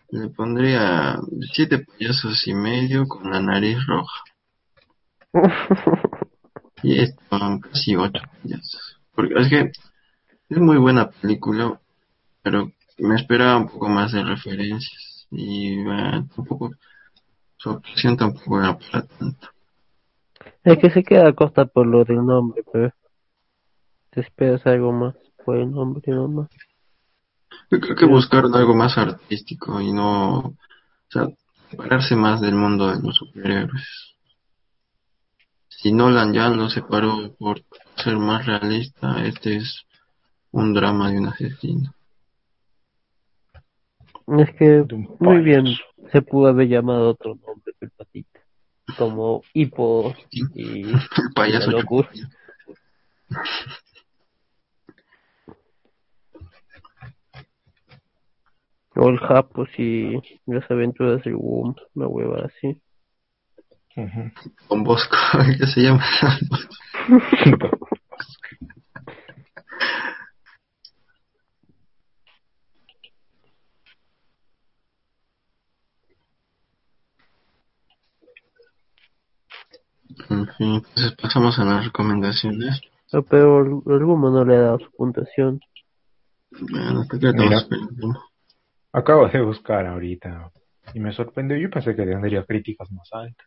le 0.10 0.30
pondría 0.30 1.20
siete 1.53 1.80
payasos 1.80 2.47
y 2.47 2.53
medio 2.53 3.08
con 3.08 3.32
la 3.32 3.39
nariz 3.39 3.78
roja. 3.88 4.24
Y 6.84 6.99
esto, 6.99 7.22
casi 7.62 7.95
ocho 7.95 8.22
payasos. 8.43 8.99
Porque 9.16 9.34
es 9.39 9.49
que 9.49 9.72
es 10.49 10.58
muy 10.58 10.78
buena 10.78 11.10
película, 11.10 11.80
pero 12.43 12.72
me 12.99 13.16
esperaba 13.16 13.58
un 13.58 13.70
poco 13.70 13.89
más 13.89 14.12
de 14.12 14.24
referencias. 14.24 15.28
Y 15.32 15.80
eh, 15.80 16.24
tampoco, 16.36 16.72
su 17.58 17.72
actuación 17.72 18.18
tampoco 18.18 18.60
era 18.60 18.78
para 18.78 19.08
tanto. 19.08 19.47
Es 20.64 20.78
que 20.78 20.91
se 20.91 21.03
queda 21.03 21.34
corta 21.34 21.66
por 21.66 21.88
lo 21.88 22.03
del 22.03 22.24
nombre, 22.26 22.64
pero 22.72 22.91
te 24.12 24.22
esperas 24.22 24.66
algo 24.68 24.91
más 24.91 25.16
por 25.43 25.58
el 25.58 25.72
nombre 25.72 26.12
nomás. 26.12 26.49
Yo 27.72 27.80
creo 27.80 27.95
que 27.95 28.06
buscaron 28.06 28.56
algo 28.56 28.76
más 28.76 28.97
artístico 28.97 29.82
y 29.82 29.91
no, 29.91 30.38
o 30.39 30.56
sea, 31.10 31.28
separarse 31.70 32.16
más 32.16 32.41
del 32.41 32.56
mundo 32.56 32.88
de 32.88 33.01
los 33.01 33.16
superhéroes. 33.16 34.16
Si 35.70 35.91
Nolan 35.91 36.34
ya 36.34 36.49
lo 36.49 36.70
separó 36.70 37.36
por 37.38 37.62
ser 37.95 38.18
más 38.18 38.45
realista, 38.45 39.24
este 39.26 39.58
es 39.58 39.86
un 40.51 40.74
drama 40.74 41.12
de 41.12 41.20
un 41.20 41.28
asesino. 41.28 41.93
Es 44.28 44.56
que 44.58 44.84
muy 45.20 45.41
bien 45.41 45.66
se 46.12 46.22
pudo 46.22 46.47
haber 46.47 46.68
llamado 46.68 47.10
otro 47.10 47.36
nombre 47.36 47.74
el 47.82 47.91
patita. 47.91 48.39
Como 48.97 49.41
hipo 49.53 50.16
y 50.32 50.84
El 50.89 50.99
payaso 51.36 51.72
La 51.72 51.80
locura. 51.80 52.10
O 58.96 59.10
el 59.10 59.20
Japos 59.20 59.70
y 59.78 60.22
las 60.46 60.70
aventuras 60.72 61.24
del 61.24 61.36
Womb, 61.36 61.76
una 61.96 62.08
hueva 62.08 62.46
así. 62.46 62.82
Don 64.70 64.84
Bosco, 64.84 65.16
¿qué 65.60 65.68
se 65.68 65.82
llama? 65.82 66.04
En 80.30 80.48
fin, 80.58 80.76
entonces 80.76 81.14
pasamos 81.22 81.60
a 81.60 81.66
las 81.66 81.86
recomendaciones. 81.86 82.82
No, 83.12 83.24
Pero 83.24 83.60
el, 83.60 83.93
el 83.93 84.04
Womb 84.04 84.34
no 84.34 84.46
le 84.46 84.56
ha 84.56 84.62
dado 84.62 84.80
su 84.80 84.91
puntuación. 84.91 85.60
Bueno, 86.52 87.02
hasta 87.02 87.20
que. 87.20 87.28
Acabo 88.98 89.28
de 89.28 89.41
buscar 89.41 89.86
ahorita 89.86 90.52
y 90.93 91.02
me 91.02 91.12
sorprendió. 91.12 91.58
Yo 91.58 91.70
pensé 91.70 91.93
que 91.98 92.06
tendría 92.06 92.46
críticas 92.46 92.89
más 92.91 93.10
altas. 93.12 93.46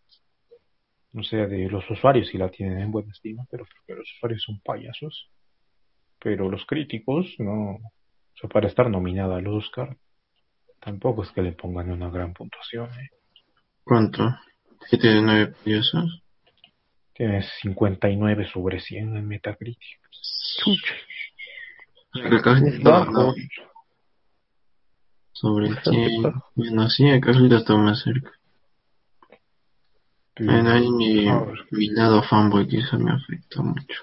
No 1.13 1.23
sé, 1.23 1.47
de 1.47 1.71
los 1.71 1.89
usuarios 1.91 2.29
si 2.29 2.37
la 2.37 2.51
tienen 2.51 2.81
en 2.81 2.91
buena 2.91 3.11
estima, 3.11 3.45
pero 3.51 3.65
porque 3.65 3.99
los 3.99 4.13
usuarios 4.17 4.43
son 4.43 4.61
payasos. 4.61 5.31
Pero 6.21 6.51
los 6.51 6.67
críticos 6.67 7.35
no. 7.39 7.77
O 7.77 8.37
sea, 8.39 8.51
para 8.51 8.69
estar 8.69 8.91
nominada 8.91 9.39
al 9.39 9.47
Oscar, 9.47 9.97
tampoco 10.81 11.23
es 11.23 11.31
que 11.33 11.41
le 11.41 11.53
pongan 11.53 11.91
una 11.93 12.11
gran 12.11 12.35
puntuación. 12.35 12.91
¿eh? 12.91 13.09
¿Cuánto? 13.85 14.29
¿Qué 14.91 14.99
tiene 14.99 15.23
nueve 15.23 15.55
payasos? 15.65 16.23
Tiene 17.15 17.43
59 17.63 18.49
sobre 18.53 18.81
100 18.81 19.17
en 19.17 19.27
Metacritic. 19.27 19.99
Chucha. 20.63 20.95
El 22.15 22.43
Carlito, 22.43 22.77
Es 22.77 22.83
bajo. 22.83 23.11
no. 23.13 23.35
Sobre 25.41 25.69
100. 25.83 26.23
bajo. 26.23 26.51
Bueno, 26.57 26.91
sí, 26.91 27.07
el 27.07 27.21
Carlito 27.21 27.59
está 27.59 27.77
más 27.77 28.03
cerca. 28.03 28.33
Bueno, 30.41 30.71
ahí 30.71 30.91
mi, 30.91 31.27
mi 31.71 31.91
lado 31.91 32.25
fanboy 32.25 32.67
quizá 32.67 32.99
me 32.99 33.13
afecta 33.13 33.63
mucho. 33.63 34.03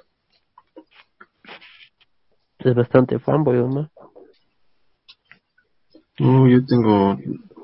Es 2.60 2.74
bastante 2.74 3.20
fanboy, 3.20 3.58
¿no? 3.58 3.92
Uh, 6.20 6.48
yo 6.48 6.66
tengo 6.66 7.18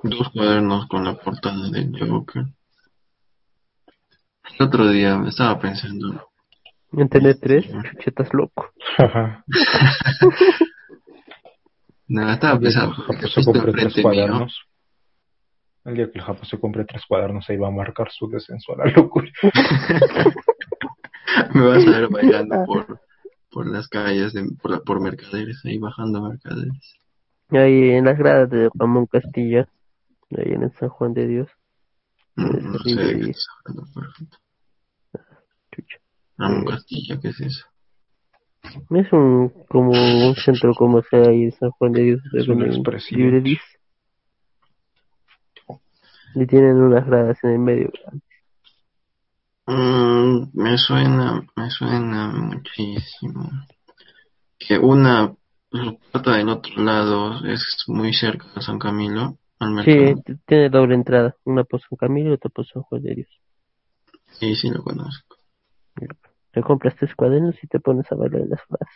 dos 0.04 0.30
cuadernos 0.34 0.88
con 0.90 1.06
la 1.06 1.16
portada 1.16 1.70
del 1.70 1.98
Joker. 1.98 2.44
El 4.60 4.68
otro 4.68 4.90
día 4.90 5.18
me 5.18 5.30
estaba 5.30 5.58
pensando, 5.58 6.28
En 6.92 7.08
tener 7.08 7.40
tres, 7.40 7.66
chuchetas 7.72 8.34
loco. 8.34 8.70
No, 12.14 12.30
estaba 12.32 12.54
El 12.56 12.60
día 12.60 12.70
que 12.72 12.76
pensando, 12.76 12.96
el 12.96 13.04
Japo 13.16 13.28
se 13.30 13.44
compre 13.46 13.72
tres 13.72 13.94
cuadernos. 14.02 14.62
El 15.86 15.94
día 15.96 16.12
que 16.12 16.20
el 16.20 16.26
Japo 16.26 16.44
se 16.46 16.60
compre 16.60 16.84
tres 16.86 17.04
cuadernos, 17.08 17.50
ahí 17.50 17.56
va 17.58 17.70
a 17.70 17.72
marcar 17.72 18.12
su 18.12 18.28
descenso 18.30 18.74
a 18.74 18.78
la 18.86 18.92
locura. 18.92 19.30
me 21.54 21.62
vas 21.62 21.88
a 21.88 21.92
ver 21.92 22.10
bailando 22.10 22.64
por, 22.68 23.00
por 23.50 23.68
las 23.68 23.88
calles, 23.88 24.34
de, 24.34 24.44
por, 24.62 24.72
la- 24.72 24.80
por 24.82 25.00
Mercaderes, 25.00 25.62
ahí 25.66 25.78
bajando 25.78 26.22
Mercaderes. 26.22 26.98
Ahí 27.50 27.92
en 27.92 28.06
las 28.06 28.18
gradas 28.18 28.50
de 28.50 28.70
Ramón 28.74 29.06
Castilla, 29.08 29.68
ahí 30.38 30.54
en 30.54 30.64
el 30.64 30.72
San 30.74 30.90
Juan 30.90 31.14
de 31.14 31.28
Dios. 31.28 31.50
Mm, 32.36 32.72
No 32.72 32.80
sé 32.80 32.96
de 32.96 33.20
qué 33.20 33.30
estás 33.32 33.46
hablando, 33.66 33.92
perfecto. 33.94 34.38
Ramón 36.38 36.64
Eh. 36.64 36.72
Castilla, 36.72 37.20
¿qué 37.22 37.28
es 37.30 37.42
eso? 37.42 37.66
Es 38.64 39.12
un 39.12 39.50
como 39.70 39.92
un 39.92 40.36
centro 40.36 40.74
comercial 40.74 41.28
ahí 41.30 41.44
en 41.44 41.52
San 41.54 41.72
Juan 41.72 41.92
de 41.94 42.04
Dios. 42.04 42.22
Es 42.34 42.48
un 42.48 42.62
expresidente. 42.64 43.60
Y 46.36 46.46
tienen 46.48 46.78
unas 46.78 47.06
gradas 47.06 47.38
en 47.44 47.50
el 47.52 47.60
medio. 47.60 47.92
Mm, 49.68 50.50
me 50.54 50.78
suena, 50.78 51.46
me 51.56 51.70
suena 51.70 52.28
muchísimo. 52.30 53.50
Que 54.58 54.78
una 54.78 55.34
puerta 56.12 56.36
del 56.38 56.50
otro 56.50 56.84
lado 56.84 57.46
es 57.46 57.84
muy 57.88 58.14
cerca 58.14 58.46
de 58.56 58.62
San 58.62 58.80
Camilo, 58.80 59.38
al 59.60 59.84
Sí, 59.84 59.92
mercado. 59.92 60.22
t- 60.26 60.38
tiene 60.46 60.70
doble 60.70 60.96
entrada. 60.96 61.36
Una 61.44 61.64
por 61.64 61.82
San 61.82 61.98
Camilo 61.98 62.30
y 62.30 62.34
otra 62.34 62.50
por 62.50 62.66
San 62.66 62.84
Juan 62.84 63.02
de 63.02 63.16
Dios. 63.16 63.30
Sí, 64.40 64.56
sí 64.56 64.70
lo 64.70 64.84
conozco. 64.84 65.36
Te 66.52 66.62
compras 66.62 66.96
tres 67.00 67.16
cuadernos 67.16 67.56
y 67.64 67.68
te 67.68 67.80
pones 67.80 68.12
a 68.12 68.16
bailar 68.16 68.42
en 68.42 68.50
las 68.50 68.62
gradas. 68.68 68.94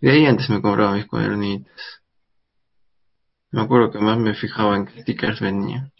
De 0.00 0.10
ahí 0.10 0.26
antes 0.26 0.48
me 0.50 0.60
compraba 0.60 0.94
mis 0.94 1.06
cuadernitos. 1.06 1.72
Me 3.50 3.62
acuerdo 3.62 3.90
que 3.90 3.98
más 3.98 4.18
me 4.18 4.34
fijaba 4.34 4.76
en 4.76 4.86
qué 4.86 5.02
stickers 5.02 5.40
venían. 5.40 5.92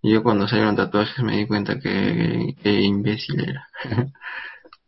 Y 0.00 0.12
yo 0.12 0.22
cuando 0.22 0.46
salieron 0.46 0.76
tatuajes 0.76 1.22
me 1.24 1.36
di 1.36 1.46
cuenta 1.46 1.78
que, 1.78 2.54
que 2.62 2.80
imbécil 2.80 3.40
era. 3.40 3.68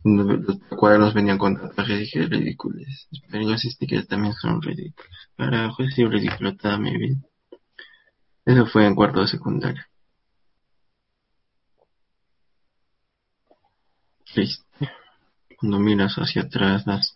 Los 0.03 0.59
cuadernos 0.70 1.12
venían 1.12 1.37
con 1.37 1.57
tatuajes 1.57 1.97
y 1.97 2.01
dije 2.01 2.26
ridículos. 2.26 3.09
Pero 3.31 3.45
los 3.45 3.61
stickers 3.61 4.09
también 4.09 4.33
son 4.35 4.62
ridículos. 4.62 5.11
Carajo, 5.37 5.83
he 5.83 5.91
sido 5.91 6.09
ridículo 6.09 6.57
toda 6.57 6.78
mi 6.78 6.97
vida. 6.97 7.20
Eso 8.47 8.64
fue 8.66 8.87
en 8.87 8.95
cuarto 8.95 9.20
de 9.20 9.28
secundaria. 9.28 9.89
Triste. 14.33 14.64
Cuando 15.59 15.78
miras 15.78 16.14
hacia 16.16 16.43
atrás, 16.43 16.85
das 16.85 17.14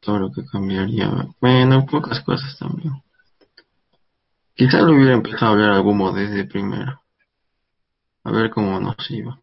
todo 0.00 0.18
lo 0.18 0.32
que 0.32 0.44
cambiaría. 0.44 1.10
Bueno, 1.40 1.86
pocas 1.86 2.20
cosas 2.20 2.58
también. 2.58 2.92
Quizá 4.54 4.80
lo 4.80 4.92
hubiera 4.94 5.14
empezado 5.14 5.46
a 5.46 5.50
hablar 5.50 5.70
al 5.70 5.82
Gumo 5.82 6.12
desde 6.12 6.44
primero. 6.44 7.02
A 8.24 8.30
ver 8.30 8.50
cómo 8.50 8.78
nos 8.80 9.10
iba. 9.10 9.40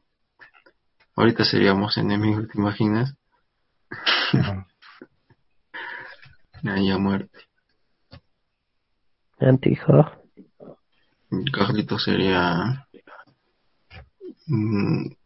Ahorita 1.16 1.44
seríamos 1.44 1.98
enemigos, 1.98 2.48
¿te 2.48 2.58
imaginas? 2.58 3.16
Ahí 6.64 6.92
a 6.92 6.98
muerte. 6.98 7.40
Antija. 9.40 10.20
Carlito 11.52 11.98
sería 12.00 12.88
un 14.48 15.19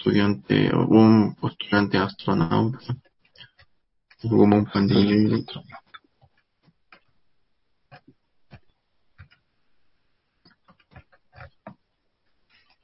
estudiante 0.00 0.74
o 0.74 0.86
un 0.86 1.34
postulante 1.34 1.98
astronauta. 1.98 2.78
Como 4.22 4.56
un 4.56 4.64
pandillero. 4.64 5.44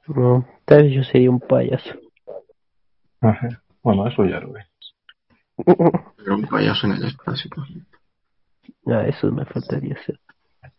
No, 0.07 0.47
tal 0.65 0.83
vez 0.83 0.93
yo 0.93 1.03
sería 1.03 1.31
un 1.31 1.39
payaso. 1.39 1.99
Ajá. 3.21 3.63
Bueno, 3.81 4.07
eso 4.07 4.23
ya 4.25 4.39
lo 4.39 4.53
ve. 4.53 4.65
Pero 6.17 6.35
un 6.35 6.47
payaso 6.47 6.85
en 6.85 6.93
el 6.93 7.05
espacio. 7.05 7.49
Ah, 8.85 9.05
eso 9.07 9.31
me 9.31 9.45
faltaría 9.45 9.95
hacer. 9.95 10.19
Ah, 10.61 10.71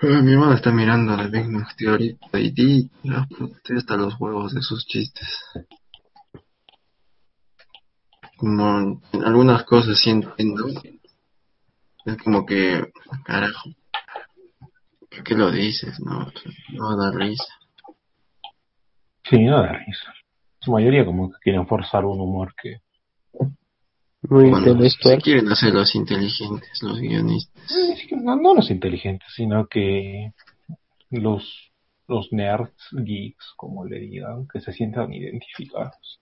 Mi 0.00 0.32
hermano 0.32 0.54
está 0.54 0.70
mirando 0.70 1.16
la 1.16 1.26
Big 1.26 1.50
Bang 1.50 1.66
Theory 1.76 2.16
y 2.34 2.88
puta, 3.36 3.74
hasta 3.76 3.96
los 3.96 4.14
huevos 4.20 4.54
de 4.54 4.62
sus 4.62 4.86
chistes. 4.86 5.26
Como 8.36 9.00
en 9.12 9.24
algunas 9.24 9.64
cosas 9.64 9.98
sí 9.98 10.10
entiendo. 10.10 10.68
Es 12.04 12.16
como 12.18 12.46
que, 12.46 12.92
carajo, 13.24 13.70
¿por 15.10 15.24
qué 15.24 15.34
lo 15.34 15.50
dices? 15.50 15.98
No, 15.98 16.30
no 16.74 16.96
da 16.96 17.10
risa. 17.10 17.52
Sí, 19.24 19.42
no 19.42 19.60
da 19.60 19.72
risa. 19.72 20.14
Su 20.60 20.70
mayoría 20.70 21.04
como 21.04 21.32
que 21.32 21.38
quieren 21.40 21.66
forzar 21.66 22.04
un 22.04 22.20
humor 22.20 22.54
que... 22.54 22.82
Muy 24.22 24.50
Cuando 24.50 24.66
se 24.66 24.70
intelectual. 24.72 25.22
quieren 25.22 25.48
hacer 25.52 25.72
los 25.72 25.94
inteligentes, 25.94 26.82
los 26.82 26.98
guionistas. 27.00 27.72
No, 28.10 28.36
no 28.36 28.54
los 28.54 28.70
inteligentes, 28.70 29.28
sino 29.34 29.66
que 29.68 30.32
los, 31.10 31.70
los 32.08 32.32
nerds, 32.32 32.88
geeks, 32.92 33.52
como 33.56 33.84
le 33.84 34.00
digan, 34.00 34.48
que 34.48 34.60
se 34.60 34.72
sientan 34.72 35.12
identificados. 35.12 36.20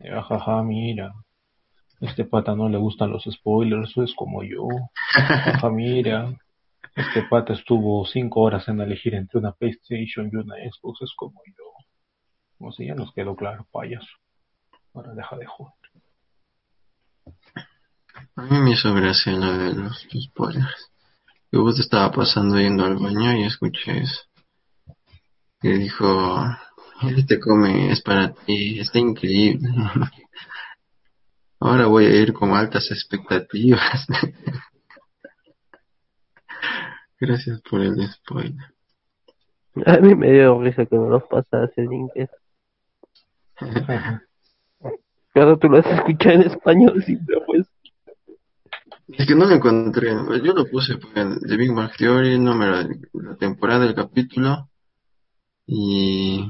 Eh, 0.00 0.10
Jaja, 0.10 0.62
mira, 0.62 1.12
este 2.00 2.24
pata 2.24 2.54
no 2.56 2.68
le 2.68 2.76
gustan 2.76 3.10
los 3.10 3.24
spoilers, 3.24 3.96
es 3.98 4.12
como 4.14 4.42
yo. 4.42 4.66
Jaja, 5.12 5.70
mira, 5.70 6.36
este 6.96 7.22
pata 7.22 7.52
estuvo 7.52 8.04
cinco 8.04 8.40
horas 8.42 8.66
en 8.68 8.80
elegir 8.80 9.14
entre 9.14 9.38
una 9.38 9.52
PlayStation 9.52 10.28
y 10.32 10.36
una 10.36 10.56
Xbox, 10.56 11.02
es 11.02 11.12
como 11.16 11.40
yo. 11.46 11.64
Como 12.58 12.72
si 12.72 12.86
ya 12.86 12.94
nos 12.94 13.12
quedó 13.12 13.36
claro, 13.36 13.66
payaso. 13.70 14.08
Ahora 14.92 15.14
deja 15.14 15.36
de 15.36 15.46
joder. 15.46 15.72
A 18.36 18.42
mí 18.42 18.60
me 18.60 18.72
hizo 18.72 18.92
gracia 18.92 19.32
lo 19.32 19.56
de 19.56 19.72
los, 19.72 20.06
spoilers. 20.12 20.92
Yo 21.50 21.62
justo 21.62 21.80
estaba 21.80 22.12
pasando 22.12 22.58
yendo 22.58 22.84
al 22.84 22.96
baño 22.96 23.34
y 23.34 23.44
escuché 23.44 24.02
eso. 24.02 24.20
Que 25.58 25.70
dijo, 25.70 26.44
este 27.16 27.40
come 27.40 27.90
es 27.90 28.02
para 28.02 28.34
ti, 28.34 28.78
está 28.78 28.98
increíble. 28.98 29.70
Ahora 31.60 31.86
voy 31.86 32.04
a 32.04 32.14
ir 32.14 32.34
con 32.34 32.52
altas 32.52 32.90
expectativas. 32.90 34.06
Gracias 37.18 37.62
por 37.62 37.80
el 37.80 38.06
spoiler. 38.06 38.74
A 39.86 39.96
mí 39.98 40.14
me 40.14 40.30
dio 40.30 40.62
risa 40.62 40.84
que 40.84 40.98
me 40.98 41.08
los 41.08 41.24
pasas 41.24 41.70
en 41.76 41.92
inglés. 41.92 42.30
Claro, 45.32 45.58
tú 45.58 45.68
lo 45.68 45.76
has 45.76 45.86
escuchado 45.86 46.36
en 46.36 46.42
español 46.44 47.04
siempre, 47.04 47.36
pues. 47.44 47.66
Es 49.08 49.26
que 49.26 49.34
no 49.34 49.44
lo 49.46 49.54
encontré. 49.54 50.10
Yo 50.42 50.52
lo 50.52 50.64
puse 50.66 50.96
pues, 50.96 51.16
en 51.16 51.38
The 51.40 51.56
Big 51.56 51.72
Bang 51.72 51.90
Theory, 51.96 52.38
número 52.38 52.82
de 52.84 52.98
la 53.14 53.36
temporada 53.36 53.84
del 53.84 53.94
capítulo. 53.94 54.68
Y. 55.66 56.48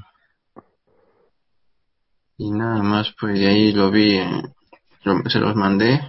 Y 2.39 2.51
nada 2.51 2.83
más, 2.83 3.15
pues 3.19 3.39
de 3.39 3.47
ahí 3.47 3.73
lo 3.73 3.91
vi, 3.91 4.17
eh, 4.17 4.43
lo- 5.05 5.29
se 5.31 5.39
los 5.39 5.55
mandé. 5.55 6.01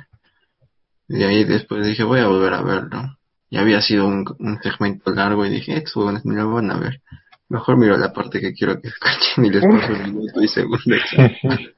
Y 1.08 1.18
de 1.20 1.26
ahí 1.26 1.44
después 1.46 1.86
dije, 1.86 2.04
voy 2.04 2.20
a 2.20 2.28
volver 2.28 2.54
a 2.54 2.62
verlo. 2.62 3.18
Y 3.50 3.58
había 3.58 3.82
sido 3.82 4.06
un, 4.08 4.26
un 4.40 4.60
segmento 4.62 5.12
largo 5.12 5.46
y 5.46 5.50
dije, 5.50 5.78
estos 5.78 5.96
huevones 5.96 6.26
me 6.26 6.36
lo 6.36 6.52
van 6.52 6.70
a 6.72 6.78
ver. 6.80 7.02
Mejor 7.48 7.78
miro 7.78 7.96
la 7.98 8.12
parte 8.12 8.42
que 8.42 8.52
quiero 8.54 8.82
que 8.82 8.90
escuchen 8.90 9.46
y 9.46 9.50
les 9.50 9.64
paso 9.70 9.94
el 9.94 10.14
minuto 10.14 10.42
y 10.42 10.48
segundo. 10.50 10.80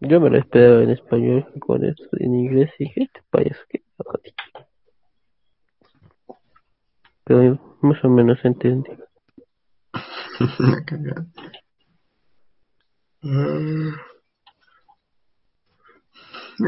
Yo 0.00 0.20
me 0.20 0.30
lo 0.30 0.38
esperaba 0.38 0.82
en 0.82 0.90
español 0.90 1.46
con 1.58 1.84
esto 1.84 2.08
en 2.18 2.34
inglés 2.34 2.70
y 2.78 2.84
dije, 2.84 3.02
este 3.04 3.20
payaso 3.30 3.60
que 3.68 3.82
Pero 7.24 7.58
más 7.82 8.04
o 8.04 8.08
menos 8.08 8.38
entendí. 8.44 8.90
La 10.58 10.84
cagada. 10.84 11.26
Mm. 13.22 13.90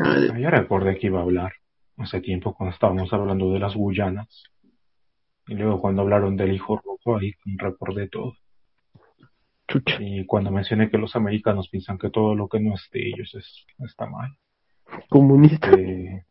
Ah, 0.04 0.38
Ya 0.38 0.50
recordé 0.50 0.98
que 0.98 1.06
iba 1.06 1.20
a 1.20 1.22
hablar 1.22 1.52
hace 1.98 2.20
tiempo 2.20 2.54
cuando 2.54 2.74
estábamos 2.74 3.12
hablando 3.12 3.52
de 3.52 3.58
las 3.60 3.74
Guyanas. 3.74 4.44
Y 5.46 5.54
luego 5.54 5.80
cuando 5.80 6.02
hablaron 6.02 6.36
del 6.36 6.52
hijo 6.52 6.76
rojo, 6.76 7.16
ahí 7.18 7.32
recordé 7.56 8.08
todo. 8.08 8.34
Chucha. 9.70 9.98
Y 10.00 10.26
cuando 10.26 10.50
mencioné 10.50 10.90
que 10.90 10.98
los 10.98 11.14
americanos 11.14 11.68
piensan 11.68 11.96
que 11.96 12.10
todo 12.10 12.34
lo 12.34 12.48
que 12.48 12.58
no 12.58 12.74
es 12.74 12.88
de 12.92 13.08
ellos 13.08 13.32
es, 13.36 13.64
está 13.78 14.06
mal. 14.06 14.36
Comunista. 15.08 15.70
Eh, 15.70 16.24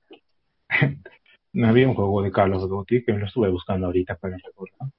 había 1.63 1.87
un 1.87 1.95
juego 1.95 2.21
de 2.21 2.29
of 2.29 2.69
Duty 2.69 3.05
que 3.05 3.13
me 3.13 3.19
lo 3.19 3.27
estuve 3.27 3.49
buscando 3.49 3.87
ahorita 3.87 4.15
para 4.15 4.35
recordar. 4.37 4.89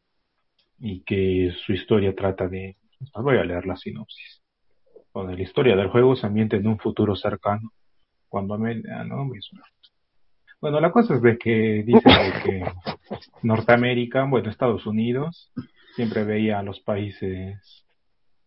Y 0.79 1.03
que 1.03 1.53
su 1.67 1.75
historia 1.75 2.15
trata 2.15 2.49
de... 2.49 2.77
Voy 3.15 3.37
a 3.37 3.45
leer 3.45 3.67
la 3.67 3.77
sinopsis. 3.77 4.43
Donde 5.13 5.37
la 5.37 5.43
historia 5.43 5.77
del 5.77 5.89
juego 5.89 6.17
se 6.17 6.27
ambienta 6.27 6.57
en 6.57 6.67
un 6.67 6.79
futuro 6.79 7.15
cercano. 7.17 7.73
Cuando 8.29 8.57
me... 8.57 8.83
ah, 8.91 9.05
no, 9.05 9.27
mismo. 9.27 9.61
Bueno, 10.63 10.81
la 10.81 10.91
cosa 10.91 11.15
es 11.15 11.23
de 11.23 11.37
que 11.37 11.83
dice 11.87 12.09
que 12.45 12.65
Norteamérica, 13.43 14.25
bueno, 14.25 14.51
Estados 14.51 14.87
Unidos, 14.87 15.53
siempre 15.95 16.25
veía 16.25 16.59
a 16.59 16.63
los 16.63 16.81
países 16.81 17.85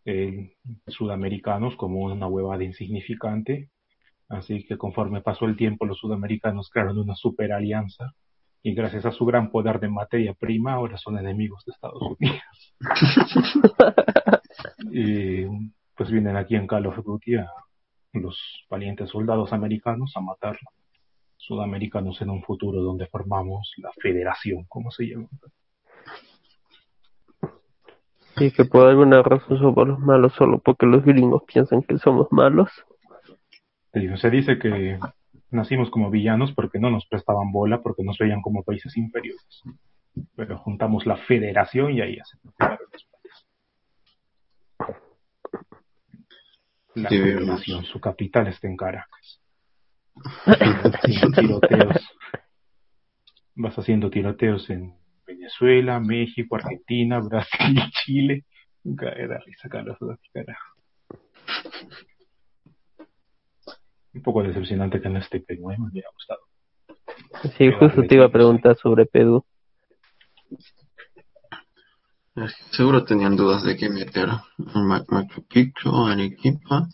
eh, 0.06 0.56
sudamericanos 0.88 1.76
como 1.76 2.02
una 2.02 2.28
huevada 2.28 2.64
insignificante. 2.64 3.70
Así 4.30 4.66
que 4.66 4.78
conforme 4.78 5.22
pasó 5.22 5.46
el 5.46 5.56
tiempo, 5.56 5.86
los 5.86 6.00
sudamericanos 6.00 6.70
crearon 6.70 6.98
una 6.98 7.16
super 7.16 7.54
alianza. 7.54 8.14
Y 8.62 8.74
gracias 8.74 9.06
a 9.06 9.12
su 9.12 9.26
gran 9.26 9.52
poder 9.52 9.80
de 9.80 9.90
materia 9.90 10.34
prima, 10.34 10.74
ahora 10.74 10.98
son 10.98 11.18
enemigos 11.18 11.64
de 11.66 11.74
Estados 11.74 12.02
Unidos. 12.02 12.76
y 14.92 15.46
pues 15.96 16.10
vienen 16.10 16.38
aquí 16.38 16.56
en 16.56 16.68
Call 16.68 16.88
of 16.88 17.04
Duty 17.04 17.36
a 17.36 17.50
los 18.14 18.66
valientes 18.70 19.10
soldados 19.10 19.52
americanos 19.52 20.14
a 20.16 20.22
matarlo. 20.22 20.70
Sudamericanos 21.38 22.22
en 22.22 22.30
un 22.30 22.42
futuro 22.42 22.82
donde 22.82 23.08
formamos 23.08 23.74
la 23.78 23.92
federación, 24.02 24.64
como 24.70 24.92
se 24.92 25.08
llama. 25.08 25.28
Y 28.38 28.52
que 28.52 28.66
por 28.66 28.88
alguna 28.88 29.22
razón 29.22 29.60
somos 29.60 29.88
los 29.88 30.00
malos 30.00 30.34
solo 30.34 30.60
porque 30.60 30.86
los 30.86 31.04
gringos 31.04 31.44
piensan 31.44 31.84
que 31.84 31.98
somos 31.98 32.28
malos. 32.32 32.70
Te 33.92 34.00
digo, 34.00 34.18
Se 34.18 34.30
dice 34.30 34.58
que 34.58 35.00
nacimos 35.52 35.90
como 35.92 36.10
villanos 36.10 36.52
porque 36.54 36.80
no 36.80 36.90
nos 36.90 37.06
prestaban 37.06 37.52
bola, 37.52 37.82
porque 37.82 38.04
nos 38.04 38.18
veían 38.18 38.42
como 38.42 38.64
países 38.64 38.98
inferiores. 38.98 39.62
Pero 40.36 40.58
juntamos 40.58 41.06
la 41.06 41.18
federación 41.18 41.92
y 41.92 42.02
ahí 42.02 42.18
hacen 42.20 42.40
La 46.96 47.10
Sí, 47.10 47.18
federación, 47.18 47.84
su 47.86 48.00
capital 48.00 48.48
está 48.48 48.68
en 48.68 48.78
Caracas. 48.78 49.42
Vas 50.46 50.94
haciendo 50.94 51.32
tiroteos. 51.32 52.18
Vas 53.56 53.80
haciendo 53.80 54.10
tiroteos 54.10 54.70
en 54.70 54.96
Venezuela, 55.48 56.00
México, 56.00 56.56
Argentina, 56.56 57.20
Brasil, 57.30 57.80
Chile. 57.92 58.46
Cae 58.98 59.28
de 59.28 59.40
risa, 59.40 59.70
Carlos, 59.70 59.98
carajo. 60.34 60.74
Un 64.14 64.22
poco 64.22 64.44
decepcionante 64.44 65.02
que 65.02 65.10
no 65.10 65.20
esté 65.20 65.40
Perú, 65.42 65.72
¿eh? 65.72 65.78
me 65.80 65.90
hubiera 65.90 66.10
gustado. 66.14 66.40
Sí, 67.58 67.72
justo 67.72 68.06
te 68.06 68.16
iba 68.16 68.26
a 68.26 68.32
preguntar 68.32 68.76
sobre 68.78 69.06
Perú. 69.06 69.44
Seguro 72.72 73.04
tenían 73.06 73.36
dudas 73.36 73.64
de 73.64 73.76
qué 73.78 73.90
meter. 73.90 74.28
Ma- 74.58 75.04
Machu 75.08 75.46
Picchu, 75.48 76.06
Arequipa 76.06 76.88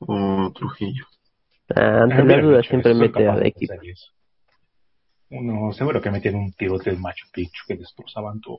o 0.00 0.52
Trujillo. 0.54 1.06
Ah, 1.74 2.02
ante 2.02 2.14
Ah, 2.14 2.18
la 2.18 2.24
hubieran 2.24 2.44
duda 2.46 2.58
hecho 2.60 2.70
siempre 2.70 2.94
mete 2.94 3.26
a 3.26 3.36
de 3.36 3.48
equipo. 3.48 3.74
Uno, 5.30 5.72
seguro 5.72 6.00
que 6.00 6.10
metían 6.10 6.36
un 6.36 6.52
tiroteo 6.52 6.94
en 6.94 7.00
Machu 7.00 7.26
Picchu 7.32 7.64
que 7.66 7.76
destrozaban 7.76 8.40
todo. 8.40 8.58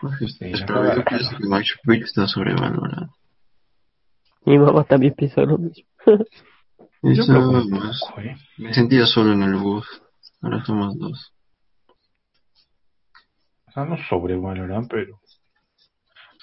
Pues, 0.00 0.36
Sí, 0.38 0.50
yo 0.52 0.66
cagada. 0.66 1.04
pienso 1.04 1.36
que 1.36 1.48
Machu 1.48 1.74
Picchu 1.82 2.04
está 2.04 2.26
sobrevalorado. 2.28 3.14
Mi 4.44 4.58
mamá 4.58 4.84
también 4.84 5.14
piensa 5.14 5.42
lo 5.42 5.58
mismo. 5.58 5.84
Yo 6.06 7.26
creo 7.26 7.62
que 7.64 7.68
más. 7.70 8.00
poco, 8.08 8.20
¿eh? 8.20 8.36
Me 8.58 8.72
sentía 8.72 9.06
solo 9.06 9.32
en 9.32 9.42
el 9.42 9.56
bus. 9.56 9.86
Ahora 10.40 10.64
somos 10.64 10.96
dos. 10.98 11.32
O 13.66 13.72
sea, 13.72 13.84
no 13.84 13.96
sobrevalorado, 14.08 14.86
pero... 14.88 15.20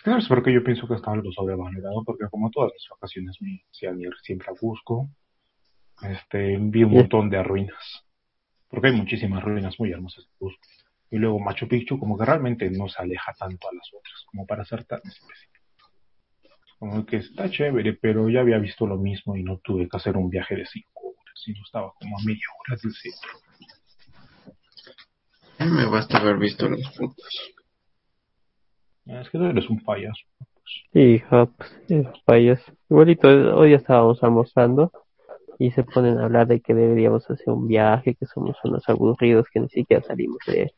Es 0.06 0.10
que 0.10 0.16
no 0.18 0.22
sé 0.22 0.28
por 0.28 0.44
qué 0.44 0.54
yo 0.54 0.64
pienso 0.64 0.88
que 0.88 0.94
está 0.94 1.12
algo 1.12 1.32
sobrevalorado, 1.32 2.04
porque 2.06 2.30
como 2.30 2.52
todas 2.52 2.72
las 2.72 2.88
vacaciones 2.92 3.38
me 3.42 3.54
ir 3.54 4.14
siempre 4.22 4.50
a 4.52 4.54
Cusco, 4.54 5.10
este, 6.04 6.58
vi 6.60 6.84
un 6.84 6.92
montón 6.92 7.28
de 7.32 7.42
ruinas. 7.42 8.06
Porque 8.70 8.90
hay 8.90 8.94
muchísimas 8.94 9.44
ruinas 9.44 9.80
muy 9.80 9.92
hermosas 9.92 10.26
en 10.26 10.38
Cusco. 10.38 10.62
Y 11.10 11.18
luego 11.18 11.40
Machu 11.40 11.68
Picchu 11.68 11.98
como 11.98 12.20
que 12.20 12.26
realmente 12.26 12.70
no 12.70 12.88
se 12.88 13.02
aleja 13.02 13.34
tanto 13.34 13.68
a 13.68 13.74
las 13.74 13.90
otras, 13.98 14.24
como 14.28 14.46
para 14.46 14.64
ser 14.64 14.84
tan 14.84 15.00
específico. 15.00 15.90
Como 16.78 17.04
que 17.04 17.18
está 17.18 17.50
chévere, 17.50 17.94
pero 17.94 18.30
ya 18.30 18.42
había 18.42 18.60
visto 18.60 18.86
lo 18.86 18.98
mismo 18.98 19.36
y 19.36 19.42
no 19.42 19.58
tuve 19.58 19.90
que 19.90 19.98
hacer 19.98 20.18
un 20.18 20.30
viaje 20.30 20.56
de 20.56 20.68
cinco 20.68 21.16
horas, 21.18 21.34
sino 21.34 21.64
estaba 21.66 21.92
como 22.00 22.20
a 22.20 22.24
media 22.24 22.46
hora 22.60 22.80
del 22.80 22.94
centro. 22.94 23.32
Me 25.76 25.90
basta 25.90 26.20
haber 26.20 26.38
visto 26.38 26.70
las 26.70 26.96
fotos. 26.96 27.56
Ah, 29.08 29.22
Es 29.22 29.30
que 29.30 29.38
tú 29.38 29.46
eres 29.46 29.70
un 29.70 29.80
payaso. 29.84 30.22
Hija, 30.94 31.46
pues, 31.46 31.80
eh, 31.90 32.08
payas. 32.26 32.62
Igualito, 32.90 33.28
hoy 33.56 33.72
ya 33.72 33.78
estábamos 33.78 34.24
almorzando 34.24 34.92
y 35.60 35.72
se 35.72 35.84
ponen 35.84 36.18
a 36.20 36.26
hablar 36.26 36.48
de 36.48 36.60
que 36.60 36.74
deberíamos 36.74 37.30
hacer 37.30 37.50
un 37.50 37.68
viaje, 37.68 38.16
que 38.16 38.26
somos 38.26 38.58
unos 38.64 38.88
aburridos, 38.90 39.48
que 39.54 39.60
ni 39.60 39.70
siquiera 39.70 40.02
salimos 40.04 40.40
de, 40.48 40.72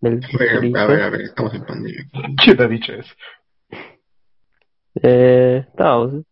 del 0.00 0.20
A 0.24 0.38
ver, 0.38 0.48
distrito. 0.60 0.78
a 0.78 0.86
ver, 0.86 1.02
a 1.02 1.10
ver, 1.10 1.20
estamos 1.22 1.54
en 1.54 1.64
pandemia. 1.66 2.06
¿Quién 2.42 2.56
te 2.56 2.62
ha 2.62 2.68
dicho 2.68 2.92
eso? 2.92 3.14
Eh, 5.02 5.64
estábamos, 5.68 6.24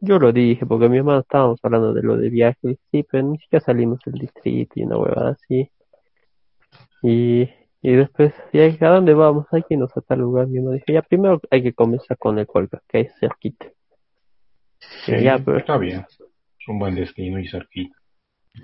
yo 0.00 0.18
lo 0.18 0.32
dije 0.32 0.64
porque 0.66 0.88
mi 0.88 0.98
hermano 0.98 1.20
estábamos 1.20 1.60
hablando 1.62 1.92
de 1.92 2.02
lo 2.02 2.16
de 2.16 2.30
viaje, 2.30 2.78
sí, 2.90 3.04
pero 3.10 3.28
ni 3.28 3.38
siquiera 3.38 3.64
salimos 3.64 4.00
del 4.04 4.14
distrito 4.14 4.72
y 4.76 4.84
una 4.84 4.98
huevada 4.98 5.30
así. 5.32 5.70
Y, 7.02 7.48
y 7.86 7.94
después, 7.94 8.34
¿y 8.52 8.58
a 8.58 8.88
dónde 8.88 9.14
vamos? 9.14 9.46
Hay 9.52 9.62
que 9.62 9.74
irnos 9.74 9.96
a 9.96 10.00
tal 10.00 10.18
lugar. 10.18 10.48
Y 10.50 10.58
uno 10.58 10.72
dijo, 10.72 10.86
ya 10.88 11.02
primero 11.02 11.40
hay 11.52 11.62
que 11.62 11.72
comenzar 11.72 12.18
con 12.18 12.36
el 12.36 12.44
Colca, 12.44 12.82
que 12.88 13.02
es 13.02 13.12
cerquita. 13.20 13.66
Sí, 15.04 15.12
Ya, 15.22 15.38
pero- 15.38 15.58
está 15.58 15.78
bien. 15.78 16.04
Es 16.10 16.68
un 16.68 16.80
buen 16.80 16.96
destino 16.96 17.38
y 17.38 17.46
cerquita. 17.46 17.96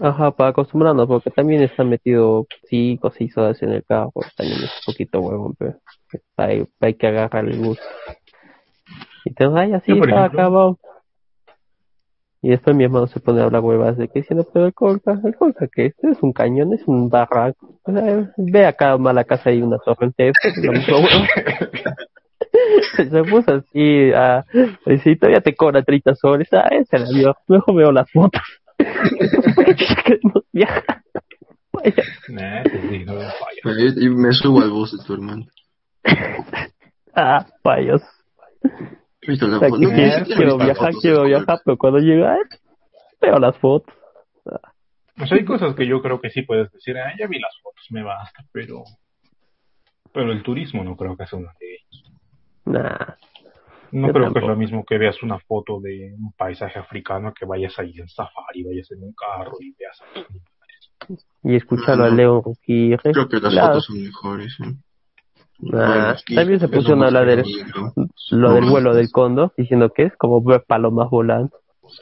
Ajá, 0.00 0.32
para 0.32 0.50
acostumbrarnos, 0.50 1.06
porque 1.06 1.30
también 1.30 1.62
está 1.62 1.84
metido 1.84 2.48
cinco 2.64 3.08
o 3.08 3.10
seis 3.12 3.36
horas 3.38 3.62
en 3.62 3.70
el 3.70 3.84
carro, 3.84 4.10
también 4.36 4.58
es 4.58 4.72
un 4.86 4.92
poquito 4.92 5.20
huevón, 5.20 5.54
pero 5.56 5.78
hay, 6.36 6.66
hay 6.80 6.94
que 6.94 7.06
agarrar 7.06 7.44
el 7.44 7.58
bus. 7.60 7.78
Y 9.24 9.34
te 9.34 9.44
ay, 9.44 9.72
así 9.72 9.92
Yo, 9.92 9.98
por. 10.00 10.08
Y 12.44 12.48
después 12.50 12.74
mi 12.74 12.82
hermano 12.84 13.06
se 13.06 13.20
pone 13.20 13.40
a 13.40 13.44
hablar 13.44 13.62
huevas 13.62 13.96
de 13.96 14.08
que 14.08 14.18
diciendo, 14.20 14.46
pero 14.52 14.66
el 14.66 14.74
Colca, 14.74 15.18
el 15.24 15.36
Colca 15.36 15.68
que 15.72 15.86
este 15.86 16.10
es 16.10 16.18
un 16.22 16.32
cañón, 16.32 16.72
es 16.72 16.82
un 16.86 17.08
barranco. 17.08 17.78
O 17.84 17.92
sea, 17.92 18.32
ve 18.36 18.66
acá 18.66 18.92
a 18.94 19.12
la 19.12 19.24
casa 19.24 19.50
hay 19.50 19.62
una 19.62 19.78
torrente, 19.78 20.32
pues, 20.42 20.54
se 23.10 23.24
puso 23.24 23.54
así, 23.54 24.12
a 24.12 24.44
decir, 24.84 25.18
todavía 25.18 25.40
te 25.40 25.54
cobra 25.54 25.82
30 25.82 26.14
soles, 26.16 26.48
ah, 26.52 26.68
ese 26.72 26.98
la 26.98 27.08
vio, 27.10 27.36
mejor 27.46 27.74
veo 27.76 27.92
las 27.92 28.10
fotos. 28.10 28.42
viaja. 30.52 31.02
Nah, 32.28 32.62
yo- 33.64 33.94
yo 33.96 34.10
me 34.12 34.32
subo 34.32 34.60
al 34.60 34.70
bus 34.70 34.98
de 34.98 35.04
tu 35.04 35.14
hermano. 35.14 35.46
Ah, 37.14 37.46
payos. 37.62 38.02
¿Has 39.22 39.28
visto 39.28 39.46
que 39.46 39.52
No, 39.52 39.60
quiero, 39.60 40.58
viajar, 40.58 40.92
quiero 41.00 41.24
viajar, 41.24 41.60
pero 41.64 41.76
cuando 41.76 41.98
llega, 42.00 42.34
ah, 42.34 42.56
veo 43.20 43.38
las 43.38 43.56
fotos. 43.58 43.94
Sea, 44.44 45.36
hay 45.38 45.44
cosas 45.44 45.74
que 45.76 45.86
yo 45.86 46.02
creo 46.02 46.20
que 46.20 46.30
sí 46.30 46.42
puedes 46.42 46.72
decir, 46.72 46.96
ah, 46.98 47.12
ya 47.18 47.26
vi 47.28 47.38
las 47.38 47.54
fotos, 47.62 47.84
me 47.90 48.02
basta, 48.02 48.44
pero... 48.52 48.82
Pero 50.12 50.32
el 50.32 50.42
turismo 50.42 50.82
no 50.84 50.96
creo 50.96 51.16
que 51.16 51.26
sea 51.26 51.38
una 51.38 51.52
de 51.58 51.66
ellas. 51.74 52.12
Nah, 52.64 53.14
No 53.92 54.12
creo 54.12 54.32
que 54.32 54.40
es 54.40 54.44
lo 54.46 54.56
mismo 54.56 54.84
que 54.84 54.98
veas 54.98 55.22
una 55.22 55.38
foto 55.38 55.80
de 55.80 56.14
un 56.18 56.32
paisaje 56.32 56.78
africano 56.78 57.32
que 57.32 57.46
vayas 57.46 57.78
ahí 57.78 57.94
en 57.98 58.08
safari, 58.08 58.64
vayas 58.64 58.90
en 58.90 59.02
un 59.04 59.12
carro 59.14 59.52
y 59.60 59.74
veas 59.78 60.02
ahí. 60.14 61.16
y 61.44 61.56
escucharlo 61.56 62.04
No, 62.06 62.12
a. 62.12 62.14
León 62.14 62.42
Rugir. 62.44 62.98
Creo 63.02 63.28
que 63.28 63.40
las 63.40 63.52
Claro. 63.52 63.68
fotos 63.68 63.84
son 63.86 64.02
mejores. 64.02 64.56
¿eh? 64.60 64.64
Ah, 65.72 66.16
Bueno, 66.16 66.16
también 66.34 66.60
se 66.60 66.68
pusieron 66.68 67.02
a 67.02 67.06
hablar 67.06 67.26
del-. 67.26 67.44
Lo 68.30 68.52
del 68.52 68.64
vuelo 68.66 68.94
del 68.94 69.10
cóndor, 69.10 69.52
diciendo 69.56 69.92
que 69.92 70.04
es 70.04 70.16
como 70.16 70.42
ver 70.42 70.64
palomas 70.66 71.10
volando. 71.10 71.52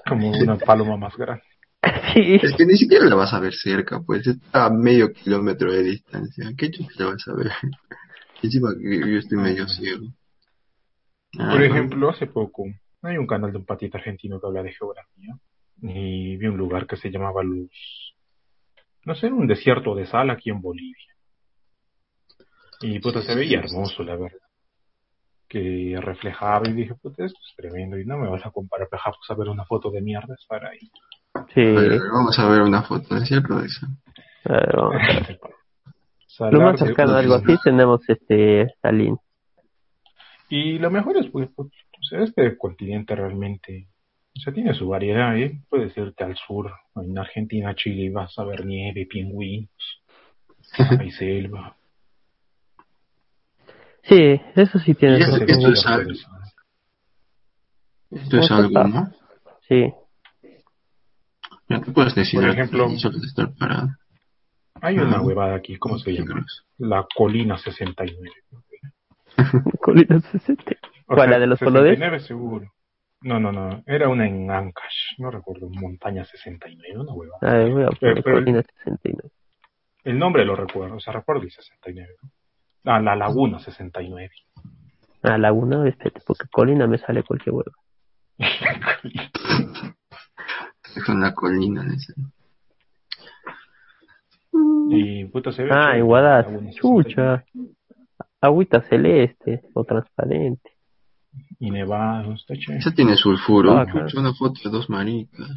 Como 0.06 0.30
una 0.30 0.56
paloma 0.58 0.96
más 0.96 1.16
grande. 1.16 1.42
Sí, 2.12 2.38
Es 2.42 2.54
que 2.56 2.66
ni 2.66 2.76
siquiera 2.76 3.06
la 3.06 3.14
vas 3.14 3.32
a 3.32 3.40
ver 3.40 3.54
cerca, 3.54 4.00
pues 4.04 4.26
está 4.26 4.66
a 4.66 4.70
medio 4.70 5.12
kilómetro 5.12 5.72
de 5.72 5.82
distancia. 5.82 6.52
¿Qué 6.56 6.70
chucha 6.70 6.90
la 6.98 7.06
vas 7.06 7.28
a 7.28 7.34
ver? 7.34 7.50
Encima 8.42 8.70
que 8.80 8.98
yo 8.98 9.18
estoy 9.18 9.38
medio 9.38 9.66
ciego. 9.68 10.06
Ah, 11.38 11.50
Por 11.52 11.60
no. 11.60 11.64
ejemplo, 11.64 12.10
hace 12.10 12.26
poco 12.26 12.64
hay 13.02 13.16
un 13.16 13.26
canal 13.26 13.52
de 13.52 13.58
un 13.58 13.64
patita 13.64 13.98
argentino 13.98 14.40
que 14.40 14.46
habla 14.46 14.62
de 14.62 14.72
geografía 14.72 15.36
y 15.82 16.36
vi 16.36 16.46
un 16.48 16.58
lugar 16.58 16.86
que 16.86 16.96
se 16.96 17.10
llamaba 17.10 17.42
Luz. 17.42 17.70
No 19.04 19.14
sé, 19.14 19.26
era 19.26 19.36
un 19.36 19.46
desierto 19.46 19.94
de 19.94 20.06
sal 20.06 20.30
aquí 20.30 20.50
en 20.50 20.60
Bolivia. 20.60 21.14
Y 22.82 22.98
puta, 22.98 23.22
se 23.22 23.34
veía 23.34 23.60
hermoso, 23.60 24.02
la 24.02 24.16
verdad. 24.16 24.38
Que 25.50 25.98
reflejaba 26.00 26.62
y 26.68 26.72
dije, 26.74 26.94
puta, 26.94 27.24
esto 27.24 27.38
es 27.44 27.56
tremendo 27.56 27.98
y 27.98 28.04
no 28.06 28.16
me 28.18 28.28
vas 28.28 28.46
a 28.46 28.52
comparar, 28.52 28.86
pues 28.88 29.02
a 29.28 29.34
ver 29.34 29.48
una 29.48 29.64
foto 29.64 29.90
de 29.90 30.00
mierda 30.00 30.32
estar 30.34 30.64
ahí. 30.64 30.78
sí. 31.52 31.60
A 31.60 31.80
ver, 31.80 32.00
vamos 32.12 32.38
a 32.38 32.48
ver 32.48 32.62
una 32.62 32.82
foto, 32.84 33.16
¿es 33.16 33.26
cierto? 33.26 33.58
De 33.58 33.66
eso? 33.66 33.86
A 34.44 34.52
ver, 34.52 34.76
vamos 34.76 34.94
a 35.02 35.12
ver. 35.28 35.40
Salar 36.28 36.52
Lo 36.54 36.60
más 36.60 36.78
de- 36.80 36.86
cercano 36.86 37.12
a 37.14 37.18
algo 37.18 37.34
así 37.34 37.56
tenemos 37.64 38.00
este 38.08 38.72
Salín. 38.80 39.18
Y 40.48 40.78
lo 40.78 40.88
mejor 40.90 41.16
es, 41.16 41.26
pues, 41.30 41.48
pues, 41.56 41.68
o 41.68 42.02
sea, 42.08 42.22
este 42.22 42.56
continente 42.56 43.14
realmente, 43.16 43.88
o 44.36 44.40
sea, 44.40 44.52
tiene 44.52 44.72
su 44.74 44.88
variedad, 44.88 45.36
¿eh? 45.36 45.60
Puedes 45.68 45.96
irte 45.96 46.22
al 46.24 46.36
sur, 46.36 46.72
en 46.94 47.18
Argentina, 47.18 47.74
Chile, 47.74 48.02
y 48.04 48.08
vas 48.10 48.38
a 48.38 48.44
ver 48.44 48.64
nieve, 48.64 49.04
pingüinos, 49.06 49.68
hay 51.00 51.10
selva. 51.10 51.76
Sí, 54.10 54.40
eso 54.56 54.78
sí 54.80 54.94
tiene 54.94 55.18
Y 55.18 55.22
su 55.22 55.30
ese- 55.36 55.46
Se 55.46 55.52
esto 55.52 55.68
es 55.72 55.86
algo. 55.86 56.10
Esto 58.10 58.36
es 58.38 58.50
algo. 58.50 58.84
¿no? 58.84 59.10
Sí. 59.68 59.92
Te 61.68 61.92
puedes 61.92 62.14
decir 62.16 62.40
Por 62.40 62.50
ejemplo- 62.50 62.88
estar 62.88 63.54
parado. 63.54 63.88
Hay 64.82 64.98
una 64.98 65.18
Ah. 65.18 65.22
huevada 65.22 65.54
aquí, 65.54 65.76
¿cómo 65.78 65.96
se 65.98 66.10
Qué 66.10 66.18
llama? 66.18 66.44
La 66.78 67.06
colina 67.14 67.56
69. 67.56 68.30
Colina 69.80 70.20
60. 70.20 70.64
O 71.06 71.14
¿Cuál, 71.14 71.28
sea, 71.28 71.30
la 71.30 71.38
de 71.38 71.46
los 71.46 71.58
colores? 71.60 71.90
69 71.98 72.20
seguro. 72.20 72.72
No, 73.22 73.38
no, 73.38 73.52
no, 73.52 73.82
era 73.86 74.08
una 74.08 74.26
en 74.26 74.50
Ancash, 74.50 75.18
no 75.18 75.30
recuerdo, 75.30 75.68
Montaña 75.70 76.24
69, 76.24 76.98
una 76.98 77.12
huevada. 77.12 77.38
A 77.42 77.54
ver, 77.58 77.70
voy 77.72 77.82
a 77.84 77.88
poner 77.88 78.22
pero- 78.24 78.36
Colina 78.38 78.62
69. 78.62 79.30
El 80.02 80.18
nombre 80.18 80.44
lo 80.44 80.56
recuerdo, 80.56 80.96
o 80.96 81.00
sea, 81.00 81.12
recuerdo 81.12 81.42
el 81.42 81.50
69. 81.52 82.08
¿no? 82.22 82.30
Ah, 82.84 83.00
la 83.00 83.14
Laguna 83.14 83.58
69. 83.58 84.30
Ah, 85.22 85.36
Laguna, 85.38 85.86
espérate, 85.86 86.20
porque 86.26 86.48
Colina 86.50 86.86
me 86.86 86.98
sale 86.98 87.22
cualquier 87.22 87.54
huevo. 87.54 87.72
Es 90.96 91.08
una 91.08 91.34
colina. 91.34 91.84
dice. 91.84 92.14
Y 94.90 95.24
puta 95.26 95.52
se 95.52 95.64
ve. 95.64 95.70
Ah, 95.72 95.96
en 95.96 96.04
Guadalajara. 96.06 96.52
Laguna 96.52 96.72
69. 96.72 97.04
Chucha. 97.04 97.44
Agüita 98.40 98.80
celeste 98.82 99.62
o 99.74 99.84
transparente. 99.84 100.70
Y 101.58 101.70
nevado, 101.70 102.32
está 102.32 102.54
chévere. 102.54 102.78
Esa 102.80 102.92
tiene 102.92 103.14
sulfuro. 103.16 103.76
Ah, 103.76 103.84
claro. 103.84 104.08
Una 104.16 104.32
foto 104.32 104.60
de 104.64 104.70
dos 104.70 104.88
maricas. 104.88 105.50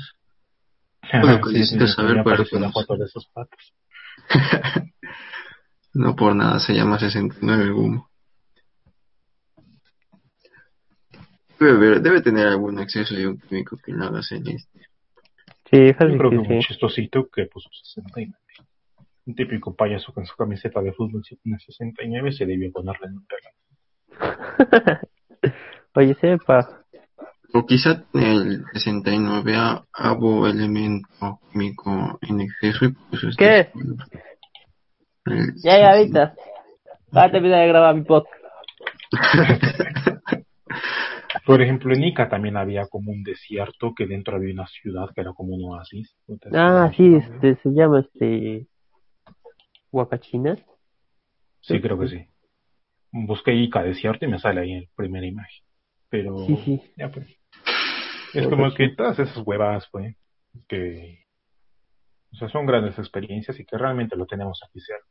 Bueno, 1.22 1.42
que 1.42 1.50
sí, 1.50 1.56
necesitas 1.56 1.90
sí, 1.90 1.96
saber 1.96 2.24
para 2.24 2.38
conocer. 2.38 2.72
foto 2.72 2.96
de 2.96 3.06
esos 3.06 3.28
patos. 3.34 3.74
No 5.94 6.16
por 6.16 6.36
nada 6.36 6.60
se 6.60 6.74
llama 6.74 7.00
69 7.00 7.64
el 7.64 7.72
humo. 7.72 8.10
Debe, 11.60 12.00
debe 12.00 12.22
tener 12.22 12.48
algún 12.48 12.80
exceso 12.80 13.16
de 13.16 13.28
un 13.28 13.38
químico 13.38 13.78
que 13.78 13.92
lo 13.94 14.06
haga 14.06 14.22
celeste. 14.22 14.80
Sí, 15.72 15.88
Yo 15.88 15.94
fácil 15.94 16.18
creo 16.18 16.30
que 16.32 16.38
que 16.48 16.54
un 16.56 16.62
sí. 16.62 16.68
chistosito 16.68 17.30
que 17.30 17.46
puso 17.46 17.70
69. 17.72 18.34
Un 19.26 19.36
típico 19.36 19.74
payaso 19.74 20.12
con 20.14 20.26
su 20.26 20.36
camiseta 20.36 20.82
de 20.82 20.92
fútbol 20.92 21.24
si 21.24 21.38
tiene 21.38 21.58
69 21.60 22.34
se 22.34 22.46
debió 22.46 22.72
ponerle 22.72 23.08
en 23.08 23.14
un 23.18 23.26
regalo. 23.30 25.08
Oye, 25.96 26.14
sepa. 26.16 26.84
O 27.54 27.66
quizá 27.66 28.04
el 28.14 28.66
69 28.74 29.56
ha- 29.56 29.86
hubo 30.14 30.48
elemento 30.48 31.40
químico 31.52 32.18
en 32.24 32.42
exceso 32.42 32.86
y 32.86 33.28
es 33.28 33.38
¿Qué? 33.38 33.60
El- 33.76 33.96
Ya, 35.64 35.80
ya, 35.80 35.92
ahorita. 35.92 36.36
Va 37.16 37.24
a 37.26 37.32
terminar 37.32 37.62
de 37.62 37.68
grabar 37.68 37.96
mi 37.96 38.04
podcast. 38.04 38.34
Por 41.46 41.62
ejemplo, 41.62 41.94
en 41.94 42.04
Ica 42.04 42.30
también 42.30 42.58
había 42.58 42.88
como 42.88 43.12
un 43.12 43.24
desierto 43.24 43.94
que 43.96 44.06
dentro 44.08 44.36
había 44.38 44.54
una 44.54 44.68
ciudad 44.68 45.10
que 45.14 45.22
era 45.22 45.34
como 45.34 45.56
un 45.56 45.74
oasis. 45.74 46.16
Ah, 46.54 46.92
sí, 46.96 47.16
este, 47.16 47.56
se 47.62 47.70
llama 47.70 48.00
este. 48.00 48.68
Huacachina. 49.92 50.58
Sí, 51.62 51.80
creo 51.82 52.00
que 52.00 52.08
sí. 52.08 52.28
Busqué 53.12 53.54
Ica 53.54 53.84
desierto 53.84 54.26
y 54.26 54.30
me 54.30 54.40
sale 54.40 54.62
ahí 54.62 54.72
en 54.72 54.90
primera 54.96 55.26
imagen. 55.26 55.64
Pero, 56.10 56.38
Sí, 56.46 56.56
sí. 56.64 56.82
ya 56.98 57.10
pues. 57.10 57.28
Es 58.34 58.48
como 58.48 58.74
que 58.74 58.90
todas 58.90 59.20
esas 59.20 59.38
huevas, 59.46 59.88
pues, 59.92 60.16
que, 60.68 61.20
o 62.32 62.36
sea, 62.36 62.50
son 62.50 62.66
grandes 62.66 62.98
experiencias 62.98 63.60
y 63.60 63.66
que 63.66 63.78
realmente 63.78 64.16
lo 64.16 64.26
tenemos 64.26 64.60
aquí 64.68 64.80
cerca. 64.80 65.06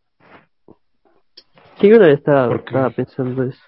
Sí, 1.83 1.91
vez 1.91 2.19
estaba, 2.19 2.55
estaba 2.55 2.91
pensando 2.91 3.43
eso. 3.43 3.61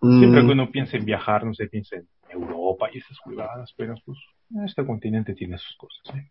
Siempre 0.00 0.42
Mm, 0.42 0.46
que 0.46 0.52
uno 0.52 0.70
piensa 0.70 0.96
en 0.96 1.04
viajar, 1.04 1.44
no 1.44 1.52
se 1.54 1.66
piensa 1.66 1.96
en 1.96 2.06
Europa 2.30 2.88
y 2.92 2.98
esas 2.98 3.18
huevadas, 3.26 3.74
pero 3.76 3.94
pues, 4.04 4.18
este 4.64 4.86
continente 4.86 5.34
tiene 5.34 5.58
sus 5.58 5.76
cosas, 5.76 6.16
¿eh? 6.16 6.30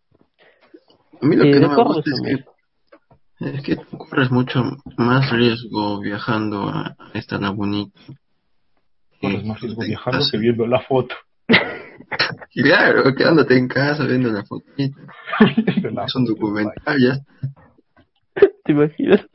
a 1.22 1.26
mí 1.26 1.36
lo 1.36 1.44
Sí, 1.44 1.52
que 1.52 1.60
no 1.60 1.70
me 1.70 1.84
gusta 1.84 2.10
es 2.10 2.22
que, 2.22 3.46
es 3.46 3.64
que 3.64 3.76
tú 3.76 3.98
corres 3.98 4.32
mucho 4.32 4.64
más 4.98 5.30
riesgo 5.32 6.00
viajando 6.00 6.70
a 6.70 6.96
esta 7.14 7.38
lagunita. 7.38 8.00
Corres 9.20 9.46
más 9.46 9.60
riesgo 9.60 9.82
viajando 9.84 10.26
que 10.32 10.38
viendo 10.38 10.66
la 10.66 10.80
foto. 10.80 11.16
Claro, 12.54 13.16
quedándote 13.16 13.58
en 13.58 13.68
casa 13.68 14.06
viendo 14.06 14.30
la 14.30 14.44
la 15.92 16.06
Es 16.06 16.16
un 16.16 16.26
foto, 16.26 16.34
documental, 16.34 16.98
ya. 17.00 17.20
¿Te 18.64 18.72
imaginas? 18.72 19.26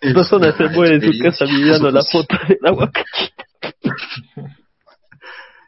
Personas 0.00 0.56
se 0.56 0.68
mueren 0.70 1.02
en 1.02 1.12
su 1.12 1.22
casa 1.22 1.44
mirando 1.46 1.90
la 1.90 2.02
foto 2.02 2.36
del 2.48 2.58
aguacate. 2.64 3.06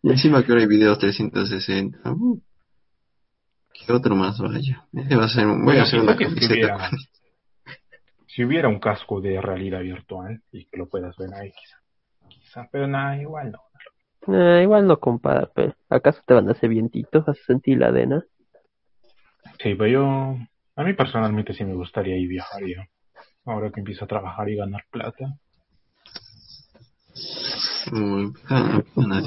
Y 0.02 0.10
encima 0.10 0.44
que 0.44 0.52
ahora 0.52 0.62
hay 0.62 0.68
videos 0.68 0.98
360. 0.98 2.10
Uh, 2.10 2.40
¿Qué 3.72 3.92
otro 3.92 4.14
más 4.14 4.38
vaya? 4.38 4.86
Ese 4.92 5.16
va 5.16 5.24
a 5.24 5.28
ser, 5.28 5.46
voy 5.46 5.62
Bueno, 5.62 5.80
a 5.80 5.82
hacer 5.84 6.00
una 6.00 6.16
quizá 6.16 6.18
que 6.18 6.24
si 6.40 6.48
camiseta. 6.48 6.54
hubiera, 6.76 6.90
si 8.26 8.44
hubiera 8.44 8.68
un 8.68 8.78
casco 8.80 9.20
de 9.20 9.40
realidad 9.40 9.80
virtual 9.80 10.42
y 10.52 10.66
que 10.66 10.76
lo 10.76 10.88
puedas 10.88 11.16
ver 11.16 11.32
ahí, 11.34 11.52
quizá. 11.52 11.76
Quizá, 12.28 12.68
pero 12.70 12.86
nada, 12.86 13.16
igual 13.20 13.52
no. 13.52 13.60
Eh, 14.34 14.62
igual 14.62 14.86
no 14.86 14.98
compara, 15.00 15.50
pero 15.54 15.74
¿acaso 15.90 16.22
te 16.26 16.34
van 16.34 16.48
a 16.48 16.52
hacer 16.52 16.68
vientitos? 16.70 17.24
¿Vas 17.26 17.38
a 17.38 17.44
sentir 17.44 17.78
la 17.78 17.88
arena? 17.88 18.24
Sí, 19.62 19.74
pero 19.74 19.86
yo, 19.86 20.36
a 20.76 20.84
mí 20.84 20.92
personalmente 20.94 21.54
sí 21.54 21.64
me 21.64 21.74
gustaría 21.74 22.16
ir 22.16 22.28
viajar 22.28 22.62
ya. 22.66 22.88
Ahora 23.44 23.70
que 23.70 23.80
empiezo 23.80 24.04
a 24.04 24.08
trabajar 24.08 24.48
y 24.48 24.56
ganar 24.56 24.84
plata. 24.90 25.36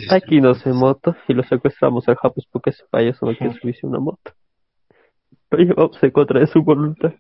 Aquí 0.10 0.42
no 0.42 0.56
sé 0.56 0.74
moto 0.74 1.16
y 1.28 1.34
lo 1.34 1.44
secuestramos 1.44 2.08
al 2.08 2.16
Japus 2.16 2.48
porque 2.52 2.72
ese 2.72 2.84
payaso 2.90 3.26
no 3.26 3.38
quiere 3.38 3.54
subirse 3.54 3.86
una 3.86 4.00
moto. 4.00 4.32
Lo 5.52 5.58
llevamos 5.60 6.04
en 6.04 6.12
contra 6.12 6.40
de 6.40 6.48
su 6.48 6.64
voluntad. 6.64 7.14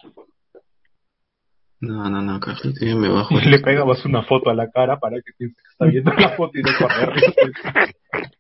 No, 1.79 2.09
no, 2.09 2.21
no, 2.23 2.39
Carlito, 2.39 2.83
yo 2.83 2.97
me 2.97 3.07
bajo. 3.07 3.35
Y 3.35 3.45
le 3.49 3.59
pegabas 3.59 4.03
una 4.05 4.23
foto 4.23 4.49
a 4.49 4.55
la 4.55 4.69
cara 4.71 4.99
para 4.99 5.17
que 5.17 5.31
piense 5.37 5.55
que 5.55 5.69
está 5.71 5.85
viendo 5.85 6.11
la 6.13 6.29
foto 6.35 6.57
y 6.57 6.63
no 6.63 6.69
correr. 6.79 7.13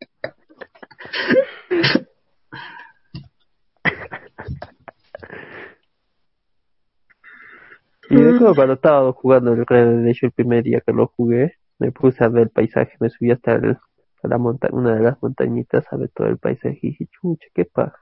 Cuando 8.39 8.73
estaba 8.73 9.11
jugando 9.13 9.53
el 9.53 9.65
Red 9.65 9.85
Dead 9.85 9.95
Redemption 9.97 10.27
el 10.29 10.33
primer 10.33 10.63
día 10.63 10.81
que 10.81 10.93
lo 10.93 11.07
jugué, 11.07 11.53
me 11.79 11.91
puse 11.91 12.23
a 12.23 12.29
ver 12.29 12.43
el 12.43 12.49
paisaje, 12.49 12.93
me 12.99 13.09
subí 13.09 13.31
hasta 13.31 13.53
el- 13.55 13.77
a 14.23 14.27
la 14.27 14.37
monta 14.37 14.69
una 14.71 14.95
de 14.95 15.01
las 15.03 15.21
montañitas 15.21 15.85
a 15.91 15.97
ver 15.97 16.09
todo 16.09 16.27
el 16.27 16.37
paisaje 16.37 16.79
y 16.81 16.87
dije, 16.89 17.07
chucha, 17.11 17.47
qué 17.53 17.65
paja. 17.65 17.97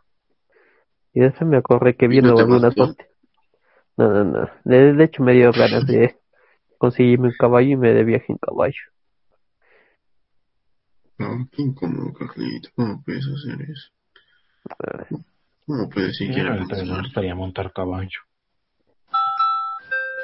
Y 1.14 1.22
después 1.22 1.50
me 1.50 1.58
acordé 1.58 1.96
que 1.96 2.06
¿Y 2.06 2.10
viendo 2.10 2.34
no 2.34 2.40
algunas 2.40 2.76
fotos. 2.76 2.98
No, 3.98 4.10
no, 4.12 4.24
no. 4.26 4.50
De, 4.66 4.94
de 4.94 5.04
hecho 5.06 5.24
me 5.24 5.34
dio 5.34 5.52
ganas 5.54 5.88
de 5.88 6.18
conseguirme 6.78 7.30
un 7.30 7.34
caballo 7.40 7.70
y 7.70 7.78
me 7.78 7.94
de 7.94 8.04
viaje 8.04 8.26
en 8.32 8.38
caballo. 8.38 8.82
No, 11.18 11.48
qué 11.52 11.62
incómodo, 11.62 12.12
Carlito. 12.14 12.70
¿Cómo 12.76 13.02
puedes 13.04 13.26
hacer 13.26 13.62
eso? 13.70 13.90
¿Cómo 15.66 15.90
puedes 15.90 16.18
siquiera 16.18 16.52
me 16.54 16.66
pensar? 16.68 17.02
gustaría 17.02 17.36
montar 17.36 17.72
caballo. 17.72 18.20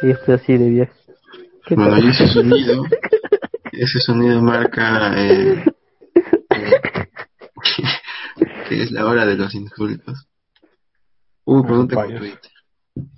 Y 0.02 0.12
estoy 0.12 0.36
así 0.36 0.58
de. 0.58 0.90
¿Qué 1.66 1.76
Bueno, 1.76 2.00
y 2.00 2.10
ese 2.10 2.28
sonido, 2.28 2.84
ese 3.72 4.00
sonido 4.00 4.42
marca 4.42 5.14
eh, 5.16 5.64
eh, 6.16 6.82
que 8.70 8.82
es 8.84 8.92
la 8.92 9.06
hora 9.06 9.26
de 9.26 9.36
los 9.36 9.54
insultos. 9.54 10.28
No 11.46 11.64
tengo 11.64 11.88
Vaya. 11.88 12.20
Twitter. 12.20 12.52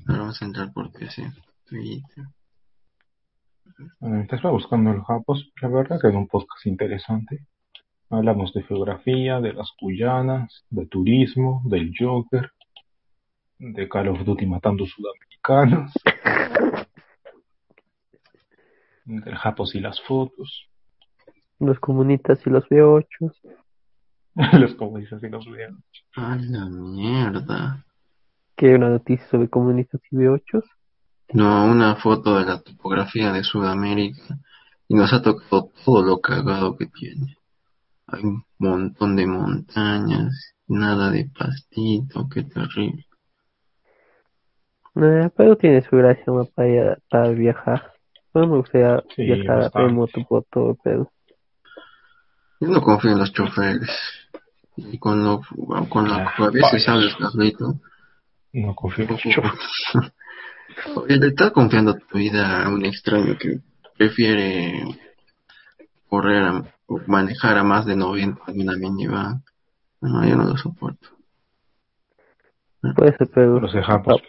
Ahora 0.08 0.22
vamos 0.22 0.42
a 0.42 0.46
entrar 0.46 0.74
por 0.74 0.92
PC. 0.92 1.32
Twitter. 1.66 2.26
Estaba 4.30 4.52
buscando 4.52 4.92
el 4.92 5.02
Japos, 5.02 5.52
la 5.62 5.68
verdad 5.68 6.00
que 6.00 6.08
era 6.08 6.18
un 6.18 6.28
podcast 6.28 6.66
interesante. 6.66 7.46
Hablamos 8.10 8.54
de 8.54 8.64
geografía, 8.64 9.40
de 9.40 9.54
las 9.54 9.70
Guyanas, 9.80 10.64
de 10.70 10.86
turismo, 10.86 11.64
del 11.66 11.92
Joker, 11.98 12.52
de 13.58 13.90
Call 13.90 14.10
of 14.10 14.24
Duty 14.24 14.46
matando 14.46 14.86
sudamericanos, 14.86 15.92
del 19.06 19.36
Japos 19.36 19.76
y 19.76 19.80
las 19.80 20.02
fotos, 20.02 20.70
Los 21.60 21.80
comunistas 21.80 22.46
y 22.46 22.50
los 22.50 22.68
B8. 22.68 23.34
los 24.60 24.76
comunistas 24.76 25.24
y 25.24 25.30
los 25.30 25.46
videos. 25.46 25.76
A 26.16 26.36
la 26.36 26.66
mierda. 26.66 27.86
Que 28.56 28.68
hay 28.68 28.74
una 28.74 28.90
noticia 28.90 29.26
sobre 29.28 29.50
comunistas 29.50 30.02
y 30.12 30.16
B8. 30.16 30.64
No, 31.34 31.66
una 31.66 31.96
foto 31.96 32.38
de 32.38 32.46
la 32.46 32.62
topografía 32.62 33.32
de 33.32 33.44
Sudamérica 33.44 34.38
y 34.88 34.96
nos 34.96 35.14
ha 35.14 35.22
tocado 35.22 35.72
todo 35.86 36.04
lo 36.04 36.22
cagado 36.22 36.76
que 36.78 36.88
tiene. 36.88 37.38
Hay 38.08 38.24
un 38.24 38.44
montón 38.58 39.16
de 39.16 39.26
montañas, 39.26 40.56
nada 40.68 41.10
de 41.10 41.30
pastito, 41.38 42.28
qué 42.30 42.44
terrible. 42.44 43.06
Eh, 44.96 45.30
pero 45.36 45.58
tiene 45.58 45.82
su 45.82 45.96
gracia 45.96 46.26
para 47.10 47.30
viajar. 47.30 47.93
No 48.34 48.48
me 48.48 48.58
gustaría 48.58 49.04
Sí, 49.16 49.24
viajar 49.24 49.58
bastante. 49.60 49.90
en 49.90 49.96
moto 49.96 50.26
por 50.28 50.44
todo 50.46 50.72
el 50.72 50.78
Perú. 50.78 51.10
Yo 52.60 52.68
no 52.70 52.82
confío 52.82 53.12
en 53.12 53.20
los 53.20 53.32
choferes. 53.34 53.90
Y 54.76 54.98
con 54.98 55.24
lo, 55.24 55.42
con 55.90 56.08
lo 56.08 56.16
Ah, 56.16 56.34
que 56.36 56.44
a 56.46 56.50
veces 56.50 56.88
hablas, 56.90 57.16
Carlito. 57.16 57.76
No 58.54 58.74
confío 58.76 59.08
mucho. 59.08 59.42
Oye, 60.96 61.18
le 61.18 61.28
estás 61.28 61.52
confiando 61.52 61.94
tu 61.96 62.18
vida 62.18 62.64
a 62.66 62.70
un 62.70 62.84
extraño 62.86 63.38
que 63.38 63.60
prefiere 63.98 64.84
correr 66.08 66.44
a- 66.44 66.64
o 66.88 67.00
manejar 67.08 67.58
a 67.58 67.64
más 67.64 67.86
de 67.86 67.96
90 67.96 68.42
en 68.48 68.62
una 68.62 68.76
minivan. 68.78 69.44
No, 70.02 70.28
yo 70.28 70.36
no 70.36 70.46
lo 70.46 70.58
soporto. 70.58 71.08
Puede 72.96 73.16
ser 73.18 73.30
Perú. 73.30 73.60
Los 73.62 73.74
de 73.74 73.84
Japos. 73.84 74.22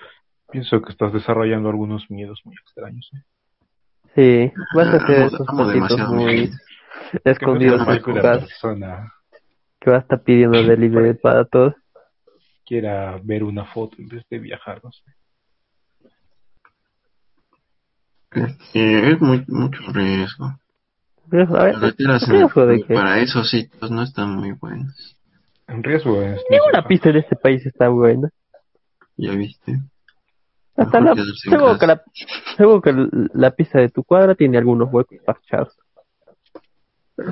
Pienso 0.52 0.80
que 0.82 0.92
estás 0.92 1.12
desarrollando 1.12 1.68
algunos 1.70 2.08
miedos 2.10 2.40
muy 2.44 2.54
extraños. 2.56 3.10
¿eh? 3.14 3.22
Sí, 4.14 4.52
vas 4.74 4.88
a 4.88 4.96
hacer 4.96 5.16
Amo- 5.18 5.26
esos 5.26 5.46
pasitos 5.46 6.08
muy 6.08 6.50
escondidos 7.24 7.80
tu 8.02 8.12
persona 8.12 9.12
Que 9.80 9.90
va 9.90 9.96
a 9.96 10.00
estar 10.00 10.22
pidiendo 10.22 10.62
delivery 10.62 11.14
para 11.14 11.44
todos. 11.44 11.74
quiera 12.64 13.20
ver 13.22 13.42
una 13.44 13.64
foto 13.66 13.96
en 13.98 14.08
vez 14.08 14.24
de 14.30 14.38
viajar, 14.38 14.80
no 14.82 14.90
sé. 14.92 15.02
Es 18.32 18.56
que 18.72 19.10
es 19.12 19.20
muy, 19.20 19.44
mucho 19.48 19.80
riesgo. 19.92 20.58
Pero, 21.30 21.56
a 21.56 21.64
ver, 21.64 21.74
Carreteras 21.74 22.22
en- 22.28 22.30
riesgo 22.34 22.66
de 22.66 22.82
que 22.82 22.94
para 22.94 23.20
esos 23.20 23.48
sitios 23.50 23.90
no 23.90 24.02
están 24.02 24.30
muy 24.34 24.52
buenas. 24.52 25.16
En 25.68 25.82
riesgo 25.82 26.20
es. 26.22 26.40
ninguna 26.50 26.86
pista 26.86 27.10
en 27.10 27.16
este 27.16 27.36
país 27.36 27.64
está 27.64 27.88
buena. 27.88 28.28
¿Ya 29.16 29.32
viste? 29.32 29.80
Hasta 30.76 31.00
la, 31.00 31.14
seguro 31.42 31.78
que 31.78 31.86
la, 31.86 32.02
seguro 32.56 32.80
que 32.82 32.90
l- 32.90 33.08
la 33.32 33.50
pista 33.52 33.78
de 33.78 33.90
tu 33.90 34.02
cuadra 34.02 34.34
tiene 34.34 34.58
algunos 34.58 34.92
huecos 34.92 35.18
parchados. 35.24 35.76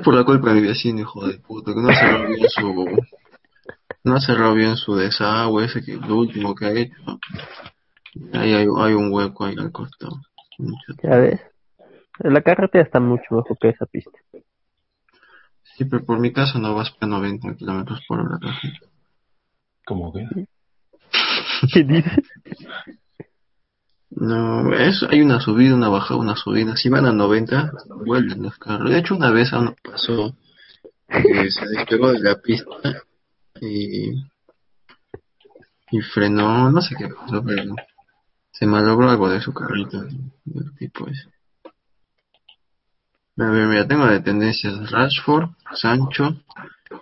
Por 0.03 0.13
la 0.13 0.23
culpa 0.23 0.53
de 0.53 0.61
mi 0.61 0.67
vecino, 0.67 1.01
hijo 1.01 1.27
de 1.27 1.39
puta, 1.39 1.73
que 1.73 1.81
no 1.81 1.93
cerró 1.93 2.27
bien 2.27 2.49
su... 2.49 2.85
No 4.05 4.19
cerró 4.19 4.53
bien 4.53 4.75
su 4.75 4.95
desagüe, 4.95 5.63
ese 5.63 5.81
que 5.81 5.93
lo 5.95 6.17
último 6.17 6.53
que 6.55 6.65
ha 6.65 6.71
hecho. 6.71 6.95
Ahí 8.33 8.53
hay, 8.53 8.67
hay 8.77 8.93
un 8.93 9.13
hueco 9.13 9.45
ahí 9.45 9.55
al 9.57 9.71
costado. 9.71 10.19
Ya 11.01 11.17
ves. 11.17 11.39
La 12.19 12.41
carretera 12.41 12.83
está 12.83 12.99
mucho 12.99 13.23
mejor 13.31 13.57
que 13.57 13.69
esa 13.69 13.85
pista. 13.85 14.11
Sí, 15.63 15.85
pero 15.85 16.03
por 16.05 16.19
mi 16.19 16.33
casa 16.33 16.59
no 16.59 16.75
vas 16.75 16.93
a 16.99 17.05
90 17.07 17.55
kilómetros 17.55 18.01
por 18.05 18.19
hora. 18.19 18.39
Como 19.85 20.11
que. 20.11 20.27
¿Qué 21.73 21.83
dices? 21.83 22.17
No, 24.15 24.73
es, 24.73 25.03
hay 25.09 25.21
una 25.21 25.39
subida, 25.39 25.75
una 25.75 25.89
bajada, 25.89 26.19
una 26.19 26.35
subida. 26.35 26.75
Si 26.75 26.89
van 26.89 27.05
a 27.05 27.11
90, 27.11 27.71
vuelven 28.05 28.43
los 28.43 28.57
carros. 28.57 28.91
De 28.91 28.99
hecho, 28.99 29.15
una 29.15 29.31
vez 29.31 29.51
a 29.53 29.59
uno 29.59 29.75
pasó 29.83 30.35
que 31.07 31.51
se 31.51 31.67
despegó 31.67 32.11
de 32.11 32.19
la 32.19 32.35
pista 32.35 33.03
y, 33.59 34.11
y 35.91 36.01
frenó, 36.13 36.71
no 36.71 36.81
sé 36.81 36.95
qué 36.95 37.07
pasó, 37.07 37.43
pero 37.43 37.75
se 38.51 38.65
malogró 38.67 39.09
algo 39.09 39.29
de 39.29 39.41
su 39.41 39.53
carrito 39.53 40.01
del 40.01 40.75
tipo 40.77 41.07
ese. 41.07 41.29
A 43.37 43.49
ver, 43.49 43.67
mira, 43.67 43.87
tengo 43.87 44.05
de 44.05 44.19
tendencias 44.21 44.91
Rashford, 44.91 45.49
Sancho, 45.73 46.37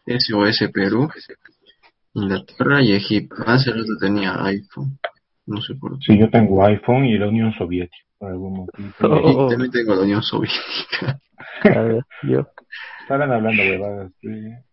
SOS 0.08 0.70
Perú, 0.74 1.10
Inglaterra 2.14 2.82
y 2.82 2.94
Egipto. 2.94 3.36
Hace 3.46 3.72
rato 3.72 3.98
tenía 4.00 4.42
iPhone. 4.46 4.98
No 5.46 5.62
sé 5.62 5.76
por 5.76 5.98
qué. 5.98 6.06
Sí, 6.06 6.20
yo 6.20 6.30
tengo 6.30 6.64
iPhone 6.66 7.06
y 7.06 7.18
la 7.18 7.28
Unión 7.28 7.54
Soviética, 7.54 8.06
por 8.18 8.32
algún 8.32 8.54
motivo. 8.54 8.90
Oh. 9.02 9.48
Y 9.48 9.50
también 9.50 9.72
tengo 9.72 9.96
la 9.96 10.02
Unión 10.02 10.24
Soviética. 10.24 11.20
A 11.64 11.82
ver, 11.82 12.06
yo. 12.24 12.48
Estaban 13.02 13.32
hablando 13.32 13.62
huevadas 13.62 14.12
de, 14.22 14.64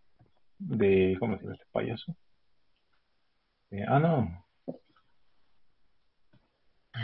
de. 0.59 1.17
¿Cómo 1.19 1.37
se 1.37 1.43
llama 1.43 1.55
este 1.55 1.67
payaso? 1.73 2.17
Eh, 3.71 3.85
ah, 3.87 3.99
no. 3.99 4.45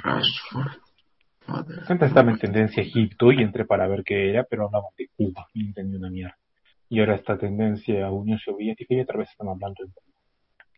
Rashford. 0.02 0.84
Antes 1.46 2.08
estaba 2.08 2.30
en 2.30 2.38
tendencia 2.38 2.82
Egipto 2.82 3.30
y 3.30 3.42
entré 3.42 3.64
para 3.66 3.86
ver 3.86 4.02
qué 4.02 4.30
era, 4.30 4.44
pero 4.44 4.66
hablaban 4.66 4.90
de 4.96 5.08
Cuba 5.14 5.46
y 5.52 5.60
no 5.60 5.66
entendí 5.68 5.96
una 5.96 6.10
mierda. 6.10 6.38
Y 6.88 7.00
ahora 7.00 7.16
está 7.16 7.36
tendencia 7.36 8.06
a 8.06 8.12
Unión 8.12 8.38
Soviética 8.38 8.94
y 8.94 9.00
otra 9.00 9.18
vez 9.18 9.30
están 9.30 9.48
hablando 9.48 9.84
de 9.84 9.92
Cuba. 9.92 10.03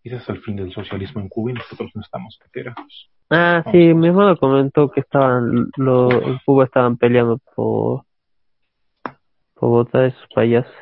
Quizás 0.07 0.29
el 0.29 0.41
fin 0.43 0.55
del 0.55 0.73
socialismo 0.73 1.21
en 1.21 1.29
Cuba 1.29 1.51
y 1.51 1.55
nosotros 1.55 1.91
no 1.97 2.01
estamos 2.01 2.39
enterados. 2.45 3.11
Ah, 3.29 3.65
sí, 3.73 3.93
mi 3.93 4.07
hermano 4.07 4.37
comentó 4.37 4.89
que 4.89 5.01
estaban, 5.01 5.69
lo, 5.77 6.13
en 6.13 6.39
Cuba 6.47 6.63
estaban 6.63 6.97
peleando 6.97 7.41
por, 7.57 8.05
por 9.55 9.69
votar 9.69 10.03
a 10.03 10.07
esos 10.07 10.25
payasos. 10.33 10.73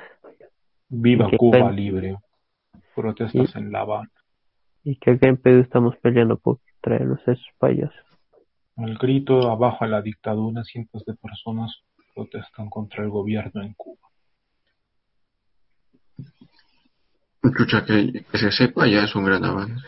Viva 0.91 1.31
Cuba 1.39 1.73
libre. 1.73 2.19
Protestas 2.95 3.57
en 3.57 3.73
La 3.73 3.81
Habana. 3.81 4.11
Y 4.83 4.97
que 4.97 5.13
acá 5.13 5.27
en 5.27 5.39
Perú 5.39 5.63
estamos 5.63 5.97
peleando 6.03 6.37
por 6.37 6.59
traernos 6.83 7.27
a 7.27 7.33
esos 7.33 7.49
payasos. 7.57 8.05
Al 8.77 8.99
grito 8.99 9.51
abajo 9.51 9.87
a 9.87 9.89
la 9.89 10.03
dictadura, 10.03 10.65
cientos 10.65 11.03
de 11.07 11.15
personas 11.15 11.75
protestan 12.15 12.69
contra 12.69 13.03
el 13.03 13.09
gobierno 13.09 13.63
en 13.63 13.73
Cuba. 13.73 14.04
Chucha, 17.57 17.85
que, 17.85 18.25
que 18.31 18.39
se 18.39 18.51
sepa 18.51 18.87
ya 18.87 19.05
es 19.05 19.15
un 19.15 19.25
gran 19.25 19.45
avance. 19.45 19.85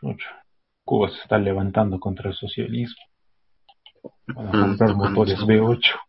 Chucha, 0.00 0.42
Cuba 0.84 1.08
se 1.10 1.20
está 1.22 1.38
levantando 1.38 1.98
contra 1.98 2.30
el 2.30 2.36
socialismo. 2.36 3.02
Van 4.28 4.46
a 4.48 4.76
comprar 4.76 4.94
motores 4.94 5.34
esa- 5.34 5.44
V8. 5.44 6.00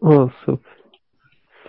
Oh, 0.00 0.30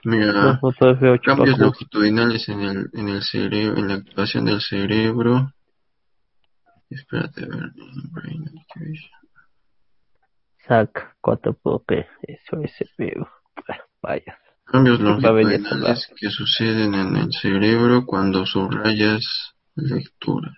Mira, 0.06 0.30
una 0.32 0.60
foto 0.60 0.94
de 0.94 0.94
F8 0.94 1.22
cambios 1.24 1.58
longitudinales 1.58 2.48
en 2.48 2.62
el, 2.62 2.90
en 2.94 3.10
el 3.10 3.22
cerebro, 3.24 3.78
en 3.80 3.88
la 3.90 3.96
activación 3.96 4.46
del 4.46 4.62
cerebro. 4.62 5.52
Espérate 6.90 7.44
a 7.44 7.48
ver. 7.48 7.72
brain 8.12 8.46
activation. 8.48 9.12
SAC 10.68 11.16
4P, 11.22 12.08
eso 12.22 12.62
es 12.62 12.74
veo. 12.98 13.28
Vaya. 14.02 14.40
Cambios 14.72 15.00
longitudinales 15.00 16.08
que 16.16 16.30
suceden 16.30 16.94
en 16.94 17.16
el 17.16 17.34
cerebro 17.34 18.06
cuando 18.06 18.46
subrayas 18.46 19.26
lecturas. 19.76 20.56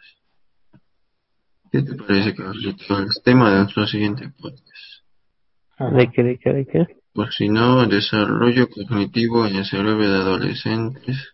¿Qué 1.71 1.81
te 1.81 1.95
parece 1.95 2.33
que 2.33 2.43
el 2.43 2.75
tema 3.23 3.51
de 3.51 3.59
nuestro 3.59 3.87
siguiente 3.87 4.29
podcast? 4.37 4.91
¿De 5.79 6.11
qué, 6.11 6.23
de 6.23 6.37
qué, 6.37 6.53
de 6.53 6.65
qué? 6.67 6.87
Pues 7.13 7.35
si 7.35 7.47
no, 7.47 7.85
desarrollo 7.87 8.69
cognitivo 8.69 9.45
en 9.45 9.55
el 9.55 9.65
cerebro 9.65 10.09
de 10.09 10.17
adolescentes. 10.17 11.33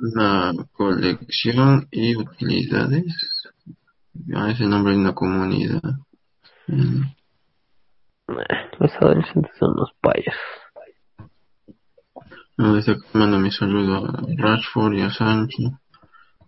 Una 0.00 0.52
colección 0.72 1.86
y 1.92 2.16
utilidades. 2.16 3.14
Ah, 4.34 4.50
es 4.50 4.60
el 4.60 4.70
nombre 4.70 4.94
de 4.94 4.98
una 4.98 5.14
comunidad. 5.14 5.82
Mm. 6.66 7.02
Los 8.78 8.92
adolescentes 9.00 9.52
son 9.58 9.74
los 9.76 9.90
payas. 10.00 10.36
No, 12.60 12.74
desde 12.74 12.92
acá 12.92 13.06
mando 13.14 13.38
mi 13.38 13.50
saludo 13.50 13.94
a 14.06 14.22
Rashford 14.36 14.94
y 14.94 15.00
a 15.02 15.10
Sancho. 15.10 15.62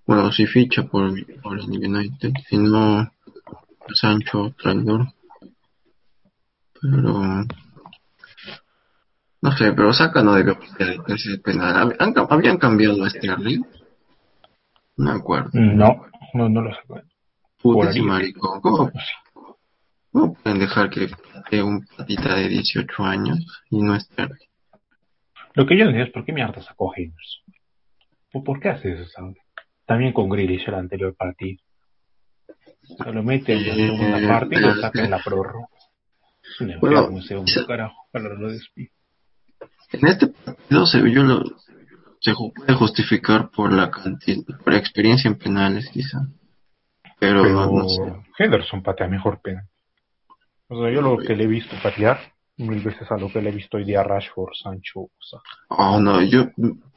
Bueno, 0.06 0.30
si 0.32 0.46
ficha 0.46 0.82
por, 0.84 1.10
por 1.42 1.58
el 1.58 1.64
United, 1.70 2.32
si 2.48 2.58
no, 2.58 2.98
a 3.00 3.10
Sancho 3.94 4.54
traidor. 4.60 5.06
Pero. 6.80 7.44
No 9.44 9.50
sé, 9.56 9.72
pero 9.72 9.92
Saca 9.92 10.22
no 10.22 10.34
debe 10.34 10.56
ser 10.76 10.98
ese 11.08 11.38
penal. 11.38 11.74
¿Hab- 11.76 11.96
han 11.98 12.12
cam- 12.14 12.26
¿Habían 12.30 12.58
cambiado 12.58 13.02
a 13.04 13.08
este 13.08 13.34
río? 13.36 13.62
No 14.98 15.12
me 15.12 15.18
acuerdo. 15.18 15.50
No, 15.54 16.06
no, 16.34 16.48
no 16.48 16.62
lo 16.62 16.70
sé. 16.74 16.80
Puta 17.60 17.90
ese 17.90 18.02
maricón. 18.02 18.60
¿Cómo, 18.60 18.90
cómo 20.12 20.34
pueden 20.34 20.58
dejar 20.60 20.90
que 20.90 21.62
un 21.62 21.84
patita 21.96 22.34
de 22.36 22.48
18 22.48 23.02
años 23.04 23.38
y 23.70 23.82
no 23.82 23.94
esté 23.96 24.28
Lo 25.54 25.66
que 25.66 25.76
yo 25.76 25.84
no 25.84 25.90
entiendo 25.90 26.08
es 26.08 26.12
por 26.12 26.24
qué 26.24 26.32
mierda 26.32 26.62
sacó 26.62 26.92
Henderson. 26.94 27.42
¿Por, 28.44 28.60
qué 28.60 28.70
hace 28.70 28.92
eso, 28.92 29.04
sabes? 29.10 29.36
También 29.84 30.12
con 30.12 30.28
Grealish 30.30 30.66
el 30.68 30.74
anterior 30.74 31.14
partido. 31.14 31.62
Se 32.82 33.12
lo 33.12 33.22
mete 33.22 33.52
en 33.52 33.68
la 33.68 33.74
segunda 33.74 34.28
parte 34.28 34.56
y 34.56 34.60
lo 34.60 34.74
saca 34.76 35.04
en 35.04 35.10
la 35.10 35.18
prórroga. 35.22 35.66
Es 36.42 36.60
un 36.60 36.80
Bueno, 36.80 37.04
hombre, 37.04 37.24
esa- 37.24 37.66
carajo. 37.66 38.06
Para 38.10 38.28
lo 38.34 38.50
despido. 38.50 38.90
En 39.92 40.06
este 40.06 40.28
partido 40.28 40.86
se, 40.86 40.98
yo 41.10 41.22
lo, 41.22 41.44
se 42.20 42.32
puede 42.34 42.74
justificar 42.74 43.50
por 43.50 43.72
la 43.72 43.90
cantidad, 43.90 44.42
por 44.64 44.72
la 44.72 44.78
experiencia 44.78 45.28
en 45.28 45.38
penales 45.38 45.90
quizá. 45.90 46.18
Pero, 47.18 47.42
Pero 47.42 47.66
no 47.70 47.88
sé. 47.88 48.02
Henderson 48.38 48.82
patea 48.82 49.06
mejor 49.08 49.40
pena. 49.42 49.68
O 50.68 50.82
sea, 50.82 50.90
yo 50.92 51.02
lo 51.02 51.18
que 51.18 51.36
le 51.36 51.44
he 51.44 51.46
visto 51.46 51.76
patear 51.82 52.18
mil 52.62 52.82
veces 52.82 53.10
a 53.10 53.16
lo 53.16 53.30
que 53.30 53.42
le 53.42 53.50
he 53.50 53.52
visto 53.52 53.76
hoy 53.76 53.84
día 53.84 54.00
a 54.00 54.04
Rashford, 54.04 54.54
Sancho, 54.54 55.00
o 55.00 55.10
sea, 55.20 55.40
Oh 55.68 56.00
no, 56.00 56.22
yo, 56.22 56.46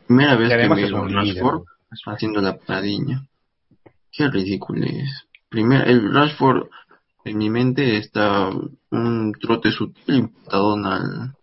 primera 0.08 0.36
vez 0.36 0.50
que 0.50 0.94
un 0.94 1.18
a 1.18 1.24
líder. 1.24 1.44
Rashford 1.44 1.66
haciendo 2.06 2.42
la 2.42 2.58
paradiña. 2.58 3.28
Qué 4.12 4.28
ridículo 4.30 4.86
es. 4.86 5.28
Primero, 5.50 5.86
el 5.86 6.14
Rashford 6.14 6.68
en 7.26 7.38
mi 7.38 7.50
mente 7.50 7.98
está 7.98 8.50
un 8.92 9.34
trote 9.40 9.72
sutil 9.72 10.16
y 10.16 10.20
un 10.20 10.30
patadón 10.30 10.86
al, 10.86 11.36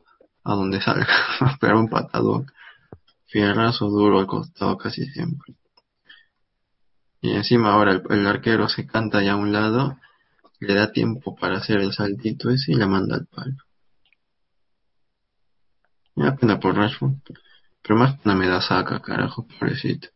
a 0.44 0.54
donde 0.54 0.80
salga. 0.80 1.06
Pero 1.60 1.80
un 1.80 1.88
patadón. 1.88 2.46
Fierrazo 3.26 3.88
duro 3.88 4.20
al 4.20 4.26
costado 4.26 4.76
casi 4.76 5.06
siempre. 5.06 5.54
Y 7.20 7.30
encima 7.30 7.72
ahora 7.72 7.92
el, 7.92 8.02
el 8.10 8.26
arquero 8.26 8.68
se 8.68 8.86
canta 8.86 9.22
ya 9.22 9.32
a 9.32 9.36
un 9.36 9.52
lado, 9.52 9.96
le 10.60 10.74
da 10.74 10.92
tiempo 10.92 11.34
para 11.36 11.58
hacer 11.58 11.80
el 11.80 11.92
saltito 11.92 12.50
ese 12.50 12.72
y 12.72 12.74
la 12.74 12.86
manda 12.86 13.16
al 13.16 13.26
palo. 13.26 13.56
Me 16.14 16.24
da 16.24 16.36
pena 16.36 16.60
por 16.60 16.76
Rashford. 16.76 17.14
Pero 17.82 17.98
más 17.98 18.18
pena 18.20 18.34
me 18.34 18.46
da 18.46 18.60
saca, 18.60 19.00
carajo, 19.00 19.46
pobrecito. 19.46 20.08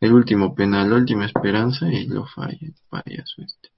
El 0.00 0.12
último 0.12 0.54
penal, 0.54 0.90
la 0.90 0.96
última 0.96 1.24
esperanza 1.24 1.90
y 1.90 2.06
lo 2.06 2.26
falla, 2.26 2.68
payaso 2.90 3.42
este. 3.42 3.70